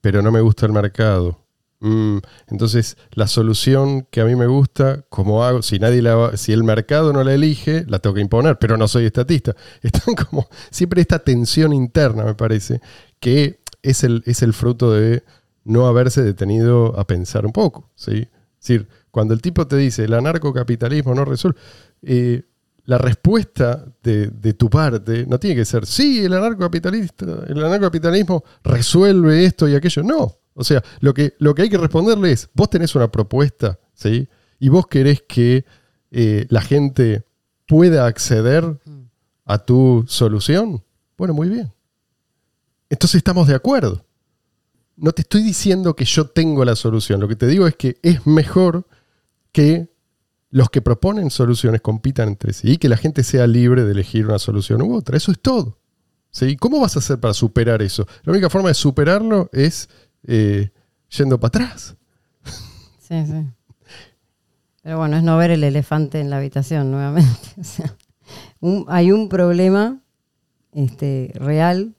pero 0.00 0.22
no 0.22 0.32
me 0.32 0.40
gusta 0.40 0.66
el 0.66 0.72
mercado. 0.72 1.39
Mm, 1.82 2.18
entonces, 2.48 2.96
la 3.12 3.26
solución 3.26 4.06
que 4.10 4.20
a 4.20 4.26
mí 4.26 4.36
me 4.36 4.46
gusta, 4.46 5.02
como 5.08 5.44
hago, 5.44 5.62
si 5.62 5.78
nadie 5.78 6.02
la 6.02 6.14
va- 6.14 6.36
si 6.36 6.52
el 6.52 6.62
mercado 6.62 7.12
no 7.12 7.24
la 7.24 7.32
elige, 7.34 7.84
la 7.88 7.98
tengo 8.00 8.14
que 8.14 8.20
imponer, 8.20 8.58
pero 8.58 8.76
no 8.76 8.86
soy 8.86 9.06
estatista. 9.06 9.54
Están 9.82 10.14
como 10.14 10.46
siempre 10.70 11.00
esta 11.00 11.18
tensión 11.20 11.72
interna, 11.72 12.24
me 12.24 12.34
parece, 12.34 12.80
que 13.18 13.60
es 13.82 14.04
el, 14.04 14.22
es 14.26 14.42
el 14.42 14.52
fruto 14.52 14.92
de 14.92 15.24
no 15.64 15.86
haberse 15.86 16.22
detenido 16.22 16.98
a 16.98 17.06
pensar 17.06 17.46
un 17.46 17.52
poco. 17.52 17.90
¿sí? 17.94 18.12
Es 18.60 18.66
decir, 18.68 18.88
cuando 19.10 19.32
el 19.32 19.40
tipo 19.40 19.66
te 19.66 19.76
dice 19.76 20.04
el 20.04 20.12
anarcocapitalismo 20.14 21.14
no 21.14 21.24
resuelve, 21.24 21.58
eh, 22.02 22.42
la 22.84 22.98
respuesta 22.98 23.86
de, 24.02 24.26
de 24.28 24.52
tu 24.54 24.68
parte 24.68 25.24
no 25.26 25.38
tiene 25.38 25.56
que 25.56 25.64
ser, 25.64 25.86
sí, 25.86 26.24
el 26.24 26.32
anarcocapitalista, 26.34 27.24
el 27.46 27.58
anarcocapitalismo 27.64 28.42
resuelve 28.64 29.44
esto 29.46 29.66
y 29.68 29.74
aquello. 29.74 30.02
No. 30.02 30.36
O 30.60 30.64
sea, 30.64 30.84
lo 31.00 31.14
que, 31.14 31.34
lo 31.38 31.54
que 31.54 31.62
hay 31.62 31.70
que 31.70 31.78
responderle 31.78 32.32
es, 32.32 32.50
vos 32.52 32.68
tenés 32.68 32.94
una 32.94 33.10
propuesta, 33.10 33.80
¿sí? 33.94 34.28
Y 34.58 34.68
vos 34.68 34.86
querés 34.88 35.22
que 35.26 35.64
eh, 36.10 36.46
la 36.50 36.60
gente 36.60 37.24
pueda 37.66 38.04
acceder 38.04 38.78
a 39.46 39.58
tu 39.58 40.04
solución. 40.06 40.84
Bueno, 41.16 41.32
muy 41.32 41.48
bien. 41.48 41.72
Entonces 42.90 43.16
estamos 43.16 43.48
de 43.48 43.54
acuerdo. 43.54 44.04
No 44.96 45.12
te 45.12 45.22
estoy 45.22 45.42
diciendo 45.42 45.96
que 45.96 46.04
yo 46.04 46.26
tengo 46.26 46.62
la 46.66 46.76
solución. 46.76 47.20
Lo 47.20 47.28
que 47.28 47.36
te 47.36 47.46
digo 47.46 47.66
es 47.66 47.74
que 47.74 47.96
es 48.02 48.26
mejor 48.26 48.86
que 49.52 49.88
los 50.50 50.68
que 50.68 50.82
proponen 50.82 51.30
soluciones 51.30 51.80
compitan 51.80 52.28
entre 52.28 52.52
sí 52.52 52.72
y 52.72 52.76
que 52.76 52.90
la 52.90 52.98
gente 52.98 53.24
sea 53.24 53.46
libre 53.46 53.84
de 53.84 53.92
elegir 53.92 54.26
una 54.26 54.38
solución 54.38 54.82
u 54.82 54.94
otra. 54.94 55.16
Eso 55.16 55.32
es 55.32 55.40
todo. 55.40 55.78
¿Sí? 56.30 56.56
¿Cómo 56.56 56.80
vas 56.80 56.96
a 56.96 56.98
hacer 56.98 57.18
para 57.18 57.32
superar 57.32 57.80
eso? 57.80 58.06
La 58.24 58.32
única 58.32 58.50
forma 58.50 58.68
de 58.68 58.74
superarlo 58.74 59.48
es 59.54 59.88
eh, 60.26 60.70
yendo 61.16 61.38
para 61.38 61.48
atrás. 61.48 61.96
Sí, 62.98 63.26
sí. 63.26 63.46
Pero 64.82 64.98
bueno, 64.98 65.16
es 65.16 65.22
no 65.22 65.36
ver 65.36 65.50
el 65.50 65.64
elefante 65.64 66.20
en 66.20 66.30
la 66.30 66.38
habitación 66.38 66.90
nuevamente. 66.90 67.30
O 67.60 67.64
sea, 67.64 67.96
hay 68.88 69.12
un 69.12 69.28
problema 69.28 70.00
este, 70.72 71.32
real, 71.34 71.94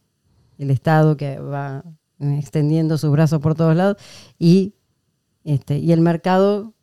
el 0.57 0.71
Estado 0.71 1.17
que 1.17 1.39
va 1.39 1.83
extendiendo 2.19 2.97
sus 2.97 3.11
brazos 3.11 3.41
por 3.41 3.55
todos 3.55 3.75
lados 3.75 3.97
y, 4.37 4.75
este, 5.43 5.79
y 5.79 5.91
el 5.91 6.01
mercado 6.01 6.73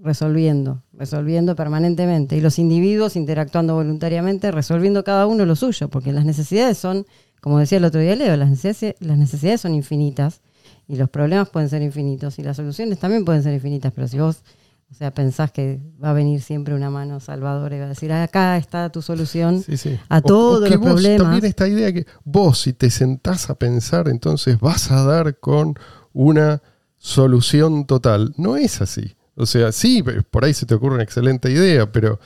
resolviendo, 0.00 0.82
resolviendo 0.92 1.54
permanentemente. 1.56 2.36
Y 2.36 2.40
los 2.40 2.58
individuos 2.58 3.16
interactuando 3.16 3.74
voluntariamente, 3.74 4.50
resolviendo 4.50 5.04
cada 5.04 5.26
uno 5.26 5.44
lo 5.44 5.56
suyo, 5.56 5.88
porque 5.88 6.12
las 6.12 6.24
necesidades 6.24 6.78
son, 6.78 7.06
como 7.40 7.58
decía 7.58 7.78
el 7.78 7.84
otro 7.84 8.00
día 8.00 8.16
Leo, 8.16 8.36
las 8.36 8.50
necesidades, 8.50 8.96
las 9.00 9.18
necesidades 9.18 9.60
son 9.60 9.74
infinitas 9.74 10.40
y 10.88 10.96
los 10.96 11.08
problemas 11.10 11.50
pueden 11.50 11.68
ser 11.68 11.82
infinitos 11.82 12.38
y 12.38 12.42
las 12.42 12.56
soluciones 12.56 12.98
también 12.98 13.24
pueden 13.24 13.42
ser 13.42 13.52
infinitas, 13.54 13.92
pero 13.94 14.08
si 14.08 14.18
vos, 14.18 14.42
o 14.90 14.94
sea, 14.94 15.12
pensás 15.12 15.52
que 15.52 15.78
va 16.02 16.10
a 16.10 16.12
venir 16.14 16.40
siempre 16.40 16.74
una 16.74 16.88
mano 16.88 17.20
salvadora 17.20 17.76
y 17.76 17.78
va 17.78 17.84
a 17.84 17.88
decir, 17.90 18.10
"Ah, 18.10 18.22
acá 18.22 18.56
está 18.56 18.90
tu 18.90 19.02
solución 19.02 19.62
Sí, 19.62 19.76
sí. 19.76 19.98
a 20.08 20.18
O- 20.18 20.22
todos 20.22 20.60
o 20.62 20.64
que 20.64 20.70
los 20.70 20.78
vos 20.80 20.88
problemas. 20.94 21.22
También 21.22 21.44
esta 21.44 21.68
idea 21.68 21.92
que 21.92 22.06
vos, 22.24 22.58
si 22.62 22.72
te 22.72 22.88
sentás 22.90 23.50
a 23.50 23.54
pensar, 23.56 24.08
entonces 24.08 24.58
vas 24.58 24.90
a 24.90 25.04
dar 25.04 25.38
con 25.38 25.74
una 26.14 26.62
solución 26.96 27.86
total. 27.86 28.32
No 28.36 28.56
es 28.56 28.80
así. 28.80 29.14
O 29.34 29.46
sea, 29.46 29.70
sí, 29.72 30.02
por 30.30 30.44
ahí 30.44 30.52
se 30.54 30.66
te 30.66 30.74
ocurre 30.74 30.94
una 30.96 31.04
excelente 31.04 31.50
idea, 31.50 31.90
pero 31.92 32.18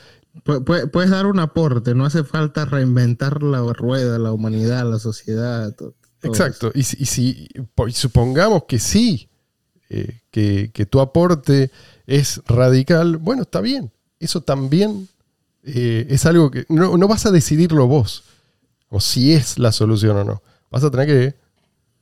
Pu- 0.47 0.65
pu- 0.65 0.91
Puedes 0.91 1.11
dar 1.11 1.27
un 1.27 1.39
aporte, 1.41 1.95
no 1.95 2.07
hace 2.07 2.25
falta 2.25 2.65
reinventar 2.65 3.43
la 3.43 3.61
rueda, 3.75 4.19
la 4.19 4.33
humanidad, 4.33 4.91
la 4.91 4.99
sociedad. 4.99 5.75
to- 5.75 5.91
todo 5.91 5.95
Exacto, 6.29 6.70
y 6.75 6.83
si, 6.85 6.97
y 7.01 7.07
si- 7.07 7.49
y 7.89 7.93
supongamos 7.93 8.64
que 8.64 8.79
sí, 8.79 9.29
eh, 9.89 10.20
que, 10.31 10.70
que 10.73 10.87
tu 10.87 11.01
aporte 11.01 11.70
es 12.07 12.41
radical, 12.47 13.16
bueno, 13.18 13.43
está 13.43 13.61
bien. 13.61 13.91
Eso 14.20 14.41
también 14.41 15.09
eh, 15.64 16.07
es 16.11 16.27
algo 16.27 16.51
que 16.51 16.64
no, 16.68 16.97
no 16.97 17.09
vas 17.09 17.27
a 17.27 17.31
decidirlo 17.31 17.87
vos, 17.87 18.25
o 18.89 19.01
si 19.01 19.33
es 19.33 19.59
la 19.59 19.70
solución 19.73 20.16
o 20.16 20.25
no. 20.25 20.43
Vas 20.70 20.83
a 20.85 20.91
tener 20.91 21.07
que 21.07 21.35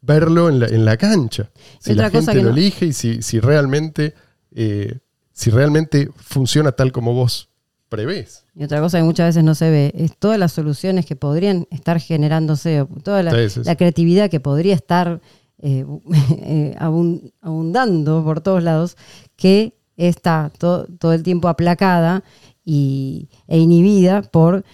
verlo 0.03 0.49
en 0.49 0.61
la, 0.61 0.66
en 0.66 0.85
la 0.85 0.97
cancha. 0.97 1.51
Si 1.81 1.91
la 1.95 2.11
gente 2.11 2.33
lo 2.43 2.51
no- 2.51 2.57
elige 2.57 2.87
y 2.87 2.93
si, 2.95 3.23
si 3.23 3.39
realmente, 3.41 4.14
eh, 4.55 4.99
si 5.33 5.51
realmente 5.51 6.11
funciona 6.16 6.73
tal 6.73 6.91
como 6.93 7.12
vos 7.14 7.50
prevés. 7.91 8.45
Y 8.57 8.64
otra 8.64 8.80
cosa 8.80 8.97
que 8.99 9.05
muchas 9.05 9.26
veces 9.28 9.45
no 9.45 9.55
se 9.55 9.68
ve 9.70 9.93
es 9.95 10.16
todas 10.16 10.38
las 10.38 10.53
soluciones 10.53 11.05
que 11.05 11.16
podrían 11.16 11.66
estar 11.70 12.01
generándose, 12.01 12.86
toda 13.05 13.22
la, 13.22 13.32
Sí, 13.32 13.51
sí, 13.51 13.61
sí. 13.61 13.61
la 13.66 13.76
creatividad 13.76 14.30
que 14.30 14.41
podría 14.41 14.74
estar 14.74 15.20
eh, 15.62 15.84
eh, 16.43 16.74
abun- 16.78 17.32
abundando 17.43 18.24
por 18.24 18.41
todos 18.41 18.62
lados, 18.62 18.97
que 19.36 19.74
está 19.99 20.51
to- 20.57 20.86
todo 20.99 21.12
el 21.12 21.22
tiempo 21.22 21.49
aplacada 21.49 22.24
y, 22.64 23.28
e 23.47 23.59
inhibida 23.59 24.22
por, 24.22 24.64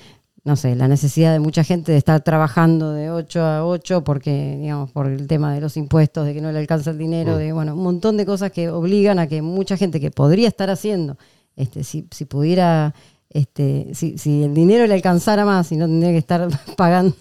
no 0.45 0.55
sé, 0.55 0.77
la 0.77 0.87
necesidad 0.87 1.33
de 1.33 1.41
mucha 1.41 1.65
gente 1.65 1.91
de 1.91 1.99
estar 1.99 2.21
trabajando 2.21 2.93
de 2.93 3.11
8 3.11 3.41
a 3.43 3.67
8 3.67 4.05
porque, 4.05 4.59
digamos, 4.61 4.93
por 4.93 5.07
el 5.09 5.27
tema 5.27 5.53
de 5.55 5.61
los 5.61 5.77
impuestos, 5.77 6.25
de 6.27 6.35
que 6.35 6.41
no 6.41 6.53
le 6.53 6.59
alcanza 6.61 6.91
el 6.91 6.99
dinero, 6.99 7.33
Mm. 7.35 7.39
de, 7.39 7.53
bueno, 7.53 7.75
un 7.75 7.83
montón 7.83 8.17
de 8.17 8.25
cosas 8.27 8.53
que 8.53 8.69
obligan 8.69 9.19
a 9.19 9.27
que 9.27 9.43
mucha 9.43 9.77
gente 9.77 9.99
que 9.99 10.11
podría 10.13 10.47
estar 10.47 10.71
haciendo, 10.71 11.17
este, 11.57 11.85
si, 11.85 12.07
si 12.11 12.25
pudiera, 12.25 12.95
este, 13.31 13.91
si, 13.95 14.19
si 14.19 14.45
el 14.45 14.55
dinero 14.55 14.87
le 14.87 14.95
alcanzara 14.95 15.45
más 15.45 15.73
y 15.73 15.77
no 15.77 15.87
tendría 15.87 16.13
que 16.13 16.19
estar 16.19 16.49
pagando, 16.77 17.17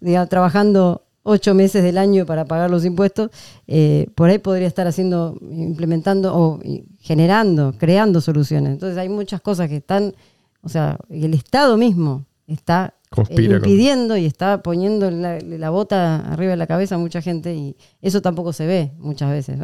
digamos, 0.00 0.28
trabajando 0.28 1.04
ocho 1.22 1.54
meses 1.54 1.82
del 1.82 1.98
año 1.98 2.26
para 2.26 2.44
pagar 2.44 2.70
los 2.70 2.84
impuestos, 2.84 3.30
eh, 3.66 4.08
por 4.14 4.30
ahí 4.30 4.38
podría 4.38 4.66
estar 4.66 4.86
haciendo, 4.86 5.38
implementando 5.50 6.36
o 6.36 6.60
generando, 7.00 7.74
creando 7.78 8.20
soluciones. 8.20 8.72
Entonces 8.72 8.98
hay 8.98 9.08
muchas 9.08 9.40
cosas 9.40 9.68
que 9.68 9.76
están, 9.76 10.14
o 10.62 10.68
sea, 10.68 10.98
el 11.08 11.34
Estado 11.34 11.76
mismo 11.76 12.24
está 12.46 12.94
Conspira 13.12 13.58
con- 13.58 13.68
impidiendo 13.68 14.16
y 14.16 14.24
está 14.24 14.62
poniendo 14.62 15.10
la, 15.10 15.40
la 15.40 15.70
bota 15.70 16.16
arriba 16.32 16.52
de 16.52 16.56
la 16.56 16.68
cabeza 16.68 16.94
a 16.94 16.98
mucha 16.98 17.20
gente 17.20 17.52
y 17.56 17.76
eso 18.00 18.22
tampoco 18.22 18.52
se 18.52 18.66
ve 18.66 18.92
muchas 18.98 19.30
veces. 19.30 19.58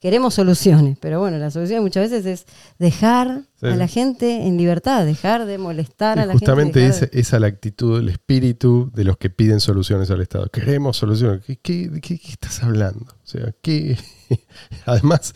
Queremos 0.00 0.32
soluciones, 0.32 0.96
pero 0.98 1.20
bueno, 1.20 1.36
la 1.36 1.50
solución 1.50 1.82
muchas 1.82 2.10
veces 2.10 2.24
es 2.24 2.46
dejar 2.78 3.42
Sí. 3.58 3.66
a 3.66 3.76
la 3.76 3.88
gente 3.88 4.46
en 4.46 4.58
libertad, 4.58 5.06
dejar 5.06 5.46
de 5.46 5.56
molestar 5.56 6.18
Y 6.18 6.20
a 6.20 6.26
la 6.26 6.32
justamente 6.34 6.80
gente. 6.80 6.94
dejar 6.94 7.10
esa, 7.18 7.36
es 7.36 7.40
la 7.40 7.46
actitud, 7.46 7.98
el 8.00 8.08
espíritu 8.10 8.90
de 8.94 9.04
los 9.04 9.16
que 9.16 9.30
piden 9.30 9.60
soluciones 9.60 10.10
al 10.10 10.20
Estado. 10.20 10.46
Queremos 10.50 10.98
soluciones. 10.98 11.42
¿Qué, 11.44 11.56
qué- 11.56 11.88
de 11.88 12.00
qué- 12.02 12.18
qué 12.18 12.30
estás 12.32 12.62
hablando? 12.62 13.06
O 13.12 13.26
sea, 13.26 13.54
¿qué? 13.62 13.96
además, 14.86 15.32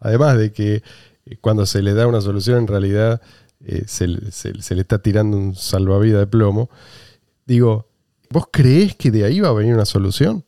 además 0.00 0.38
de 0.38 0.52
que 0.52 0.82
eh, 1.26 1.36
cuando 1.40 1.66
se 1.66 1.82
le 1.82 1.94
da 1.94 2.06
una 2.06 2.20
solución, 2.20 2.58
en 2.58 2.66
realidad 2.68 3.20
eh, 3.64 3.84
se, 3.86 4.06
le- 4.08 4.30
se- 4.30 4.60
se 4.62 4.74
le 4.74 4.82
está 4.82 4.98
tirando 5.00 5.36
un 5.36 5.54
salvavidas 5.54 6.20
de 6.20 6.26
plomo. 6.26 6.68
Digo, 7.46 7.86
¿vos 8.30 8.44
creés 8.52 8.94
que 8.94 9.10
de 9.10 9.24
ahí 9.24 9.40
va 9.40 9.48
a 9.48 9.52
venir 9.52 9.74
una 9.74 9.84
solución? 9.86 10.44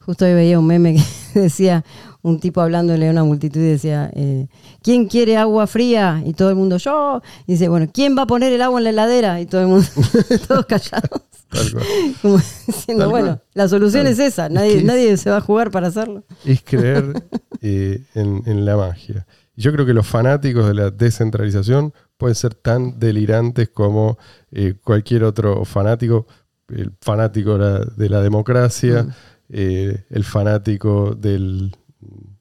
Justo 0.00 0.24
hoy 0.24 0.34
veía 0.34 0.58
un 0.58 0.66
meme 0.66 0.94
que 1.34 1.40
decía, 1.40 1.84
un 2.22 2.38
tipo 2.38 2.60
hablándole 2.60 3.08
a 3.08 3.10
una 3.10 3.24
multitud 3.24 3.60
y 3.60 3.64
decía, 3.64 4.10
eh, 4.14 4.46
¿quién 4.82 5.06
quiere 5.08 5.36
agua 5.36 5.66
fría? 5.66 6.22
Y 6.24 6.34
todo 6.34 6.50
el 6.50 6.56
mundo, 6.56 6.76
yo. 6.76 7.20
Y 7.46 7.52
dice, 7.52 7.68
bueno, 7.68 7.88
¿quién 7.92 8.16
va 8.16 8.22
a 8.22 8.26
poner 8.26 8.52
el 8.52 8.62
agua 8.62 8.78
en 8.80 8.84
la 8.84 8.90
heladera? 8.90 9.40
Y 9.40 9.46
todo 9.46 9.62
el 9.62 9.66
mundo, 9.68 9.86
todos 10.48 10.66
callados. 10.66 11.22
Tal 11.48 11.70
cual. 11.72 11.84
Como 12.22 12.36
diciendo, 12.66 13.02
Tal 13.04 13.10
bueno, 13.10 13.26
cual. 13.26 13.42
la 13.54 13.68
solución 13.68 14.04
Tal- 14.04 14.12
es 14.12 14.18
esa, 14.20 14.46
es 14.46 14.52
nadie, 14.52 14.78
es- 14.78 14.84
nadie 14.84 15.16
se 15.16 15.30
va 15.30 15.38
a 15.38 15.40
jugar 15.40 15.70
para 15.70 15.88
hacerlo. 15.88 16.22
es 16.44 16.62
creer 16.62 17.22
eh, 17.60 18.02
en, 18.14 18.42
en 18.46 18.64
la 18.64 18.76
magia. 18.76 19.26
Y 19.56 19.62
Yo 19.62 19.72
creo 19.72 19.84
que 19.84 19.92
los 19.94 20.06
fanáticos 20.06 20.66
de 20.66 20.74
la 20.74 20.90
descentralización 20.90 21.92
pueden 22.22 22.34
ser 22.36 22.54
tan 22.54 22.98
delirantes 22.98 23.68
como 23.68 24.16
eh, 24.50 24.74
cualquier 24.82 25.24
otro 25.24 25.64
fanático, 25.64 26.26
el 26.68 26.92
fanático 27.00 27.58
de 27.58 27.58
la, 27.58 27.78
de 27.84 28.08
la 28.08 28.20
democracia, 28.22 29.02
Mm. 29.04 29.10
eh, 29.50 30.04
el 30.10 30.24
fanático 30.24 31.14
del, 31.14 31.76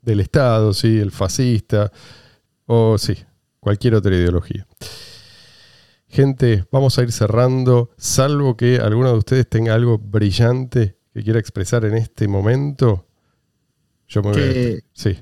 del 0.01 0.19
Estado, 0.19 0.73
¿sí? 0.73 0.99
el 0.99 1.11
fascista, 1.11 1.91
o 2.65 2.97
sí, 2.97 3.15
cualquier 3.59 3.95
otra 3.95 4.15
ideología. 4.15 4.65
Gente, 6.07 6.65
vamos 6.71 6.97
a 6.99 7.03
ir 7.03 7.11
cerrando, 7.11 7.89
salvo 7.97 8.57
que 8.57 8.77
alguno 8.77 9.11
de 9.13 9.17
ustedes 9.17 9.47
tenga 9.49 9.73
algo 9.73 9.97
brillante 9.97 10.97
que 11.13 11.23
quiera 11.23 11.39
expresar 11.39 11.85
en 11.85 11.95
este 11.95 12.27
momento. 12.27 13.07
Yo 14.07 14.21
me 14.21 14.31
voy 14.31 14.41
a- 14.41 14.79
Sí, 14.93 15.17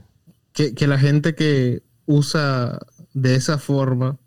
que, 0.51 0.74
que 0.74 0.88
la 0.88 0.97
gente 0.97 1.36
que 1.36 1.84
usa 2.07 2.80
de 3.14 3.36
esa 3.36 3.57
forma 3.60 4.18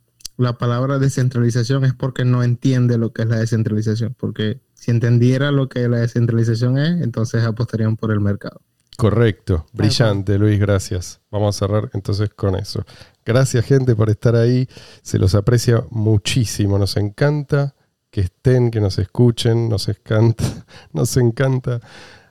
la 0.42 0.58
palabra 0.58 0.98
descentralización 0.98 1.84
es 1.84 1.94
porque 1.94 2.24
no 2.24 2.42
entiende 2.42 2.98
lo 2.98 3.12
que 3.12 3.22
es 3.22 3.28
la 3.28 3.38
descentralización. 3.38 4.14
Porque 4.18 4.60
si 4.74 4.90
entendiera 4.90 5.50
lo 5.50 5.68
que 5.68 5.88
la 5.88 5.98
descentralización 5.98 6.78
es, 6.78 7.02
entonces 7.02 7.44
apostarían 7.44 7.96
por 7.96 8.12
el 8.12 8.20
mercado. 8.20 8.60
correcto. 8.98 9.66
Brillante, 9.72 10.38
Luis, 10.38 10.60
gracias. 10.60 11.20
Vamos 11.30 11.56
a 11.56 11.58
cerrar 11.58 11.90
entonces 11.94 12.30
con 12.30 12.56
eso. 12.56 12.84
Gracias, 13.24 13.64
gente, 13.64 13.96
por 13.96 14.10
estar 14.10 14.36
ahí. 14.36 14.68
Se 15.02 15.18
los 15.18 15.34
aprecia 15.34 15.84
muchísimo. 15.90 16.78
Nos 16.78 16.96
encanta 16.96 17.74
que 18.10 18.20
estén, 18.20 18.70
que 18.70 18.80
nos 18.80 18.98
escuchen. 18.98 19.68
Nos 19.68 19.88
encanta, 19.88 20.44
nos 20.92 21.16
encanta 21.16 21.80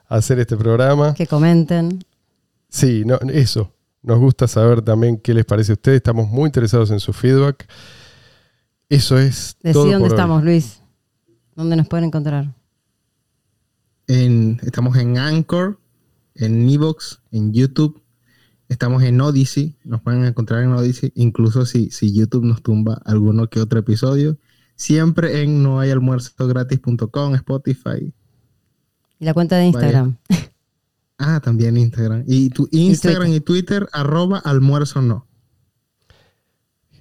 hacer 0.06 0.38
este 0.38 0.56
programa. 0.56 1.14
Que 1.14 1.26
comenten. 1.26 2.04
Sí, 2.68 3.02
no, 3.04 3.18
eso. 3.30 3.72
Nos 4.02 4.18
gusta 4.18 4.48
saber 4.48 4.82
también 4.82 5.16
qué 5.16 5.32
les 5.32 5.44
parece 5.44 5.72
a 5.72 5.74
ustedes. 5.74 5.96
Estamos 5.96 6.28
muy 6.28 6.46
interesados 6.46 6.90
en 6.90 7.00
su 7.00 7.12
feedback. 7.12 7.66
Eso 8.92 9.18
es 9.18 9.56
Decí 9.62 9.72
todo 9.72 9.84
dónde 9.84 10.00
por 10.00 10.08
hoy. 10.08 10.14
estamos, 10.14 10.44
Luis. 10.44 10.82
¿Dónde 11.56 11.76
nos 11.76 11.88
pueden 11.88 12.04
encontrar? 12.04 12.54
En, 14.06 14.60
estamos 14.64 14.98
en 14.98 15.16
Anchor, 15.16 15.80
en 16.34 16.68
Evox, 16.68 17.22
en 17.30 17.54
YouTube. 17.54 18.02
Estamos 18.68 19.02
en 19.02 19.18
Odyssey. 19.18 19.78
Nos 19.84 20.02
pueden 20.02 20.26
encontrar 20.26 20.62
en 20.62 20.72
Odyssey. 20.72 21.10
Incluso 21.14 21.64
si, 21.64 21.90
si 21.90 22.12
YouTube 22.12 22.44
nos 22.44 22.62
tumba 22.62 23.00
alguno 23.06 23.48
que 23.48 23.60
otro 23.60 23.78
episodio. 23.78 24.36
Siempre 24.76 25.40
en 25.40 25.62
nohayalmuerzogratis.com, 25.62 27.34
Spotify. 27.36 28.12
Y 29.18 29.24
la 29.24 29.32
cuenta 29.32 29.56
de 29.56 29.68
Instagram. 29.68 30.18
Ah, 31.16 31.40
también 31.40 31.78
Instagram. 31.78 32.24
Y 32.26 32.50
tu 32.50 32.68
Instagram 32.72 33.32
y 33.32 33.40
Twitter, 33.40 33.88
arroba 33.92 34.38
almuerzo 34.38 35.00
no. 35.00 35.28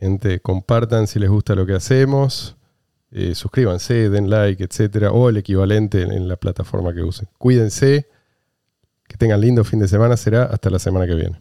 Gente, 0.01 0.39
compartan 0.39 1.05
si 1.05 1.19
les 1.19 1.29
gusta 1.29 1.53
lo 1.53 1.67
que 1.67 1.73
hacemos. 1.73 2.57
Eh, 3.11 3.35
suscríbanse, 3.35 4.09
den 4.09 4.31
like, 4.31 4.63
etcétera, 4.63 5.11
o 5.11 5.29
el 5.29 5.37
equivalente 5.37 6.01
en, 6.01 6.11
en 6.11 6.27
la 6.27 6.37
plataforma 6.37 6.91
que 6.93 7.03
usen. 7.03 7.27
Cuídense, 7.37 8.07
que 9.07 9.17
tengan 9.17 9.39
lindo 9.39 9.63
fin 9.63 9.79
de 9.79 9.87
semana. 9.87 10.17
Será 10.17 10.45
hasta 10.45 10.71
la 10.71 10.79
semana 10.79 11.05
que 11.05 11.13
viene. 11.13 11.39